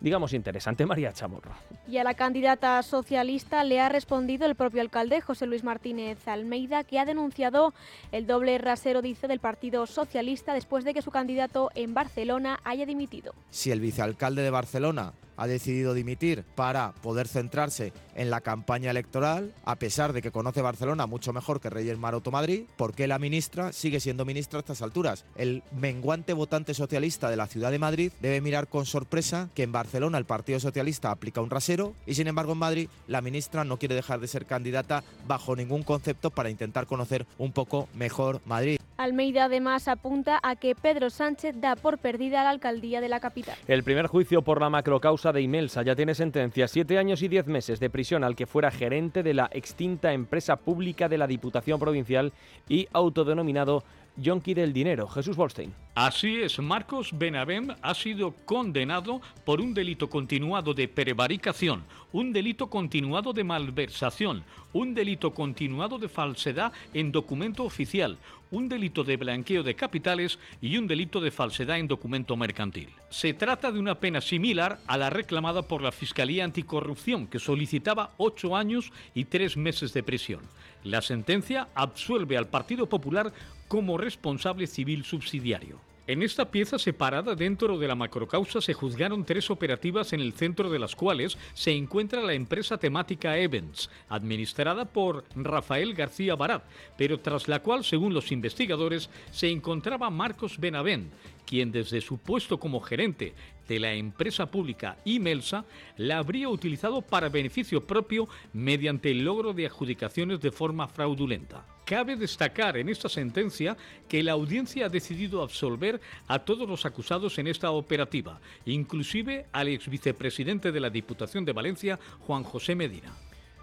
digamos, 0.00 0.32
interesante, 0.32 0.86
María 0.86 1.12
Chamorro. 1.12 1.52
Y 1.88 1.98
a 1.98 2.04
la 2.04 2.14
candidata 2.14 2.82
socialista 2.82 3.64
le 3.64 3.80
ha 3.80 3.88
respondido 3.88 4.46
el 4.46 4.54
propio 4.54 4.80
alcalde, 4.80 5.20
José 5.20 5.46
Luis 5.46 5.64
Martínez 5.64 6.26
Almeida, 6.28 6.84
que 6.84 6.98
ha 6.98 7.04
denunciado 7.04 7.72
el 8.12 8.26
doble 8.26 8.58
rasero, 8.58 9.02
dice, 9.02 9.28
del 9.28 9.40
Partido 9.40 9.86
Socialista 9.86 10.54
después 10.54 10.84
de 10.84 10.94
que 10.94 11.02
su 11.02 11.10
candidato 11.10 11.70
en 11.74 11.94
Barcelona 11.94 12.60
haya 12.64 12.86
dimitido. 12.86 13.34
Si 13.50 13.70
el 13.70 13.80
vicealcalde 13.80 14.42
de 14.42 14.50
Barcelona 14.50 15.12
ha 15.38 15.46
decidido 15.46 15.94
dimitir 15.94 16.44
para 16.54 16.92
poder 16.92 17.26
centrarse 17.28 17.94
en 18.14 18.28
la 18.28 18.42
campaña 18.42 18.90
electoral, 18.90 19.54
a 19.64 19.76
pesar 19.76 20.12
de 20.12 20.20
que 20.20 20.32
conoce 20.32 20.60
Barcelona 20.60 21.06
mucho 21.06 21.32
mejor 21.32 21.60
que 21.60 21.70
Reyes 21.70 21.96
Maroto 21.96 22.30
Madrid, 22.30 22.64
¿por 22.76 22.92
qué 22.92 23.06
la 23.06 23.18
ministra 23.18 23.72
sigue 23.72 24.00
siendo 24.00 24.26
ministra 24.26 24.58
a 24.58 24.60
estas 24.60 24.82
alturas? 24.82 25.24
El 25.36 25.62
menguante 25.72 26.32
votante 26.34 26.74
socialista 26.74 27.30
de 27.30 27.36
la 27.36 27.46
ciudad 27.46 27.70
de 27.70 27.78
Madrid 27.78 28.12
debe 28.20 28.40
mirar 28.40 28.68
con 28.68 28.84
sorpresa 28.84 29.48
que 29.54 29.62
en 29.62 29.72
Barcelona 29.72 30.18
el 30.18 30.26
Partido 30.26 30.60
Socialista 30.60 31.10
aplica 31.10 31.40
un 31.40 31.50
rasero 31.50 31.94
y 32.04 32.14
sin 32.14 32.26
embargo 32.26 32.52
en 32.52 32.58
Madrid 32.58 32.88
la 33.06 33.20
ministra 33.20 33.64
no 33.64 33.78
quiere 33.78 33.94
dejar 33.94 34.20
de 34.20 34.28
ser 34.28 34.44
candidata 34.44 35.04
bajo 35.26 35.54
ningún 35.54 35.84
concepto 35.84 36.30
para 36.30 36.50
intentar 36.50 36.86
conocer 36.86 37.26
un 37.38 37.52
poco 37.52 37.88
mejor 37.94 38.40
Madrid. 38.44 38.78
Almeida 38.98 39.44
además 39.44 39.86
apunta 39.86 40.40
a 40.42 40.56
que 40.56 40.74
Pedro 40.74 41.08
Sánchez 41.08 41.54
da 41.60 41.76
por 41.76 41.98
perdida 41.98 42.42
la 42.42 42.50
alcaldía 42.50 43.00
de 43.00 43.08
la 43.08 43.20
capital. 43.20 43.56
El 43.68 43.84
primer 43.84 44.08
juicio 44.08 44.42
por 44.42 44.60
la 44.60 44.70
macrocausa 44.70 45.32
de 45.32 45.40
Imelsa 45.40 45.84
ya 45.84 45.94
tiene 45.94 46.16
sentencia, 46.16 46.66
siete 46.66 46.98
años 46.98 47.22
y 47.22 47.28
diez 47.28 47.46
meses 47.46 47.78
de 47.78 47.90
prisión 47.90 48.24
al 48.24 48.34
que 48.34 48.48
fuera 48.48 48.72
gerente 48.72 49.22
de 49.22 49.34
la 49.34 49.48
extinta 49.52 50.12
empresa 50.12 50.56
pública 50.56 51.08
de 51.08 51.16
la 51.16 51.28
Diputación 51.28 51.78
Provincial 51.78 52.32
y 52.68 52.88
autodenominado 52.92 53.84
Yonki 54.20 54.54
del 54.54 54.72
Dinero. 54.72 55.08
Jesús 55.08 55.36
Bolstein. 55.36 55.72
Así 55.94 56.42
es, 56.42 56.58
Marcos 56.60 57.10
Benavent 57.12 57.72
ha 57.82 57.92
sido 57.92 58.32
condenado 58.44 59.20
por 59.44 59.60
un 59.60 59.74
delito 59.74 60.08
continuado 60.08 60.72
de 60.72 60.86
prevaricación, 60.86 61.82
un 62.12 62.32
delito 62.32 62.70
continuado 62.70 63.32
de 63.32 63.42
malversación, 63.42 64.44
un 64.72 64.94
delito 64.94 65.32
continuado 65.34 65.98
de 65.98 66.08
falsedad 66.08 66.72
en 66.94 67.10
documento 67.10 67.64
oficial, 67.64 68.16
un 68.50 68.68
delito 68.68 69.02
de 69.02 69.16
blanqueo 69.16 69.62
de 69.62 69.74
capitales 69.74 70.38
y 70.60 70.76
un 70.78 70.86
delito 70.86 71.20
de 71.20 71.32
falsedad 71.32 71.78
en 71.78 71.88
documento 71.88 72.36
mercantil. 72.36 72.90
Se 73.10 73.34
trata 73.34 73.72
de 73.72 73.80
una 73.80 73.96
pena 73.96 74.20
similar 74.20 74.78
a 74.86 74.96
la 74.96 75.10
reclamada 75.10 75.62
por 75.62 75.82
la 75.82 75.90
Fiscalía 75.90 76.44
Anticorrupción, 76.44 77.26
que 77.26 77.40
solicitaba 77.40 78.12
ocho 78.18 78.56
años 78.56 78.92
y 79.14 79.24
tres 79.24 79.56
meses 79.56 79.92
de 79.92 80.02
prisión. 80.02 80.42
La 80.84 81.02
sentencia 81.02 81.68
absuelve 81.74 82.36
al 82.36 82.46
Partido 82.46 82.88
Popular 82.88 83.32
como 83.68 83.98
responsable 83.98 84.66
civil 84.66 85.04
subsidiario. 85.04 85.80
En 86.08 86.22
esta 86.22 86.50
pieza 86.50 86.78
separada 86.78 87.34
dentro 87.34 87.76
de 87.76 87.86
la 87.86 87.94
macrocausa 87.94 88.62
se 88.62 88.72
juzgaron 88.72 89.26
tres 89.26 89.50
operativas 89.50 90.14
en 90.14 90.20
el 90.20 90.32
centro 90.32 90.70
de 90.70 90.78
las 90.78 90.96
cuales 90.96 91.36
se 91.52 91.72
encuentra 91.72 92.22
la 92.22 92.32
empresa 92.32 92.78
temática 92.78 93.36
Evans, 93.36 93.90
administrada 94.08 94.86
por 94.86 95.26
Rafael 95.36 95.92
García 95.92 96.34
Barat, 96.34 96.64
pero 96.96 97.20
tras 97.20 97.46
la 97.46 97.60
cual, 97.60 97.84
según 97.84 98.14
los 98.14 98.32
investigadores, 98.32 99.10
se 99.30 99.50
encontraba 99.50 100.08
Marcos 100.08 100.58
Benavent, 100.58 101.12
quien 101.48 101.72
desde 101.72 102.02
su 102.02 102.18
puesto 102.18 102.60
como 102.60 102.78
gerente 102.80 103.32
de 103.66 103.80
la 103.80 103.94
empresa 103.94 104.50
pública 104.50 104.98
Imelsa 105.06 105.64
la 105.96 106.18
habría 106.18 106.50
utilizado 106.50 107.00
para 107.00 107.30
beneficio 107.30 107.86
propio 107.86 108.28
mediante 108.52 109.10
el 109.10 109.24
logro 109.24 109.54
de 109.54 109.64
adjudicaciones 109.64 110.40
de 110.40 110.52
forma 110.52 110.88
fraudulenta. 110.88 111.64
Cabe 111.86 112.16
destacar 112.16 112.76
en 112.76 112.90
esta 112.90 113.08
sentencia 113.08 113.78
que 114.08 114.22
la 114.22 114.32
audiencia 114.32 114.86
ha 114.86 114.88
decidido 114.90 115.40
absolver 115.42 116.02
a 116.26 116.40
todos 116.40 116.68
los 116.68 116.84
acusados 116.84 117.38
en 117.38 117.46
esta 117.46 117.70
operativa, 117.70 118.40
inclusive 118.66 119.46
al 119.50 119.68
ex 119.68 119.88
vicepresidente 119.88 120.70
de 120.70 120.80
la 120.80 120.90
Diputación 120.90 121.46
de 121.46 121.54
Valencia, 121.54 121.98
Juan 122.26 122.42
José 122.42 122.74
Medina. 122.74 123.10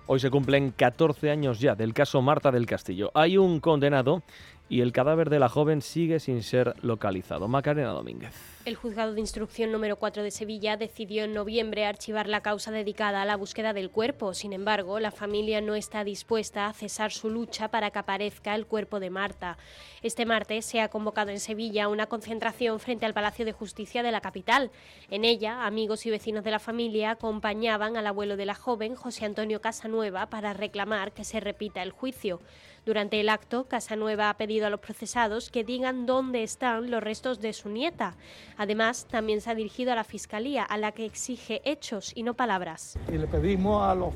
Hoy 0.07 0.19
se 0.19 0.29
cumplen 0.29 0.69
14 0.69 1.31
años 1.31 1.59
ya 1.59 1.73
del 1.73 1.91
caso 1.91 2.21
Marta 2.21 2.51
del 2.51 2.67
Castillo. 2.67 3.09
Hay 3.15 3.37
un 3.37 3.59
condenado 3.59 4.21
y 4.67 4.81
el 4.81 4.91
cadáver 4.91 5.29
de 5.29 5.39
la 5.39 5.49
joven 5.49 5.81
sigue 5.81 6.19
sin 6.19 6.41
ser 6.41 6.75
localizado. 6.81 7.47
Macarena 7.47 7.91
Domínguez. 7.91 8.33
El 8.65 8.75
juzgado 8.75 9.13
de 9.13 9.19
instrucción 9.19 9.71
número 9.71 9.97
4 9.97 10.23
de 10.23 10.31
Sevilla 10.31 10.75
decidió 10.75 11.23
en 11.23 11.35
noviembre 11.35 11.85
archivar 11.85 12.27
la 12.27 12.41
causa 12.41 12.71
dedicada 12.71 13.21
a 13.21 13.25
la 13.25 13.35
búsqueda 13.35 13.73
del 13.73 13.91
cuerpo. 13.91 14.33
Sin 14.33 14.53
embargo, 14.53 14.99
la 14.99 15.11
familia 15.11 15.61
no 15.61 15.75
está 15.75 16.03
dispuesta 16.03 16.65
a 16.65 16.73
cesar 16.73 17.11
su 17.11 17.29
lucha 17.29 17.69
para 17.69 17.91
que 17.91 17.99
aparezca 17.99 18.55
el 18.55 18.65
cuerpo 18.65 18.99
de 18.99 19.11
Marta. 19.11 19.59
Este 20.01 20.25
martes 20.25 20.65
se 20.65 20.81
ha 20.81 20.89
convocado 20.89 21.29
en 21.29 21.39
Sevilla 21.39 21.87
una 21.87 22.07
concentración 22.07 22.79
frente 22.79 23.05
al 23.05 23.13
Palacio 23.13 23.45
de 23.45 23.51
Justicia 23.51 24.01
de 24.01 24.11
la 24.11 24.21
capital. 24.21 24.71
En 25.11 25.25
ella, 25.25 25.67
amigos 25.67 26.07
y 26.07 26.09
vecinos 26.09 26.43
de 26.43 26.51
la 26.51 26.59
familia 26.59 27.11
acompañaban 27.11 27.97
al 27.97 28.07
abuelo 28.07 28.35
de 28.35 28.45
la 28.47 28.55
joven, 28.55 28.95
José 28.95 29.25
Antonio 29.25 29.61
Casanueva, 29.61 30.31
para 30.31 30.53
reclamar 30.53 31.11
que 31.11 31.23
se 31.23 31.39
repita 31.39 31.83
el 31.83 31.91
juicio. 31.91 32.39
Durante 32.85 33.19
el 33.19 33.29
acto, 33.29 33.63
Casanueva 33.67 34.29
ha 34.29 34.37
pedido 34.37 34.67
a 34.67 34.69
los 34.69 34.79
procesados 34.79 35.49
que 35.49 35.63
digan 35.63 36.05
dónde 36.05 36.43
están 36.43 36.91
los 36.91 37.01
restos 37.01 37.41
de 37.41 37.51
su 37.51 37.69
nieta. 37.69 38.15
Además, 38.57 39.07
también 39.09 39.41
se 39.41 39.49
ha 39.49 39.55
dirigido 39.55 39.91
a 39.91 39.95
la 39.95 40.03
Fiscalía, 40.03 40.63
a 40.63 40.77
la 40.77 40.91
que 40.91 41.03
exige 41.03 41.63
hechos 41.65 42.11
y 42.13 42.21
no 42.21 42.35
palabras. 42.35 42.99
Y 43.11 43.17
le 43.17 43.25
pedimos 43.25 43.81
a 43.81 43.95
los 43.95 44.13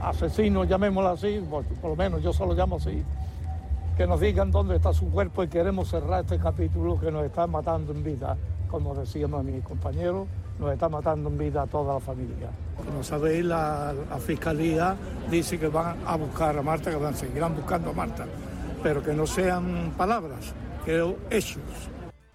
asesinos, 0.00 0.68
llamémoslo 0.68 1.10
así, 1.10 1.40
por, 1.50 1.64
por 1.64 1.90
lo 1.90 1.96
menos 1.96 2.22
yo 2.22 2.32
solo 2.32 2.54
llamo 2.54 2.76
así, 2.76 3.02
que 3.96 4.06
nos 4.06 4.20
digan 4.20 4.52
dónde 4.52 4.76
está 4.76 4.92
su 4.92 5.10
cuerpo 5.10 5.42
y 5.42 5.48
queremos 5.48 5.88
cerrar 5.88 6.22
este 6.22 6.38
capítulo 6.38 7.00
que 7.00 7.10
nos 7.10 7.24
está 7.24 7.48
matando 7.48 7.92
en 7.92 8.04
vida, 8.04 8.36
como 8.68 8.94
decíamos 8.94 9.42
mi 9.42 9.60
compañero, 9.60 10.28
nos 10.62 10.72
está 10.72 10.88
matando 10.88 11.28
en 11.28 11.36
vida 11.36 11.62
a 11.62 11.66
toda 11.66 11.94
la 11.94 12.00
familia. 12.00 12.48
Como 12.76 13.02
sabéis, 13.02 13.44
la, 13.44 13.92
la, 14.08 14.18
Fiscalía 14.18 14.96
dice 15.28 15.58
que 15.58 15.66
van 15.66 15.96
a 16.06 16.16
buscar 16.16 16.56
a 16.56 16.62
Marta, 16.62 16.90
que 16.90 16.96
van, 16.96 17.14
seguirán 17.14 17.56
buscando 17.56 17.90
a 17.90 17.92
Marta, 17.92 18.26
pero 18.82 19.02
que 19.02 19.12
no 19.12 19.26
sean 19.26 19.92
palabras, 19.96 20.54
que 20.84 21.14
hechos. 21.30 21.60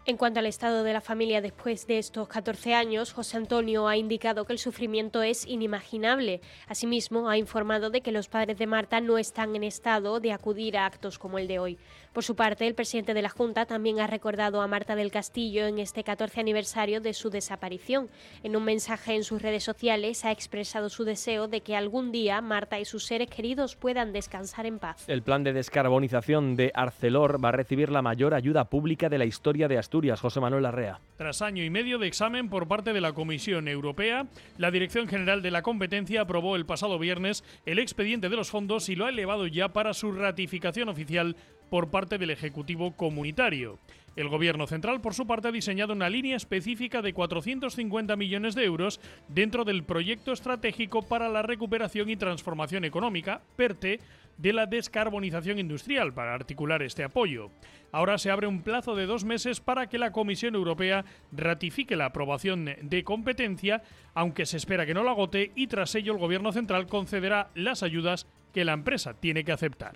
En 0.05 0.15
cuanto 0.15 0.39
al 0.39 0.45
estado 0.45 0.83
de 0.83 0.93
la 0.93 1.01
familia 1.01 1.41
después 1.41 1.85
de 1.85 1.97
estos 1.97 2.29
14 2.29 2.73
años, 2.73 3.11
José 3.11 3.35
Antonio 3.35 3.89
ha 3.89 3.97
indicado 3.97 4.45
que 4.45 4.53
el 4.53 4.59
sufrimiento 4.59 5.21
es 5.21 5.45
inimaginable. 5.45 6.39
Asimismo, 6.69 7.27
ha 7.27 7.37
informado 7.37 7.89
de 7.89 7.99
que 7.99 8.13
los 8.13 8.29
padres 8.29 8.57
de 8.57 8.67
Marta 8.67 9.01
no 9.01 9.17
están 9.17 9.53
en 9.57 9.65
estado 9.65 10.21
de 10.21 10.31
acudir 10.31 10.77
a 10.77 10.85
actos 10.85 11.19
como 11.19 11.39
el 11.39 11.49
de 11.49 11.59
hoy. 11.59 11.77
Por 12.17 12.23
su 12.23 12.35
parte, 12.35 12.65
el 12.65 12.73
presidente 12.73 13.13
de 13.13 13.21
la 13.21 13.29
Junta 13.29 13.67
también 13.67 13.99
ha 13.99 14.07
recordado 14.07 14.63
a 14.63 14.67
Marta 14.67 14.95
del 14.95 15.11
Castillo 15.11 15.67
en 15.67 15.77
este 15.77 16.03
14 16.03 16.39
aniversario 16.39 16.99
de 16.99 17.13
su 17.13 17.29
desaparición. 17.29 18.09
En 18.41 18.55
un 18.55 18.63
mensaje 18.63 19.13
en 19.13 19.23
sus 19.23 19.39
redes 19.39 19.63
sociales 19.63 20.25
ha 20.25 20.31
expresado 20.31 20.89
su 20.89 21.03
deseo 21.03 21.47
de 21.47 21.61
que 21.61 21.75
algún 21.75 22.11
día 22.11 22.41
Marta 22.41 22.79
y 22.79 22.85
sus 22.85 23.05
seres 23.05 23.29
queridos 23.29 23.75
puedan 23.75 24.13
descansar 24.13 24.65
en 24.65 24.79
paz. 24.79 25.07
El 25.07 25.21
plan 25.21 25.43
de 25.43 25.53
descarbonización 25.53 26.55
de 26.55 26.71
Arcelor 26.73 27.37
va 27.45 27.49
a 27.49 27.51
recibir 27.51 27.91
la 27.91 28.01
mayor 28.01 28.33
ayuda 28.33 28.67
pública 28.67 29.09
de 29.09 29.19
la 29.19 29.25
historia 29.25 29.67
de 29.67 29.77
Asturias. 29.77 30.19
José 30.19 30.39
Manuel 30.39 30.63
Larrea. 30.63 30.99
Tras 31.17 31.43
año 31.43 31.63
y 31.63 31.69
medio 31.69 31.99
de 31.99 32.07
examen 32.07 32.49
por 32.49 32.67
parte 32.67 32.93
de 32.93 33.01
la 33.01 33.13
Comisión 33.13 33.67
Europea, 33.67 34.25
la 34.57 34.71
Dirección 34.71 35.07
General 35.07 35.43
de 35.43 35.51
la 35.51 35.61
Competencia 35.61 36.21
aprobó 36.21 36.55
el 36.55 36.65
pasado 36.65 36.97
viernes 36.97 37.43
el 37.67 37.77
expediente 37.77 38.29
de 38.29 38.35
los 38.35 38.49
fondos 38.49 38.89
y 38.89 38.95
lo 38.95 39.05
ha 39.05 39.09
elevado 39.09 39.45
ya 39.45 39.71
para 39.71 39.93
su 39.93 40.11
ratificación 40.11 40.89
oficial 40.89 41.35
por 41.69 41.89
parte 41.89 42.17
del 42.17 42.29
Ejecutivo 42.29 42.91
Comunitario. 42.91 43.79
El 44.15 44.29
Gobierno 44.29 44.65
central, 44.65 44.99
por 44.99 45.13
su 45.13 45.27
parte, 45.27 45.47
ha 45.47 45.51
diseñado 45.51 45.93
una 45.93 46.09
línea 46.09 46.35
específica 46.35 47.03
de 47.03 47.13
450 47.13 48.15
millones 48.15 48.55
de 48.55 48.63
euros 48.63 48.99
dentro 49.27 49.63
del 49.63 49.83
Proyecto 49.83 50.31
Estratégico 50.31 51.03
para 51.03 51.29
la 51.29 51.43
Recuperación 51.43 52.09
y 52.09 52.15
Transformación 52.15 52.83
Económica, 52.83 53.41
PERTE, 53.55 53.99
de 54.37 54.53
la 54.53 54.65
descarbonización 54.65 55.59
industrial 55.59 56.13
para 56.13 56.33
articular 56.33 56.81
este 56.81 57.03
apoyo. 57.03 57.51
Ahora 57.91 58.17
se 58.17 58.31
abre 58.31 58.47
un 58.47 58.61
plazo 58.61 58.95
de 58.95 59.05
dos 59.05 59.23
meses 59.23 59.59
para 59.61 59.87
que 59.87 59.97
la 59.97 60.11
Comisión 60.11 60.55
Europea 60.55 61.05
ratifique 61.31 61.95
la 61.95 62.05
aprobación 62.05 62.65
de 62.81 63.03
competencia, 63.03 63.83
aunque 64.13 64.45
se 64.45 64.57
espera 64.57 64.85
que 64.85 64.93
no 64.93 65.03
la 65.03 65.11
agote 65.11 65.51
y 65.55 65.67
tras 65.67 65.93
ello 65.95 66.13
el 66.13 66.19
Gobierno 66.19 66.51
central 66.51 66.87
concederá 66.87 67.49
las 67.55 67.83
ayudas 67.83 68.27
que 68.53 68.65
la 68.65 68.73
empresa 68.73 69.13
tiene 69.13 69.43
que 69.43 69.51
aceptar. 69.51 69.95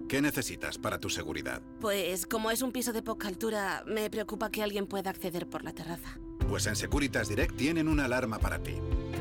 ¿Qué 0.11 0.21
necesitas 0.21 0.77
para 0.77 0.99
tu 0.99 1.09
seguridad? 1.09 1.61
Pues 1.79 2.25
como 2.25 2.51
es 2.51 2.61
un 2.61 2.73
piso 2.73 2.91
de 2.91 3.01
poca 3.01 3.29
altura, 3.29 3.85
me 3.87 4.09
preocupa 4.09 4.51
que 4.51 4.61
alguien 4.61 4.85
pueda 4.85 5.09
acceder 5.09 5.47
por 5.47 5.63
la 5.63 5.71
terraza. 5.71 6.19
Pues 6.49 6.67
en 6.67 6.75
Securitas 6.75 7.29
Direct 7.29 7.55
tienen 7.55 7.87
una 7.87 8.03
alarma 8.03 8.37
para 8.37 8.61
ti. 8.61 8.73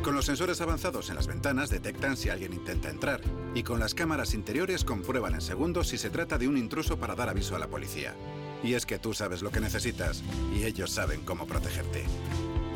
Con 0.03 0.17
los 0.17 0.25
sensores 0.25 0.61
avanzados 0.61 1.09
en 1.09 1.15
las 1.15 1.29
ventanas 1.29 1.71
detectan 1.71 2.17
si 2.17 2.29
alguien 2.29 2.53
intenta 2.53 2.91
entrar 2.91 3.21
y 3.55 3.63
con 3.63 3.79
las 3.79 3.95
cámaras 3.95 4.35
interiores 4.35 4.85
comprueban 4.85 5.35
en 5.35 5.43
segundos 5.43 5.87
si 5.87 5.97
se 5.97 6.11
trata 6.11 6.39
de 6.39 6.49
un 6.49 6.59
intruso 6.59 6.99
para 6.99 7.15
dar 7.15 7.29
aviso 7.29 7.55
a 7.55 7.61
la 7.61 7.69
policía. 7.69 8.17
Y 8.65 8.75
es 8.75 8.85
que 8.85 8.99
tú 8.99 9.15
sabes 9.15 9.43
lo 9.43 9.53
que 9.53 9.61
necesitas 9.61 10.25
y 10.53 10.65
ellos 10.65 10.91
saben 10.91 11.21
cómo 11.21 11.47
protegerte. 11.47 12.03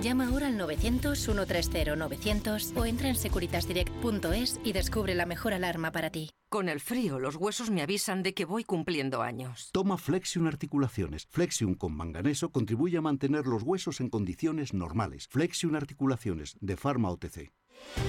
Llama 0.00 0.28
ahora 0.28 0.46
al 0.46 0.56
900-130-900 0.56 2.76
o 2.76 2.84
entra 2.84 3.08
en 3.08 3.16
securitasdirect.es 3.16 4.60
y 4.62 4.72
descubre 4.72 5.16
la 5.16 5.26
mejor 5.26 5.52
alarma 5.52 5.90
para 5.90 6.10
ti. 6.10 6.30
Con 6.54 6.68
el 6.68 6.78
frío, 6.78 7.18
los 7.18 7.34
huesos 7.34 7.68
me 7.70 7.82
avisan 7.82 8.22
de 8.22 8.32
que 8.32 8.44
voy 8.44 8.62
cumpliendo 8.62 9.22
años. 9.22 9.70
Toma 9.72 9.98
Flexion 9.98 10.46
Articulaciones. 10.46 11.26
Flexion 11.28 11.74
con 11.74 11.96
manganeso 11.96 12.50
contribuye 12.50 12.96
a 12.96 13.00
mantener 13.00 13.44
los 13.46 13.64
huesos 13.64 14.00
en 14.00 14.08
condiciones 14.08 14.72
normales. 14.72 15.26
Flexion 15.26 15.74
Articulaciones, 15.74 16.56
de 16.60 16.76
Pharma 16.76 17.10
OTC. 17.10 17.50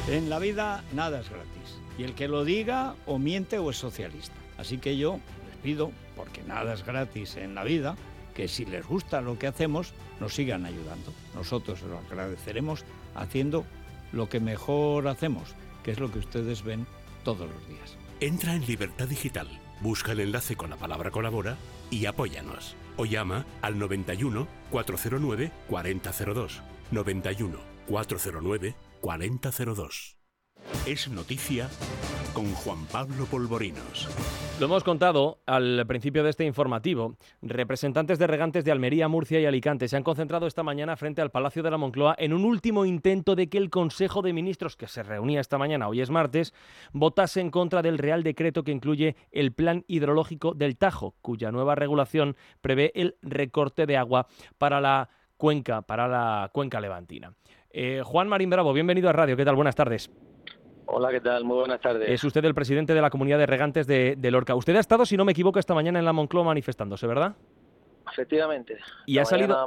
En 0.09 0.29
la 0.29 0.37
vida 0.37 0.83
nada 0.93 1.21
es 1.21 1.29
gratis. 1.31 1.79
Y 1.97 2.03
el 2.03 2.13
que 2.13 2.27
lo 2.27 2.45
diga 2.45 2.95
o 3.07 3.17
miente 3.17 3.57
o 3.57 3.71
es 3.71 3.77
socialista. 3.77 4.35
Así 4.59 4.77
que 4.77 4.95
yo 4.95 5.19
les 5.47 5.57
pido, 5.63 5.91
porque 6.15 6.43
nada 6.43 6.75
es 6.75 6.85
gratis 6.85 7.37
en 7.37 7.55
la 7.55 7.63
vida, 7.63 7.95
que 8.35 8.47
si 8.47 8.63
les 8.63 8.85
gusta 8.85 9.21
lo 9.21 9.39
que 9.39 9.47
hacemos, 9.47 9.91
nos 10.19 10.35
sigan 10.35 10.67
ayudando. 10.67 11.11
Nosotros 11.33 11.81
lo 11.81 11.97
agradeceremos 11.97 12.85
haciendo 13.15 13.65
lo 14.11 14.29
que 14.29 14.39
mejor 14.39 15.07
hacemos, 15.07 15.55
que 15.83 15.89
es 15.89 15.99
lo 15.99 16.11
que 16.11 16.19
ustedes 16.19 16.61
ven 16.61 16.85
todos 17.23 17.49
los 17.49 17.67
días. 17.67 18.04
Entra 18.21 18.55
en 18.55 18.65
Libertad 18.65 19.09
Digital, 19.09 19.47
busca 19.81 20.13
el 20.13 20.21
enlace 20.21 20.55
con 20.55 20.69
la 20.69 20.77
palabra 20.77 21.11
colabora 21.11 21.57
y 21.91 22.05
apóyanos. 22.05 22.77
O 22.95 23.05
llama 23.05 23.45
al 23.61 23.77
91 23.77 24.47
409 24.71 25.51
4002. 25.67 26.61
91 26.91 27.57
409 27.87 28.75
4002. 29.01 30.24
Es 30.85 31.09
noticia 31.09 31.69
con 32.33 32.51
Juan 32.53 32.85
Pablo 32.85 33.25
Polvorinos. 33.25 34.07
Lo 34.59 34.65
hemos 34.65 34.83
contado 34.83 35.39
al 35.45 35.85
principio 35.87 36.23
de 36.23 36.29
este 36.29 36.45
informativo. 36.45 37.15
Representantes 37.41 38.19
de 38.19 38.27
regantes 38.27 38.65
de 38.65 38.71
Almería, 38.71 39.07
Murcia 39.07 39.39
y 39.39 39.45
Alicante 39.45 39.87
se 39.87 39.97
han 39.97 40.03
concentrado 40.03 40.45
esta 40.45 40.63
mañana 40.63 40.95
frente 40.95 41.21
al 41.21 41.31
Palacio 41.31 41.63
de 41.63 41.71
la 41.71 41.77
Moncloa 41.77 42.15
en 42.17 42.33
un 42.33 42.45
último 42.45 42.85
intento 42.85 43.35
de 43.35 43.47
que 43.47 43.57
el 43.57 43.69
Consejo 43.69 44.21
de 44.21 44.33
Ministros, 44.33 44.75
que 44.75 44.87
se 44.87 45.01
reunía 45.01 45.39
esta 45.39 45.57
mañana, 45.57 45.87
hoy 45.87 46.01
es 46.01 46.09
martes, 46.09 46.53
votase 46.93 47.41
en 47.41 47.51
contra 47.51 47.81
del 47.81 47.97
Real 47.97 48.23
Decreto 48.23 48.63
que 48.63 48.71
incluye 48.71 49.15
el 49.31 49.53
Plan 49.53 49.83
Hidrológico 49.87 50.53
del 50.53 50.77
Tajo, 50.77 51.15
cuya 51.21 51.51
nueva 51.51 51.75
regulación 51.75 52.35
prevé 52.61 52.91
el 52.95 53.15
recorte 53.21 53.85
de 53.85 53.97
agua 53.97 54.27
para 54.57 54.81
la 54.81 55.09
cuenca, 55.37 55.81
para 55.81 56.07
la 56.07 56.49
cuenca 56.53 56.79
levantina. 56.79 57.33
Eh, 57.71 58.01
Juan 58.05 58.27
Marín 58.27 58.49
Bravo, 58.49 58.71
bienvenido 58.73 59.09
a 59.09 59.13
Radio. 59.13 59.35
¿Qué 59.35 59.45
tal? 59.45 59.55
Buenas 59.55 59.75
tardes. 59.75 60.09
Hola, 60.87 61.11
¿qué 61.11 61.21
tal? 61.21 61.43
Muy 61.43 61.57
buenas 61.57 61.81
tardes. 61.81 62.09
Es 62.09 62.23
usted 62.23 62.45
el 62.45 62.53
presidente 62.53 62.93
de 62.93 63.01
la 63.01 63.09
comunidad 63.09 63.37
de 63.37 63.45
regantes 63.45 63.87
de, 63.87 64.17
Lorca. 64.31 64.55
Usted 64.55 64.75
ha 64.75 64.79
estado, 64.79 65.05
si 65.05 65.17
no 65.17 65.25
me 65.25 65.31
equivoco, 65.31 65.59
esta 65.59 65.73
mañana 65.73 65.99
en 65.99 66.05
la 66.05 66.13
Moncloa 66.13 66.45
manifestándose, 66.45 67.07
¿verdad? 67.07 67.35
Efectivamente. 68.11 68.77
Y 69.05 69.17
ha 69.17 69.25
salido. 69.25 69.57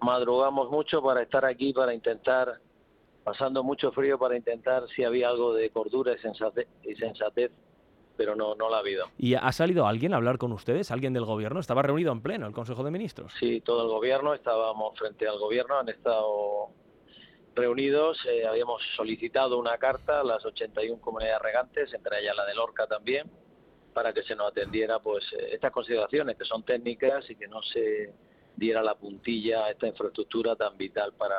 madrugamos 0.00 0.70
mucho 0.70 1.02
para 1.02 1.22
estar 1.22 1.44
aquí, 1.44 1.72
para 1.72 1.92
intentar, 1.92 2.60
pasando 3.24 3.64
mucho 3.64 3.90
frío, 3.92 4.18
para 4.18 4.36
intentar 4.36 4.84
si 4.94 5.04
había 5.04 5.28
algo 5.28 5.52
de 5.52 5.70
cordura 5.70 6.14
y 6.14 6.18
sensatez, 6.18 6.68
y 6.82 6.94
sensatez 6.94 7.50
pero 8.16 8.34
no, 8.34 8.54
no 8.54 8.70
la 8.70 8.78
ha 8.78 8.80
habido. 8.80 9.06
¿Y 9.18 9.34
ha 9.34 9.52
salido 9.52 9.86
alguien 9.86 10.14
a 10.14 10.16
hablar 10.16 10.38
con 10.38 10.50
ustedes? 10.52 10.90
¿Alguien 10.90 11.12
del 11.12 11.26
gobierno? 11.26 11.60
¿Estaba 11.60 11.82
reunido 11.82 12.12
en 12.12 12.22
pleno 12.22 12.46
el 12.46 12.54
Consejo 12.54 12.82
de 12.82 12.90
Ministros? 12.90 13.30
Sí, 13.38 13.60
todo 13.60 13.82
el 13.82 13.88
gobierno, 13.88 14.32
estábamos 14.32 14.98
frente 14.98 15.28
al 15.28 15.38
gobierno, 15.38 15.78
han 15.78 15.90
estado 15.90 16.70
reunidos, 17.56 18.18
eh, 18.26 18.46
habíamos 18.46 18.82
solicitado 18.94 19.58
una 19.58 19.78
carta 19.78 20.20
a 20.20 20.24
las 20.24 20.44
81 20.44 21.00
comunidades 21.00 21.40
regantes, 21.42 21.92
entre 21.94 22.20
ellas 22.20 22.36
la 22.36 22.44
de 22.44 22.54
Lorca 22.54 22.86
también, 22.86 23.28
para 23.94 24.12
que 24.12 24.22
se 24.22 24.36
nos 24.36 24.48
atendiera 24.48 24.98
pues 24.98 25.24
eh, 25.32 25.48
estas 25.52 25.72
consideraciones 25.72 26.36
que 26.36 26.44
son 26.44 26.62
técnicas 26.62 27.28
y 27.30 27.34
que 27.34 27.48
no 27.48 27.62
se 27.62 28.12
diera 28.54 28.82
la 28.82 28.94
puntilla 28.94 29.64
a 29.64 29.70
esta 29.70 29.86
infraestructura 29.88 30.54
tan 30.54 30.76
vital 30.76 31.14
para, 31.14 31.36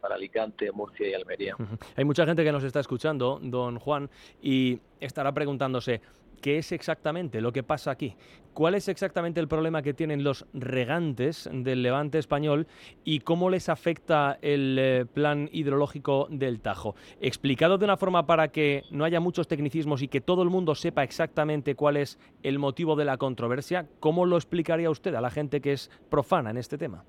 para 0.00 0.16
Alicante, 0.16 0.70
Murcia 0.72 1.08
y 1.08 1.14
Almería. 1.14 1.56
Hay 1.96 2.04
mucha 2.04 2.26
gente 2.26 2.42
que 2.42 2.52
nos 2.52 2.64
está 2.64 2.80
escuchando, 2.80 3.38
don 3.40 3.78
Juan, 3.78 4.10
y 4.42 4.80
estará 5.00 5.32
preguntándose, 5.32 6.00
¿Qué 6.42 6.58
es 6.58 6.72
exactamente 6.72 7.40
lo 7.40 7.52
que 7.52 7.62
pasa 7.62 7.92
aquí? 7.92 8.16
¿Cuál 8.52 8.74
es 8.74 8.88
exactamente 8.88 9.38
el 9.38 9.46
problema 9.46 9.80
que 9.80 9.94
tienen 9.94 10.24
los 10.24 10.44
regantes 10.52 11.48
del 11.52 11.84
levante 11.84 12.18
español 12.18 12.66
y 13.04 13.20
cómo 13.20 13.48
les 13.48 13.68
afecta 13.68 14.40
el 14.42 14.76
eh, 14.76 15.06
plan 15.06 15.48
hidrológico 15.52 16.26
del 16.30 16.60
Tajo? 16.60 16.96
Explicado 17.20 17.78
de 17.78 17.84
una 17.84 17.96
forma 17.96 18.26
para 18.26 18.48
que 18.48 18.82
no 18.90 19.04
haya 19.04 19.20
muchos 19.20 19.46
tecnicismos 19.46 20.02
y 20.02 20.08
que 20.08 20.20
todo 20.20 20.42
el 20.42 20.50
mundo 20.50 20.74
sepa 20.74 21.04
exactamente 21.04 21.76
cuál 21.76 21.96
es 21.96 22.18
el 22.42 22.58
motivo 22.58 22.96
de 22.96 23.04
la 23.04 23.18
controversia, 23.18 23.86
¿cómo 24.00 24.26
lo 24.26 24.34
explicaría 24.34 24.90
usted 24.90 25.14
a 25.14 25.20
la 25.20 25.30
gente 25.30 25.60
que 25.60 25.72
es 25.72 25.92
profana 26.10 26.50
en 26.50 26.56
este 26.56 26.76
tema? 26.76 27.04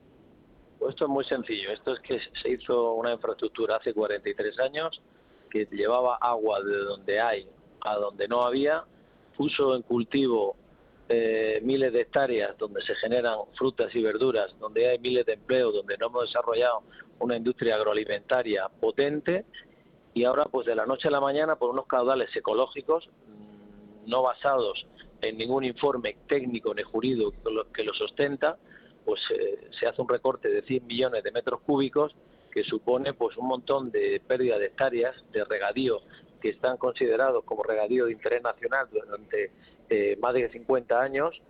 Pues 0.78 0.92
esto 0.92 1.06
es 1.06 1.10
muy 1.10 1.24
sencillo. 1.24 1.72
Esto 1.72 1.94
es 1.94 2.00
que 2.02 2.20
se 2.40 2.50
hizo 2.50 2.94
una 2.94 3.14
infraestructura 3.14 3.78
hace 3.78 3.96
43 3.96 4.60
años 4.60 5.02
que 5.50 5.66
llevaba 5.72 6.18
agua 6.18 6.62
de 6.62 6.78
donde 6.78 7.20
hay 7.20 7.48
a 7.82 7.96
donde 7.96 8.28
no 8.28 8.44
había 8.44 8.86
puso 9.36 9.76
en 9.76 9.82
cultivo 9.82 10.56
eh, 11.10 11.60
miles 11.64 11.92
de 11.92 12.02
hectáreas 12.02 12.58
donde 12.58 12.82
se 12.82 12.96
generan 12.96 13.40
frutas 13.56 13.94
y 13.94 14.02
verduras, 14.02 14.58
donde 14.60 14.90
hay 14.90 15.00
miles 15.00 15.26
de 15.26 15.34
empleos, 15.34 15.74
donde 15.74 15.98
no 15.98 16.08
hemos 16.08 16.28
desarrollado 16.28 16.84
una 17.20 17.36
industria 17.36 17.76
agroalimentaria 17.76 18.70
potente 18.80 19.46
y 20.14 20.24
ahora 20.24 20.46
pues 20.46 20.66
de 20.66 20.76
la 20.76 20.86
noche 20.86 21.08
a 21.08 21.12
la 21.12 21.20
mañana 21.20 21.56
por 21.56 21.70
unos 21.70 21.88
caudales 21.88 22.34
ecológicos 22.36 23.08
mm, 23.28 24.10
no 24.10 24.22
basados 24.22 24.86
en 25.22 25.38
ningún 25.38 25.64
informe 25.64 26.18
técnico 26.28 26.74
ni 26.74 26.84
jurídico 26.84 27.34
que 27.74 27.84
lo, 27.84 27.94
sostenta, 27.94 28.58
pues 29.06 29.22
eh, 29.32 29.70
se 29.80 29.88
hace 29.88 30.02
un 30.02 30.10
recorte 30.10 30.50
de 30.50 30.62
100 30.62 30.86
millones 30.86 31.24
de 31.24 31.32
metros 31.32 31.62
cúbicos 31.62 32.14
que 32.52 32.64
supone 32.64 33.14
pues 33.14 33.36
un 33.38 33.48
montón 33.48 33.90
de 33.92 34.22
pérdida 34.26 34.60
de 34.60 34.68
hectáreas 34.68 35.16
de 35.32 35.44
regadío 35.46 36.02
que 36.44 36.50
están 36.50 36.76
considerados 36.76 37.46
como 37.46 37.64
regadío 37.64 38.08
de 38.08 38.12
interés 38.12 38.44
nacional 38.44 38.90
durante 38.92 39.50
eh, 39.90 40.18
más 40.22 40.34
de 40.34 40.50
50 40.50 41.02
años 41.02 41.42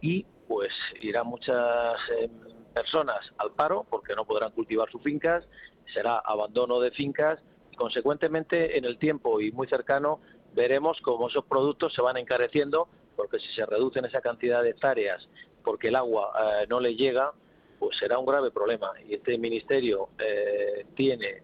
y 0.00 0.24
pues 0.46 0.70
irán 1.00 1.26
muchas 1.26 1.98
em, 2.20 2.30
personas 2.72 3.18
al 3.38 3.50
paro 3.50 3.84
porque 3.90 4.14
no 4.14 4.24
podrán 4.24 4.52
cultivar 4.52 4.88
sus 4.92 5.02
fincas, 5.02 5.44
será 5.92 6.20
abandono 6.20 6.78
de 6.78 6.92
fincas 6.92 7.40
y 7.72 7.74
consecuentemente 7.74 8.78
en 8.78 8.84
el 8.84 8.96
tiempo 9.00 9.40
y 9.40 9.50
muy 9.50 9.66
cercano 9.66 10.20
veremos 10.54 11.00
cómo 11.00 11.26
esos 11.26 11.44
productos 11.44 11.92
se 11.92 12.00
van 12.00 12.16
encareciendo 12.16 12.86
porque 13.16 13.40
si 13.40 13.48
se 13.56 13.66
reducen 13.66 14.04
esa 14.04 14.20
cantidad 14.20 14.62
de 14.62 14.70
hectáreas 14.70 15.28
porque 15.64 15.88
el 15.88 15.96
agua 15.96 16.32
eh, 16.62 16.66
no 16.68 16.78
le 16.78 16.94
llega, 16.94 17.32
pues 17.80 17.98
será 17.98 18.20
un 18.20 18.26
grave 18.26 18.52
problema. 18.52 18.92
Y 19.04 19.14
este 19.14 19.36
ministerio 19.36 20.10
eh, 20.20 20.86
tiene 20.94 21.42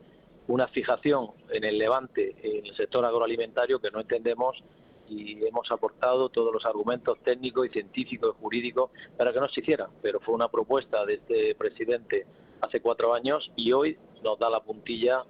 una 0.48 0.68
fijación 0.68 1.30
en 1.50 1.64
el 1.64 1.78
levante, 1.78 2.34
en 2.42 2.66
el 2.66 2.76
sector 2.76 3.04
agroalimentario 3.04 3.80
que 3.80 3.90
no 3.90 4.00
entendemos 4.00 4.62
y 5.08 5.44
hemos 5.44 5.70
aportado 5.70 6.28
todos 6.28 6.52
los 6.52 6.64
argumentos 6.64 7.18
técnicos 7.22 7.66
y 7.66 7.70
científicos 7.70 8.34
y 8.36 8.42
jurídicos 8.42 8.90
para 9.16 9.32
que 9.32 9.40
no 9.40 9.48
se 9.48 9.60
hiciera, 9.60 9.88
pero 10.02 10.20
fue 10.20 10.34
una 10.34 10.48
propuesta 10.48 11.04
de 11.04 11.14
este 11.14 11.54
presidente 11.54 12.26
hace 12.60 12.80
cuatro 12.80 13.14
años 13.14 13.50
y 13.56 13.72
hoy 13.72 13.98
nos 14.22 14.38
da 14.38 14.48
la 14.48 14.60
puntilla 14.60 15.24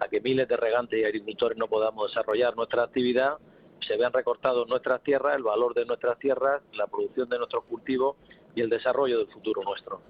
a 0.00 0.08
que 0.08 0.20
miles 0.20 0.48
de 0.48 0.56
regantes 0.56 0.98
y 0.98 1.04
agricultores 1.04 1.58
no 1.58 1.68
podamos 1.68 2.08
desarrollar 2.08 2.56
nuestra 2.56 2.84
actividad, 2.84 3.36
se 3.86 3.96
vean 3.96 4.12
recortados 4.12 4.68
nuestras 4.68 5.02
tierras, 5.02 5.36
el 5.36 5.42
valor 5.42 5.74
de 5.74 5.84
nuestras 5.84 6.18
tierras, 6.18 6.62
la 6.72 6.86
producción 6.86 7.28
de 7.28 7.38
nuestros 7.38 7.64
cultivos 7.64 8.16
y 8.54 8.60
el 8.60 8.68
desarrollo 8.68 9.18
del 9.18 9.28
futuro 9.28 9.62
nuestro. 9.62 10.00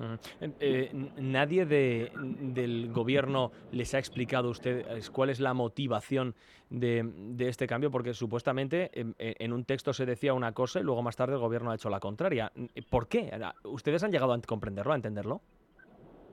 Eh, 0.41 0.91
¿Nadie 1.17 1.67
de, 1.67 2.13
del 2.17 2.93
gobierno 2.93 3.53
les 3.73 3.95
ha 3.95 3.99
explicado 3.99 4.49
a 4.49 4.51
ustedes 4.51 5.11
cuál 5.11 5.31
es 5.31 5.41
la 5.41 5.55
motivación 5.55 6.35
de, 6.71 7.05
este 7.41 7.67
cambio? 7.67 7.91
Porque 7.91 8.15
supuestamente 8.15 8.91
en, 8.95 9.53
un 9.53 9.65
texto 9.65 9.93
se 9.93 10.07
decía 10.07 10.35
una 10.35 10.53
cosa 10.53 10.81
y 10.81 10.83
luego 10.83 11.03
más 11.03 11.17
tarde 11.17 11.35
el 11.35 11.41
gobierno 11.41 11.71
ha 11.71 11.75
hecho 11.75 11.91
la 11.91 12.01
contraria. 12.01 12.53
¿Por 12.91 13.09
qué? 13.09 13.31
¿Ustedes 13.65 14.03
han 14.03 14.13
llegado 14.13 14.33
a 14.33 14.41
comprenderlo, 14.41 14.93
a 14.93 14.97
entenderlo? 14.97 15.41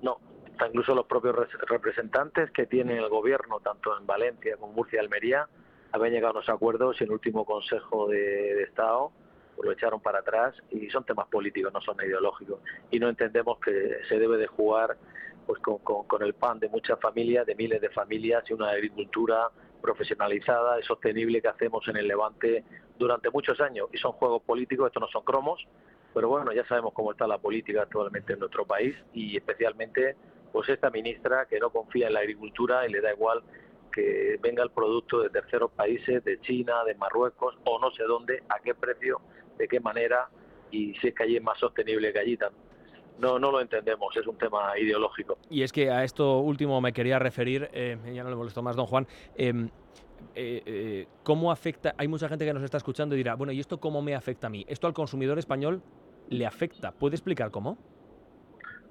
No, 0.01 0.19
incluso 0.65 0.93
los 0.95 1.05
propios 1.05 1.35
representantes 1.67 2.51
que 2.51 2.65
tiene 2.65 2.97
el 2.97 3.09
gobierno, 3.09 3.59
tanto 3.59 3.97
en 3.97 4.05
Valencia 4.05 4.55
como 4.57 4.71
en 4.71 4.75
Murcia 4.75 4.97
y 4.97 4.99
Almería, 4.99 5.47
habían 5.91 6.13
llegado 6.13 6.33
a 6.33 6.37
unos 6.37 6.49
acuerdos 6.49 6.99
y 6.99 7.03
en 7.03 7.09
el 7.09 7.13
último 7.13 7.45
Consejo 7.45 8.07
de 8.07 8.63
Estado 8.63 9.11
lo 9.63 9.71
echaron 9.71 10.01
para 10.01 10.19
atrás 10.19 10.55
y 10.71 10.89
son 10.89 11.03
temas 11.05 11.27
políticos, 11.27 11.71
no 11.73 11.81
son 11.81 11.97
ideológicos. 12.01 12.59
Y 12.91 12.99
no 12.99 13.09
entendemos 13.09 13.59
que 13.59 13.99
se 14.07 14.19
debe 14.19 14.37
de 14.37 14.47
jugar 14.47 14.97
pues 15.45 15.61
con, 15.61 15.77
con, 15.77 16.23
el 16.23 16.33
pan 16.33 16.59
de 16.59 16.69
muchas 16.69 16.99
familias, 16.99 17.45
de 17.45 17.55
miles 17.55 17.79
de 17.79 17.89
familias 17.89 18.43
y 18.49 18.53
una 18.53 18.69
agricultura 18.69 19.49
profesionalizada 19.81 20.79
y 20.79 20.83
sostenible 20.83 21.41
que 21.41 21.47
hacemos 21.47 21.87
en 21.87 21.97
el 21.97 22.07
Levante 22.07 22.63
durante 22.97 23.29
muchos 23.29 23.59
años. 23.61 23.87
Y 23.93 23.97
son 23.97 24.13
juegos 24.13 24.41
políticos, 24.41 24.87
estos 24.87 25.01
no 25.01 25.07
son 25.07 25.23
cromos, 25.23 25.65
pero 26.13 26.29
bueno, 26.29 26.51
ya 26.51 26.65
sabemos 26.65 26.93
cómo 26.93 27.11
está 27.11 27.27
la 27.27 27.37
política 27.37 27.83
actualmente 27.83 28.33
en 28.33 28.39
nuestro 28.39 28.65
país 28.65 28.95
y 29.13 29.37
especialmente 29.37 30.15
pues 30.51 30.69
esta 30.69 30.89
ministra 30.89 31.45
que 31.45 31.59
no 31.59 31.69
confía 31.69 32.07
en 32.07 32.13
la 32.13 32.21
agricultura 32.21 32.87
y 32.87 32.91
le 32.91 33.01
da 33.01 33.11
igual 33.11 33.43
que 33.91 34.39
venga 34.41 34.63
el 34.63 34.71
producto 34.71 35.21
de 35.21 35.29
terceros 35.29 35.71
países, 35.71 36.23
de 36.23 36.39
China, 36.41 36.83
de 36.85 36.95
Marruecos 36.95 37.57
o 37.65 37.79
no 37.79 37.91
sé 37.91 38.03
dónde, 38.03 38.43
a 38.49 38.59
qué 38.59 38.73
precio 38.73 39.21
de 39.57 39.67
qué 39.67 39.79
manera 39.79 40.29
y 40.71 40.93
si 40.95 41.07
es 41.07 41.15
que 41.15 41.23
allí 41.23 41.37
es 41.37 41.43
más 41.43 41.59
sostenible 41.59 42.11
que 42.11 42.19
allí. 42.19 42.37
No, 43.19 43.39
no 43.39 43.51
lo 43.51 43.61
entendemos, 43.61 44.15
es 44.17 44.27
un 44.27 44.37
tema 44.37 44.77
ideológico. 44.77 45.37
Y 45.49 45.63
es 45.63 45.71
que 45.71 45.89
a 45.89 46.03
esto 46.03 46.39
último 46.39 46.81
me 46.81 46.91
quería 46.91 47.17
referir, 47.17 47.69
eh, 47.71 47.97
ya 48.13 48.23
no 48.23 48.29
le 48.29 48.35
molesto 48.35 48.61
más, 48.61 48.75
don 48.75 48.85
Juan. 48.85 49.07
Em, 49.35 49.69
eh, 50.35 50.61
eh, 50.65 51.07
¿Cómo 51.23 51.51
afecta? 51.51 51.95
Hay 51.97 52.07
mucha 52.07 52.27
gente 52.27 52.45
que 52.45 52.53
nos 52.53 52.63
está 52.63 52.77
escuchando 52.77 53.15
y 53.15 53.19
dirá, 53.19 53.35
bueno, 53.35 53.53
¿y 53.53 53.59
esto 53.59 53.79
cómo 53.79 54.01
me 54.01 54.15
afecta 54.15 54.47
a 54.47 54.49
mí? 54.49 54.65
¿Esto 54.67 54.87
al 54.87 54.93
consumidor 54.93 55.39
español 55.39 55.81
le 56.29 56.45
afecta? 56.45 56.91
¿Puede 56.91 57.15
explicar 57.15 57.51
cómo? 57.51 57.77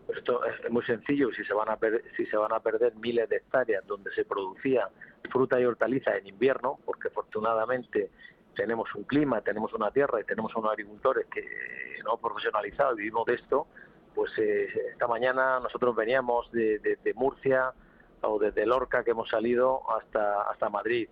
Pues 0.07 0.19
esto 0.19 0.41
es 0.45 0.71
muy 0.71 0.85
sencillo. 0.85 1.31
Si 1.35 1.45
se 1.45 1.55
van 1.55 1.69
a 1.69 1.79
si 2.17 2.27
se 2.27 2.37
van 2.37 2.53
a 2.53 2.61
perder 2.61 2.95
miles 2.97 3.29
de 3.29 3.37
hectáreas 3.37 3.87
donde 3.87 4.11
se 4.12 4.25
producía 4.25 4.89
fruta 5.31 5.61
y 5.61 5.65
hortaliza 5.65 6.17
en 6.17 6.27
invierno, 6.27 6.79
porque 6.85 7.09
afortunadamente 7.09 8.11
tenemos 8.55 8.95
un 8.95 9.05
clima, 9.05 9.41
tenemos 9.41 9.73
una 9.75 9.91
tierra 9.91 10.21
y 10.21 10.25
tenemos 10.25 10.55
unos 10.57 10.71
agricultores 10.71 11.27
que 11.27 11.45
no 12.05 12.17
profesionalizados 12.17 12.97
vivimos 12.97 13.27
de 13.27 13.35
esto, 13.35 13.67
pues 14.15 14.31
eh, 14.39 14.69
esta 14.93 15.07
mañana 15.07 15.61
nosotros 15.61 15.95
veníamos 15.97 16.51
de, 16.53 17.13
Murcia 17.15 17.73
o 18.23 18.39
desde 18.39 18.65
Lorca 18.67 19.05
que 19.05 19.11
hemos 19.11 19.29
salido 19.29 19.83
hasta, 19.91 20.43
hasta 20.43 20.69
Madrid. 20.69 21.09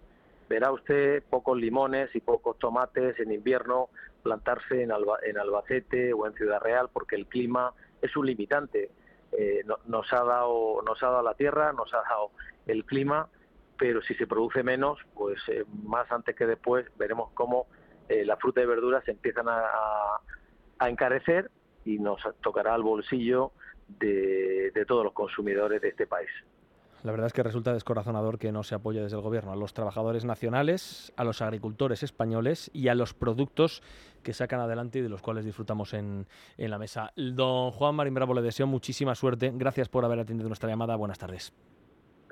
Verá 0.49 0.71
usted 0.71 1.23
pocos 1.29 1.59
limones 1.59 2.15
y 2.15 2.21
pocos 2.21 2.59
tomates 2.59 3.19
en 3.21 3.33
invierno 3.33 3.89
plantarse 4.23 4.83
en, 4.83 4.93
en 5.23 5.39
Albacete 5.39 6.13
o 6.13 6.27
en 6.27 6.35
Ciudad 6.35 6.61
Real 6.61 6.91
porque 6.93 7.17
el 7.17 7.27
clima 7.27 7.73
es 8.01 8.17
un 8.17 8.27
limitante. 8.27 8.91
Eh, 9.33 9.65
nos, 9.87 10.13
ha 10.13 10.25
dado, 10.25 10.83
nos 10.83 11.03
ha 11.03 11.07
dado 11.07 11.23
la 11.23 11.35
tierra, 11.35 11.73
nos 11.73 11.93
ha 11.95 12.03
dado 12.03 12.31
el 12.67 12.85
clima 12.85 13.29
pero 13.83 14.01
si 14.01 14.15
se 14.15 14.29
produce 14.29 14.63
menos, 14.63 15.01
pues 15.13 15.41
eh, 15.49 15.65
más 15.83 16.09
antes 16.13 16.37
que 16.37 16.47
después 16.47 16.87
veremos 16.97 17.31
cómo 17.35 17.67
eh, 18.09 18.25
la 18.25 18.37
fruta 18.37 18.63
y 18.63 18.65
verduras 18.65 19.03
se 19.05 19.11
empiezan 19.11 19.47
a, 19.49 20.21
encarecer 20.89 21.51
y 21.85 21.99
nos 21.99 22.21
tocará 22.43 22.77
el 22.77 22.85
bolsillo 22.85 23.51
de, 23.89 24.73
todos 24.87 25.03
los 25.03 25.13
consumidores 25.13 25.83
de 25.83 25.89
este 25.89 26.07
país. 26.07 26.31
La 27.03 27.11
verdad 27.11 27.27
es 27.27 27.33
que 27.33 27.43
resulta 27.43 27.73
descorazonador 27.73 28.39
que 28.39 28.53
no 28.53 28.63
se 28.63 28.77
apoye 28.77 29.01
desde 29.01 29.17
el 29.17 29.23
Gobierno 29.23 29.51
a 29.51 29.57
los 29.57 29.75
trabajadores 29.75 30.25
nacionales, 30.25 31.13
a 31.17 31.25
los 31.25 31.43
agricultores 31.43 32.05
españoles 32.05 32.71
y 32.73 32.87
a 32.87 32.95
los 32.95 33.15
productos 33.15 33.83
que 34.23 34.33
sacan 34.33 34.61
adelante 34.61 35.01
y 35.01 35.03
de 35.03 35.09
los 35.09 35.23
cuales 35.23 35.45
disfrutamos 35.45 35.93
en, 35.93 36.29
en 36.57 36.71
la 36.71 36.79
mesa. 36.79 37.13
Don 37.17 37.73
Juan 37.73 37.97
Marín 37.97 38.15
Bravo, 38.15 38.33
le 38.33 38.43
deseo 38.43 38.69
muchísima 38.69 39.17
suerte. 39.17 39.51
Gracias 39.53 39.89
por 39.89 40.05
haber 40.05 40.21
atendido 40.21 40.49
nuestra 40.49 40.69
llamada. 40.69 40.95
Buenas 40.95 41.19
tardes. 41.19 41.53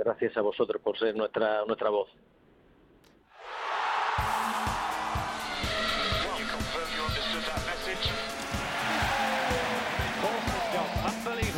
Gracias 0.02 0.34
a 0.38 0.40
vosotros 0.40 0.80
por 0.80 0.98
ser 0.98 1.14
nuestra, 1.14 1.62
nuestra 1.66 1.90
voz. 1.90 2.08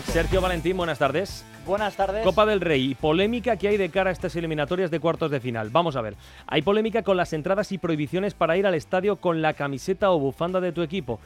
Sergio 0.07 0.41
Valentín, 0.41 0.77
buenas 0.77 0.99
tardes. 0.99 1.47
Buenas 1.65 1.97
tardes. 1.97 2.25
Copa 2.25 2.45
del 2.45 2.61
Rey, 2.61 2.97
polémica 2.97 3.57
que 3.57 3.69
hay 3.69 3.77
de 3.77 3.91
cara 3.91 4.11
a 4.11 4.13
estas 4.13 4.35
eliminatorias 4.35 4.91
de 4.91 4.99
cuartos 4.99 5.31
de 5.31 5.39
final. 5.39 5.71
Vamos 5.71 5.95
a 5.95 6.03
ver, 6.03 6.17
hay 6.49 6.63
polémica 6.63 7.05
con 7.05 7.17
las 7.17 7.33
entradas 7.33 7.71
y 7.71 7.79
prohibiciones 7.79 8.35
para 8.35 8.57
ir 8.57 8.67
al 8.67 8.75
estadio 8.75 9.17
con 9.17 9.41
la 9.41 9.55
camiseta 9.55 10.11
o 10.11 10.19
bufanda 10.19 10.61
de 10.61 10.73
tu 10.73 10.83
equipo 10.83 11.21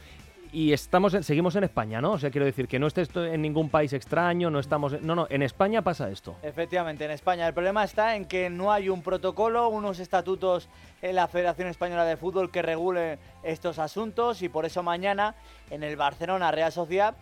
y 0.56 0.72
estamos 0.72 1.14
seguimos 1.20 1.54
en 1.56 1.64
España, 1.64 2.00
¿no? 2.00 2.12
O 2.12 2.18
sea, 2.18 2.30
quiero 2.30 2.46
decir 2.46 2.66
que 2.66 2.78
no 2.78 2.86
estés 2.86 3.14
en 3.14 3.42
ningún 3.42 3.68
país 3.68 3.92
extraño, 3.92 4.48
no 4.48 4.58
estamos... 4.58 5.02
No, 5.02 5.14
no, 5.14 5.26
en 5.28 5.42
España 5.42 5.82
pasa 5.82 6.08
esto. 6.08 6.34
Efectivamente, 6.42 7.04
en 7.04 7.10
España. 7.10 7.46
El 7.46 7.52
problema 7.52 7.84
está 7.84 8.16
en 8.16 8.24
que 8.24 8.48
no 8.48 8.72
hay 8.72 8.88
un 8.88 9.02
protocolo, 9.02 9.68
unos 9.68 9.98
estatutos 9.98 10.70
en 11.02 11.14
la 11.14 11.28
Federación 11.28 11.68
Española 11.68 12.06
de 12.06 12.16
Fútbol 12.16 12.50
que 12.50 12.62
regule 12.62 13.18
estos 13.42 13.78
asuntos 13.78 14.40
y 14.40 14.48
por 14.48 14.64
eso 14.64 14.82
mañana 14.82 15.34
en 15.68 15.82
el 15.82 15.94
Barcelona 15.96 16.50
Real 16.52 16.72
Sociedad 16.72 17.16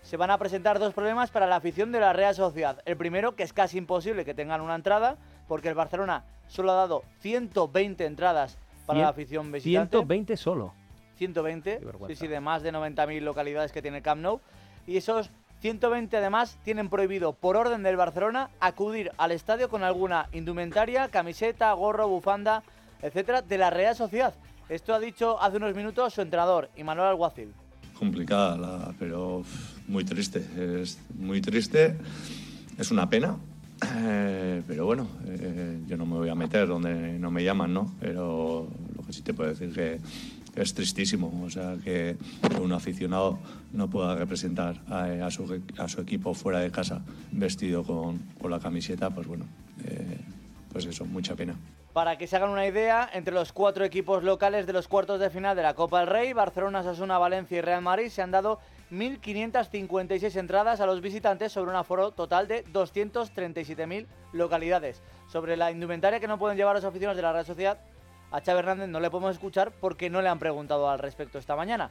se 0.00 0.16
van 0.16 0.30
a 0.30 0.38
presentar 0.38 0.78
dos 0.78 0.94
problemas 0.94 1.30
para 1.30 1.46
la 1.46 1.56
afición 1.56 1.92
de 1.92 2.00
la 2.00 2.14
Real 2.14 2.34
Sociedad. 2.34 2.80
El 2.86 2.96
primero, 2.96 3.36
que 3.36 3.42
es 3.42 3.52
casi 3.52 3.76
imposible 3.76 4.24
que 4.24 4.32
tengan 4.32 4.62
una 4.62 4.76
entrada, 4.76 5.18
porque 5.46 5.68
el 5.68 5.74
Barcelona 5.74 6.24
solo 6.48 6.72
ha 6.72 6.76
dado 6.76 7.02
120 7.20 8.06
entradas 8.06 8.56
para 8.86 9.00
la 9.00 9.08
afición 9.08 9.52
visitante. 9.52 9.98
120 9.98 10.38
solo. 10.38 10.72
120, 11.22 11.80
sí, 12.08 12.16
sí, 12.16 12.26
de 12.26 12.40
más 12.40 12.62
de 12.62 12.72
90.000 12.72 13.20
localidades 13.20 13.70
que 13.70 13.80
tiene 13.80 14.02
Camp 14.02 14.20
Nou. 14.20 14.40
Y 14.86 14.96
esos 14.96 15.30
120 15.60 16.16
además 16.16 16.58
tienen 16.64 16.88
prohibido 16.88 17.32
por 17.32 17.56
orden 17.56 17.84
del 17.84 17.96
Barcelona 17.96 18.50
acudir 18.58 19.12
al 19.18 19.30
estadio 19.30 19.68
con 19.68 19.84
alguna 19.84 20.28
indumentaria, 20.32 21.08
camiseta, 21.08 21.72
gorro, 21.74 22.08
bufanda, 22.08 22.64
etcétera, 23.02 23.42
de 23.42 23.58
la 23.58 23.70
Real 23.70 23.94
Sociedad. 23.94 24.34
Esto 24.68 24.94
ha 24.94 24.98
dicho 24.98 25.40
hace 25.40 25.58
unos 25.58 25.76
minutos 25.76 26.12
su 26.12 26.22
entrenador, 26.22 26.68
Imanuel 26.76 27.08
Alguacil. 27.08 27.52
Complicada, 27.96 28.92
pero 28.98 29.44
muy 29.86 30.04
triste. 30.04 30.44
Es 30.82 30.98
muy 31.14 31.40
triste. 31.40 31.96
Es 32.76 32.90
una 32.90 33.08
pena. 33.08 33.36
Eh, 33.96 34.62
pero 34.66 34.86
bueno, 34.86 35.06
eh, 35.26 35.80
yo 35.86 35.96
no 35.96 36.06
me 36.06 36.16
voy 36.16 36.28
a 36.28 36.34
meter 36.34 36.66
donde 36.66 37.18
no 37.18 37.30
me 37.30 37.44
llaman, 37.44 37.72
¿no? 37.72 37.92
Pero 38.00 38.66
lo 38.96 39.02
que 39.04 39.12
sí 39.12 39.22
te 39.22 39.34
puedo 39.34 39.50
decir 39.50 39.72
que 39.72 40.00
es 40.56 40.74
tristísimo. 40.74 41.42
O 41.44 41.50
sea, 41.50 41.76
que 41.82 42.16
un 42.60 42.72
aficionado 42.72 43.38
no 43.72 43.88
pueda 43.88 44.14
representar 44.16 44.76
a, 44.88 45.30
su, 45.30 46.00
equipo 46.00 46.34
fuera 46.34 46.60
de 46.60 46.70
casa 46.70 47.02
vestido 47.30 47.84
con, 47.84 48.18
con 48.40 48.50
la 48.50 48.60
camiseta, 48.60 49.10
pues 49.10 49.26
bueno, 49.26 49.46
eh, 49.84 50.18
pues 50.72 50.86
eso, 50.86 51.04
mucha 51.04 51.34
pena. 51.34 51.56
Para 51.92 52.16
que 52.16 52.26
se 52.26 52.36
hagan 52.36 52.48
una 52.48 52.66
idea, 52.66 53.08
entre 53.12 53.34
los 53.34 53.52
cuatro 53.52 53.84
equipos 53.84 54.24
locales 54.24 54.66
de 54.66 54.72
los 54.72 54.88
cuartos 54.88 55.20
de 55.20 55.28
final 55.28 55.54
de 55.54 55.62
la 55.62 55.74
Copa 55.74 56.00
del 56.00 56.08
Rey, 56.08 56.32
Barcelona, 56.32 56.82
Sasuna, 56.82 57.18
Valencia 57.18 57.58
y 57.58 57.60
Real 57.60 57.82
Madrid 57.82 58.08
se 58.08 58.22
han 58.22 58.30
dado 58.30 58.60
1.556 58.90 60.36
entradas 60.36 60.80
a 60.80 60.86
los 60.86 61.02
visitantes 61.02 61.52
sobre 61.52 61.70
un 61.70 61.76
aforo 61.76 62.12
total 62.12 62.48
de 62.48 62.64
237.000 62.66 64.06
localidades. 64.32 65.02
Sobre 65.28 65.58
la 65.58 65.70
indumentaria 65.70 66.18
que 66.18 66.28
no 66.28 66.38
pueden 66.38 66.56
llevar 66.56 66.76
los 66.76 66.84
aficionados 66.84 67.16
de 67.16 67.22
la 67.22 67.32
Real 67.32 67.46
Sociedad, 67.46 67.78
a 68.32 68.40
Xavi 68.40 68.58
Hernández 68.58 68.88
no 68.88 68.98
le 68.98 69.10
podemos 69.10 69.32
escuchar 69.32 69.72
porque 69.80 70.10
no 70.10 70.22
le 70.22 70.28
han 70.28 70.38
preguntado 70.38 70.88
al 70.90 70.98
respecto 70.98 71.38
esta 71.38 71.54
mañana. 71.54 71.90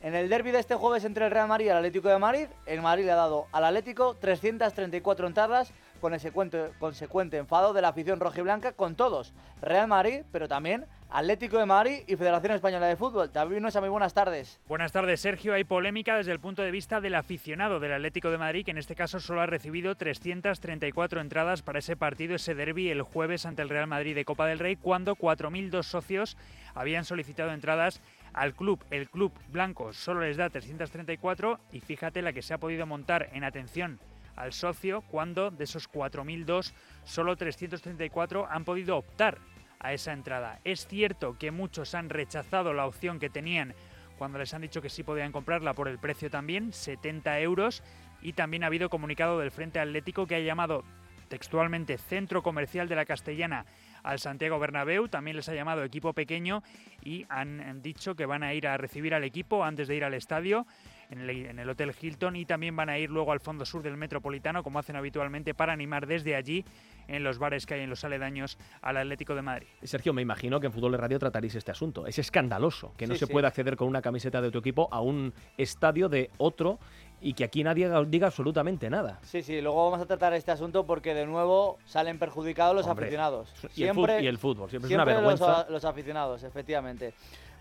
En 0.00 0.14
el 0.14 0.28
derby 0.28 0.50
de 0.50 0.60
este 0.60 0.74
jueves 0.74 1.04
entre 1.04 1.24
el 1.24 1.30
Real 1.30 1.48
Madrid 1.48 1.66
y 1.66 1.68
el 1.70 1.76
Atlético 1.76 2.08
de 2.08 2.18
Madrid, 2.18 2.46
el 2.66 2.82
Madrid 2.82 3.06
le 3.06 3.12
ha 3.12 3.16
dado 3.16 3.46
al 3.52 3.64
Atlético 3.64 4.14
334 4.14 5.26
entradas 5.26 5.72
con 6.00 6.14
ese 6.14 6.32
consecuente 6.78 7.36
enfado 7.36 7.72
de 7.72 7.82
la 7.82 7.88
afición 7.88 8.20
rojiblanca 8.20 8.72
con 8.72 8.94
todos. 8.94 9.32
Real 9.60 9.88
Madrid, 9.88 10.22
pero 10.32 10.48
también 10.48 10.86
Atlético 11.10 11.58
de 11.58 11.64
Madrid 11.64 12.02
y 12.06 12.16
Federación 12.16 12.52
Española 12.52 12.86
de 12.86 12.96
Fútbol. 12.96 13.32
David 13.32 13.60
Nuesa, 13.60 13.80
muy 13.80 13.88
buenas 13.88 14.12
tardes. 14.12 14.60
Buenas 14.68 14.92
tardes, 14.92 15.20
Sergio. 15.20 15.54
Hay 15.54 15.64
polémica 15.64 16.16
desde 16.16 16.32
el 16.32 16.38
punto 16.38 16.60
de 16.60 16.70
vista 16.70 17.00
del 17.00 17.14
aficionado 17.14 17.80
del 17.80 17.94
Atlético 17.94 18.30
de 18.30 18.36
Madrid, 18.36 18.64
que 18.64 18.72
en 18.72 18.78
este 18.78 18.94
caso 18.94 19.18
solo 19.18 19.40
ha 19.40 19.46
recibido 19.46 19.94
334 19.94 21.20
entradas 21.22 21.62
para 21.62 21.78
ese 21.78 21.96
partido, 21.96 22.34
ese 22.34 22.54
derby, 22.54 22.90
el 22.90 23.00
jueves 23.00 23.46
ante 23.46 23.62
el 23.62 23.70
Real 23.70 23.86
Madrid 23.86 24.14
de 24.14 24.26
Copa 24.26 24.46
del 24.46 24.58
Rey, 24.58 24.76
cuando 24.76 25.16
4.002 25.16 25.82
socios 25.82 26.36
habían 26.74 27.06
solicitado 27.06 27.52
entradas 27.52 28.02
al 28.34 28.54
club. 28.54 28.84
El 28.90 29.08
club 29.08 29.32
blanco 29.48 29.94
solo 29.94 30.20
les 30.20 30.36
da 30.36 30.50
334 30.50 31.58
y 31.72 31.80
fíjate 31.80 32.20
la 32.20 32.34
que 32.34 32.42
se 32.42 32.52
ha 32.52 32.58
podido 32.58 32.84
montar 32.84 33.30
en 33.32 33.44
atención 33.44 33.98
al 34.38 34.52
socio 34.52 35.02
cuando 35.02 35.50
de 35.50 35.64
esos 35.64 35.90
4.002 35.90 36.72
solo 37.04 37.36
334 37.36 38.46
han 38.50 38.64
podido 38.64 38.96
optar 38.96 39.38
a 39.80 39.92
esa 39.92 40.12
entrada. 40.12 40.60
Es 40.64 40.86
cierto 40.86 41.36
que 41.38 41.50
muchos 41.50 41.94
han 41.94 42.10
rechazado 42.10 42.72
la 42.72 42.86
opción 42.86 43.18
que 43.18 43.30
tenían 43.30 43.74
cuando 44.16 44.38
les 44.38 44.52
han 44.52 44.62
dicho 44.62 44.82
que 44.82 44.90
sí 44.90 45.04
podían 45.04 45.32
comprarla 45.32 45.74
por 45.74 45.88
el 45.88 45.98
precio 45.98 46.28
también, 46.28 46.72
70 46.72 47.38
euros, 47.40 47.84
y 48.20 48.32
también 48.32 48.64
ha 48.64 48.66
habido 48.66 48.90
comunicado 48.90 49.38
del 49.38 49.52
Frente 49.52 49.78
Atlético 49.78 50.26
que 50.26 50.34
ha 50.34 50.40
llamado 50.40 50.82
textualmente 51.28 51.98
Centro 51.98 52.42
Comercial 52.42 52.88
de 52.88 52.96
la 52.96 53.04
Castellana 53.04 53.66
al 54.02 54.18
Santiago 54.18 54.58
Bernabéu, 54.58 55.08
también 55.08 55.36
les 55.36 55.48
ha 55.48 55.54
llamado 55.54 55.84
equipo 55.84 56.12
pequeño 56.12 56.62
y 57.02 57.26
han 57.28 57.82
dicho 57.82 58.14
que 58.14 58.26
van 58.26 58.42
a 58.42 58.54
ir 58.54 58.66
a 58.66 58.76
recibir 58.76 59.14
al 59.14 59.24
equipo 59.24 59.64
antes 59.64 59.88
de 59.88 59.96
ir 59.96 60.04
al 60.04 60.14
estadio 60.14 60.66
en 61.10 61.58
el, 61.58 61.68
Hotel 61.68 61.94
Hilton 61.98 62.36
y 62.36 62.44
también 62.44 62.76
van 62.76 62.88
a 62.88 62.98
ir 62.98 63.10
luego 63.10 63.32
al 63.32 63.40
fondo 63.40 63.64
sur 63.64 63.82
del 63.82 63.96
Metropolitano, 63.96 64.62
como 64.62 64.78
hacen 64.78 64.96
habitualmente, 64.96 65.54
para 65.54 65.72
animar 65.72 66.06
desde 66.06 66.36
allí 66.36 66.64
en 67.06 67.24
los 67.24 67.38
bares 67.38 67.64
que 67.64 67.74
hay 67.74 67.80
en 67.80 67.90
los 67.90 68.04
aledaños 68.04 68.58
al 68.82 68.98
Atlético 68.98 69.34
de 69.34 69.42
Madrid. 69.42 69.66
Sergio, 69.82 70.12
me 70.12 70.22
imagino 70.22 70.60
que 70.60 70.66
en 70.66 70.72
Fútbol 70.72 70.92
de 70.92 70.98
Radio 70.98 71.18
trataréis 71.18 71.54
este 71.54 71.70
asunto. 71.70 72.06
Es 72.06 72.18
escandaloso 72.18 72.94
que 72.96 73.06
no 73.06 73.14
se 73.14 73.26
pueda 73.26 73.48
acceder 73.48 73.76
con 73.76 73.88
una 73.88 74.02
camiseta 74.02 74.42
de 74.42 74.50
tu 74.50 74.58
equipo 74.58 74.88
a 74.92 75.00
un 75.00 75.32
estadio 75.56 76.08
de 76.08 76.30
otro 76.36 76.78
y 77.20 77.34
que 77.34 77.44
aquí 77.44 77.64
nadie 77.64 77.90
diga 78.06 78.28
absolutamente 78.28 78.90
nada. 78.90 79.18
Sí, 79.22 79.42
sí, 79.42 79.60
luego 79.60 79.90
vamos 79.90 80.00
a 80.00 80.06
tratar 80.06 80.32
este 80.34 80.50
asunto 80.50 80.86
porque 80.86 81.14
de 81.14 81.26
nuevo 81.26 81.78
salen 81.86 82.18
perjudicados 82.18 82.74
los 82.74 82.86
aficionados. 82.86 83.52
Siempre, 83.70 84.22
y, 84.22 84.26
el 84.26 84.38
fútbol, 84.38 84.70
siempre, 84.70 84.88
es 84.88 84.94
una 84.94 85.04
vergüenza. 85.04 85.62
Los, 85.62 85.70
los 85.70 85.84
aficionados, 85.84 86.42
efectivamente. 86.44 87.14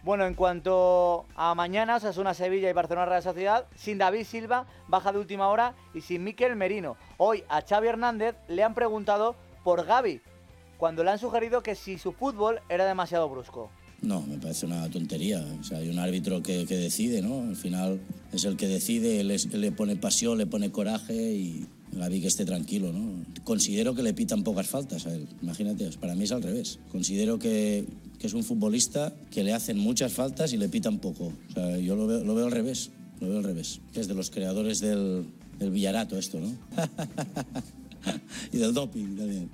Bueno, 0.03 0.26
en 0.26 0.36
cuanto 0.36 1.26
a 1.36 1.55
mañana, 1.55 1.99
una 2.18 2.34
Sevilla 2.34 2.70
y 2.70 2.74
Barcelona 2.74 3.08
Real 3.08 3.24
Sociedad, 3.24 3.66
sin 3.76 3.97
David 3.97 4.24
Silva, 4.26 4.66
baja 4.88 5.12
de 5.12 5.20
última 5.20 5.47
hora 5.49 5.74
y 5.93 6.01
sin 6.01 6.24
Miquel 6.24 6.55
Merino. 6.55 6.95
Hoy 7.18 7.43
a 7.49 7.62
Xavi 7.62 7.88
Hernández 7.88 8.36
le 8.47 8.64
han 8.64 8.74
preguntado 8.74 9.36
por 9.64 9.86
Gaby, 9.86 10.22
cuando 10.78 11.03
le 11.03 11.12
han 11.12 11.20
sugerido 11.20 11.62
que 11.62 11.76
si 11.76 11.97
su 11.97 12.14
fútbol 12.14 12.62
era 12.70 12.86
demasiado 12.86 13.28
brusco. 13.28 13.70
No, 14.02 14.22
me 14.22 14.38
parece 14.38 14.66
una 14.66 14.89
tontería. 14.89 15.43
O 15.60 15.64
sea, 15.64 15.80
hay 15.80 15.89
un 15.89 16.00
árbitro 16.00 16.43
que, 16.43 16.66
decide, 16.66 17.22
¿no? 17.22 17.41
Al 17.41 17.56
final 17.56 18.00
es 18.32 18.45
el 18.45 18.56
que 18.56 18.68
decide, 18.68 19.20
él, 19.22 19.28
le 19.28 19.72
pone 19.72 19.95
pasión, 19.95 20.38
le 20.38 20.45
pone 20.45 20.72
coraje 20.72 21.34
y 21.34 21.66
Gaby 21.93 22.22
que 22.22 22.28
esté 22.28 22.45
tranquilo, 22.45 22.93
¿no? 22.93 23.26
Considero 23.43 23.95
que 23.95 24.04
le 24.04 24.14
pitan 24.14 24.43
pocas 24.43 24.68
faltas 24.68 25.08
a 25.08 25.16
él, 25.16 25.28
imagínate, 25.41 25.89
para 26.00 26.14
mí 26.14 26.26
es 26.26 26.32
al 26.32 26.43
revés. 26.43 26.80
Considero 26.91 27.39
que, 27.39 27.86
que 28.20 28.28
es 28.28 28.34
un 28.34 28.43
futbolista 28.43 29.14
que 29.32 29.43
le 29.43 29.54
hacen 29.54 29.80
muchas 29.80 30.14
faltas 30.14 30.54
y 30.54 30.58
le 30.58 30.70
pitan 30.70 31.00
poco. 31.00 31.34
O 31.50 31.54
sea, 31.54 31.78
yo 31.80 31.95
lo 31.95 32.06
veo, 32.06 32.24
lo 32.24 32.36
veo 32.36 32.45
al 32.45 32.52
revés, 32.52 32.91
lo 33.20 33.30
veo 33.30 33.38
al 33.39 33.43
revés. 33.43 33.82
Que 33.93 34.02
es 34.02 34.08
de 34.08 34.14
los 34.14 34.30
creadores 34.30 34.80
del, 34.80 35.26
del 35.58 35.72
Villarato 35.72 36.18
esto, 36.20 36.39
¿no? 36.39 36.56
y 38.54 38.58
del 38.58 38.74
doping 38.76 39.16
también. 39.16 39.50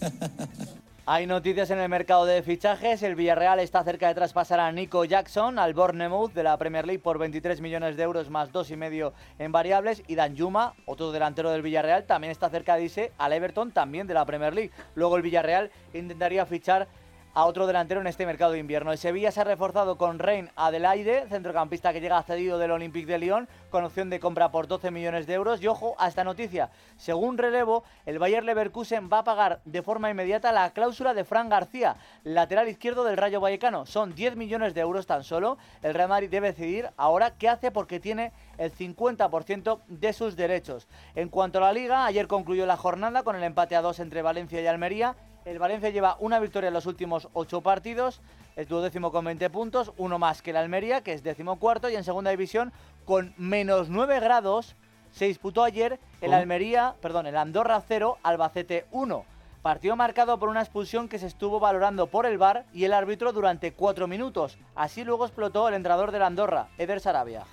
Hay 1.10 1.26
noticias 1.26 1.70
en 1.70 1.78
el 1.78 1.88
mercado 1.88 2.26
de 2.26 2.42
fichajes. 2.42 3.02
El 3.02 3.14
Villarreal 3.14 3.60
está 3.60 3.82
cerca 3.82 4.08
de 4.08 4.14
traspasar 4.14 4.60
a 4.60 4.70
Nico 4.72 5.06
Jackson 5.06 5.58
al 5.58 5.72
Bournemouth 5.72 6.34
de 6.34 6.42
la 6.42 6.58
Premier 6.58 6.86
League 6.86 7.02
por 7.02 7.16
23 7.16 7.62
millones 7.62 7.96
de 7.96 8.02
euros 8.02 8.28
más 8.28 8.52
dos 8.52 8.70
y 8.70 8.76
medio 8.76 9.14
en 9.38 9.50
variables. 9.50 10.02
Y 10.06 10.16
Dan 10.16 10.36
Yuma, 10.36 10.74
otro 10.84 11.10
delantero 11.10 11.50
del 11.50 11.62
Villarreal, 11.62 12.04
también 12.04 12.30
está 12.30 12.50
cerca 12.50 12.76
de 12.76 12.84
irse 12.84 13.12
al 13.16 13.32
Everton, 13.32 13.72
también 13.72 14.06
de 14.06 14.12
la 14.12 14.26
Premier 14.26 14.54
League. 14.54 14.70
Luego 14.96 15.16
el 15.16 15.22
Villarreal 15.22 15.70
intentaría 15.94 16.44
fichar 16.44 16.88
a 17.34 17.44
otro 17.44 17.66
delantero 17.66 18.00
en 18.00 18.06
este 18.06 18.26
mercado 18.26 18.52
de 18.52 18.58
invierno. 18.58 18.92
El 18.92 18.98
Sevilla 18.98 19.30
se 19.30 19.40
ha 19.40 19.44
reforzado 19.44 19.96
con 19.96 20.18
Rein 20.18 20.50
Adelaide, 20.56 21.26
centrocampista 21.28 21.92
que 21.92 22.00
llega 22.00 22.22
cedido 22.22 22.58
del 22.58 22.70
Olympique 22.70 23.10
de 23.10 23.18
Lyon, 23.18 23.48
con 23.70 23.84
opción 23.84 24.10
de 24.10 24.20
compra 24.20 24.50
por 24.50 24.66
12 24.66 24.90
millones 24.90 25.26
de 25.26 25.34
euros. 25.34 25.62
Y 25.62 25.66
ojo 25.66 25.94
a 25.98 26.08
esta 26.08 26.24
noticia, 26.24 26.70
según 26.96 27.38
relevo, 27.38 27.84
el 28.06 28.18
Bayer 28.18 28.44
Leverkusen 28.44 29.08
va 29.12 29.18
a 29.18 29.24
pagar 29.24 29.60
de 29.64 29.82
forma 29.82 30.10
inmediata 30.10 30.52
la 30.52 30.70
cláusula 30.70 31.14
de 31.14 31.24
Fran 31.24 31.48
García, 31.48 31.96
lateral 32.24 32.68
izquierdo 32.68 33.04
del 33.04 33.16
Rayo 33.16 33.40
Vallecano. 33.40 33.86
Son 33.86 34.14
10 34.14 34.36
millones 34.36 34.74
de 34.74 34.80
euros 34.80 35.06
tan 35.06 35.24
solo. 35.24 35.58
El 35.82 35.94
Real 35.94 36.08
Madrid 36.08 36.30
debe 36.30 36.48
decidir 36.48 36.90
ahora 36.96 37.34
qué 37.38 37.48
hace 37.48 37.70
porque 37.70 38.00
tiene 38.00 38.32
el 38.58 38.72
50% 38.72 39.80
de 39.86 40.12
sus 40.12 40.36
derechos. 40.36 40.88
En 41.14 41.28
cuanto 41.28 41.58
a 41.58 41.62
la 41.62 41.72
liga, 41.72 42.06
ayer 42.06 42.26
concluyó 42.26 42.66
la 42.66 42.76
jornada 42.76 43.22
con 43.22 43.36
el 43.36 43.44
empate 43.44 43.76
a 43.76 43.82
dos 43.82 44.00
entre 44.00 44.22
Valencia 44.22 44.60
y 44.60 44.66
Almería. 44.66 45.16
El 45.48 45.58
Valencia 45.58 45.88
lleva 45.88 46.18
una 46.20 46.40
victoria 46.40 46.68
en 46.68 46.74
los 46.74 46.84
últimos 46.84 47.28
ocho 47.32 47.62
partidos, 47.62 48.20
es 48.54 48.68
duodécimo 48.68 49.10
con 49.10 49.24
20 49.24 49.48
puntos, 49.48 49.92
uno 49.96 50.18
más 50.18 50.42
que 50.42 50.50
el 50.50 50.58
Almería, 50.58 51.00
que 51.00 51.14
es 51.14 51.22
decimocuarto, 51.22 51.88
y 51.88 51.96
en 51.96 52.04
segunda 52.04 52.30
división 52.30 52.70
con 53.06 53.32
menos 53.38 53.88
9 53.88 54.20
grados 54.20 54.76
se 55.10 55.24
disputó 55.24 55.64
ayer 55.64 55.98
el 56.20 56.34
Almería, 56.34 56.96
perdón, 57.00 57.26
el 57.26 57.36
Andorra 57.38 57.80
0, 57.80 58.18
Albacete 58.22 58.84
1. 58.90 59.24
Partido 59.68 59.96
marcado 59.96 60.38
por 60.38 60.48
una 60.48 60.62
expulsión 60.62 61.10
que 61.10 61.18
se 61.18 61.26
estuvo 61.26 61.60
valorando 61.60 62.06
por 62.06 62.24
el 62.24 62.38
VAR 62.38 62.64
y 62.72 62.84
el 62.84 62.94
árbitro 62.94 63.34
durante 63.34 63.74
cuatro 63.74 64.08
minutos. 64.08 64.56
Así 64.74 65.04
luego 65.04 65.26
explotó 65.26 65.68
el 65.68 65.74
entrenador 65.74 66.10
de 66.10 66.18
la 66.18 66.26
Andorra, 66.26 66.68
Eder 66.78 67.00
Sarabia. 67.00 67.44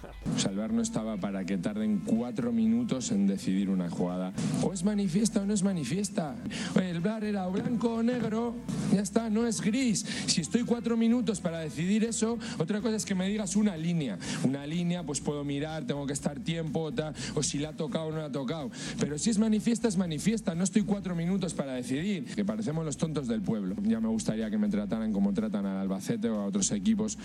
el 0.50 0.56
VAR 0.56 0.72
no 0.72 0.82
estaba 0.82 1.18
para 1.18 1.44
que 1.44 1.58
tarden 1.58 2.00
cuatro 2.06 2.54
minutos 2.54 3.12
en 3.12 3.28
decidir 3.28 3.70
una 3.70 3.90
jugada. 3.90 4.32
O 4.64 4.72
es 4.72 4.86
manifiesta 4.86 5.42
o 5.42 5.46
no 5.46 5.54
es 5.54 5.62
manifiesta. 5.62 6.38
El 6.82 7.02
VAR 7.02 7.26
era 7.26 7.48
blanco 7.48 7.96
o 7.96 8.02
negro, 8.02 8.56
ya 8.94 9.02
está, 9.02 9.30
no 9.30 9.46
es 9.46 9.60
gris. 9.60 10.06
Si 10.28 10.40
estoy 10.40 10.64
cuatro 10.64 10.96
minutos 10.96 11.42
para 11.42 11.60
decidir 11.60 12.06
eso, 12.06 12.40
otra 12.58 12.80
cosa 12.80 12.96
es 12.96 13.06
que 13.06 13.14
me 13.14 13.28
digas 13.28 13.58
una 13.58 13.76
línea. 13.76 14.18
Una 14.46 14.66
línea, 14.66 15.04
pues 15.04 15.20
puedo 15.20 15.44
mirar, 15.44 15.84
tengo 15.84 16.08
que 16.08 16.14
estar 16.14 16.40
tiempo, 16.40 16.94
o 17.36 17.44
si 17.44 17.60
la 17.60 17.70
ha 17.70 17.74
tocado 17.74 18.06
o 18.06 18.12
no 18.12 18.20
la 18.20 18.28
ha 18.28 18.32
tocado. 18.32 18.72
Pero 19.02 19.18
si 19.18 19.32
es 19.32 19.38
manifiesta, 19.38 19.90
es 19.90 19.98
manifiesta. 19.98 20.56
No 20.56 20.64
estoy 20.64 20.84
cuatro 20.84 21.14
minutos 21.14 21.54
para 21.54 21.74
decidir 21.74 22.05
que 22.36 22.46
parecemos 22.46 22.86
los 22.86 22.98
tontos 22.98 23.28
del 23.28 23.42
pueblo. 23.42 23.76
Ya 23.82 24.00
me 24.00 24.08
gustaría 24.10 24.50
que 24.50 24.58
me 24.58 24.70
trataran 24.70 25.12
como 25.12 25.34
tratan 25.34 25.66
al 25.66 25.78
Albacete 25.78 26.30
o 26.30 26.40
a 26.40 26.46
otros 26.46 26.72
equipos, 26.72 27.18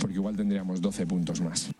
porque 0.00 0.16
igual 0.16 0.36
tendríamos 0.36 0.80
12 0.80 1.06
puntos 1.06 1.40
más. 1.40 1.70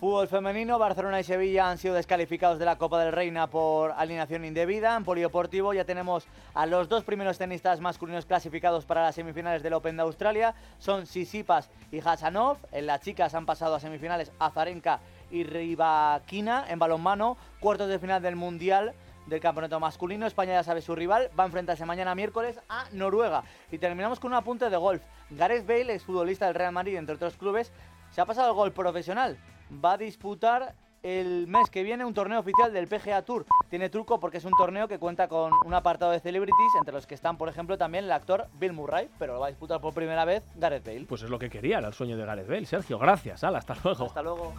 Fútbol 0.00 0.28
femenino, 0.28 0.78
Barcelona 0.78 1.20
y 1.20 1.24
Sevilla 1.24 1.70
han 1.70 1.78
sido 1.78 1.94
descalificados 1.94 2.58
de 2.58 2.66
la 2.66 2.76
Copa 2.76 3.02
del 3.02 3.12
Reina 3.12 3.46
por 3.46 3.92
alineación 3.92 4.44
indebida. 4.44 4.96
En 4.96 5.04
polideportivo 5.04 5.72
ya 5.72 5.86
tenemos 5.86 6.26
a 6.52 6.66
los 6.66 6.90
dos 6.90 7.04
primeros 7.04 7.38
tenistas 7.38 7.80
masculinos 7.80 8.26
clasificados 8.26 8.84
para 8.84 9.02
las 9.02 9.14
semifinales 9.14 9.62
del 9.62 9.72
Open 9.72 9.96
de 9.96 10.02
Australia. 10.02 10.54
Son 10.78 11.06
Sisipas 11.06 11.70
y 11.90 12.00
Hasanov. 12.00 12.58
En 12.72 12.84
las 12.86 13.00
chicas 13.00 13.34
han 13.34 13.46
pasado 13.46 13.76
a 13.76 13.80
semifinales 13.80 14.30
Azarenka 14.38 15.00
y 15.30 15.44
Ribakina 15.44 16.66
en 16.68 16.78
balonmano. 16.78 17.38
Cuartos 17.58 17.88
de 17.88 17.98
final 17.98 18.20
del 18.20 18.36
Mundial 18.36 18.92
del 19.26 19.40
campeonato 19.40 19.80
masculino. 19.80 20.26
España 20.26 20.52
ya 20.54 20.62
sabe 20.62 20.82
su 20.82 20.94
rival, 20.94 21.30
va 21.38 21.44
a 21.44 21.46
enfrentarse 21.46 21.84
mañana 21.84 22.14
miércoles 22.14 22.60
a 22.68 22.86
Noruega. 22.92 23.44
Y 23.70 23.78
terminamos 23.78 24.20
con 24.20 24.32
un 24.32 24.38
apunte 24.38 24.70
de 24.70 24.76
golf. 24.76 25.02
Gareth 25.30 25.66
Bale, 25.66 25.94
exfutbolista 25.94 26.46
del 26.46 26.54
Real 26.54 26.72
Madrid, 26.72 26.96
entre 26.96 27.14
otros 27.14 27.36
clubes, 27.36 27.72
se 28.10 28.20
ha 28.20 28.26
pasado 28.26 28.48
al 28.48 28.54
golf 28.54 28.74
profesional. 28.74 29.38
Va 29.84 29.92
a 29.92 29.98
disputar 29.98 30.74
el 31.04 31.46
mes 31.46 31.68
que 31.70 31.82
viene 31.82 32.04
un 32.04 32.14
torneo 32.14 32.40
oficial 32.40 32.72
del 32.72 32.88
PGA 32.88 33.22
Tour. 33.22 33.44
Tiene 33.68 33.90
truco 33.90 34.18
porque 34.18 34.38
es 34.38 34.44
un 34.44 34.52
torneo 34.56 34.88
que 34.88 34.98
cuenta 34.98 35.28
con 35.28 35.52
un 35.64 35.74
apartado 35.74 36.10
de 36.12 36.18
celebrities, 36.18 36.72
entre 36.78 36.94
los 36.94 37.06
que 37.06 37.14
están, 37.14 37.36
por 37.36 37.48
ejemplo, 37.48 37.76
también 37.76 38.04
el 38.04 38.12
actor 38.12 38.48
Bill 38.54 38.72
Murray, 38.72 39.10
pero 39.18 39.34
lo 39.34 39.40
va 39.40 39.46
a 39.46 39.50
disputar 39.50 39.80
por 39.80 39.92
primera 39.92 40.24
vez 40.24 40.42
Gareth 40.56 40.84
Bale. 40.84 41.04
Pues 41.04 41.22
es 41.22 41.30
lo 41.30 41.38
que 41.38 41.50
quería, 41.50 41.78
era 41.78 41.88
el 41.88 41.94
sueño 41.94 42.16
de 42.16 42.24
Gareth 42.24 42.48
Bale. 42.48 42.64
Sergio, 42.64 42.98
gracias. 42.98 43.44
hasta 43.44 43.76
luego. 43.84 44.06
Hasta 44.06 44.22
luego. 44.22 44.54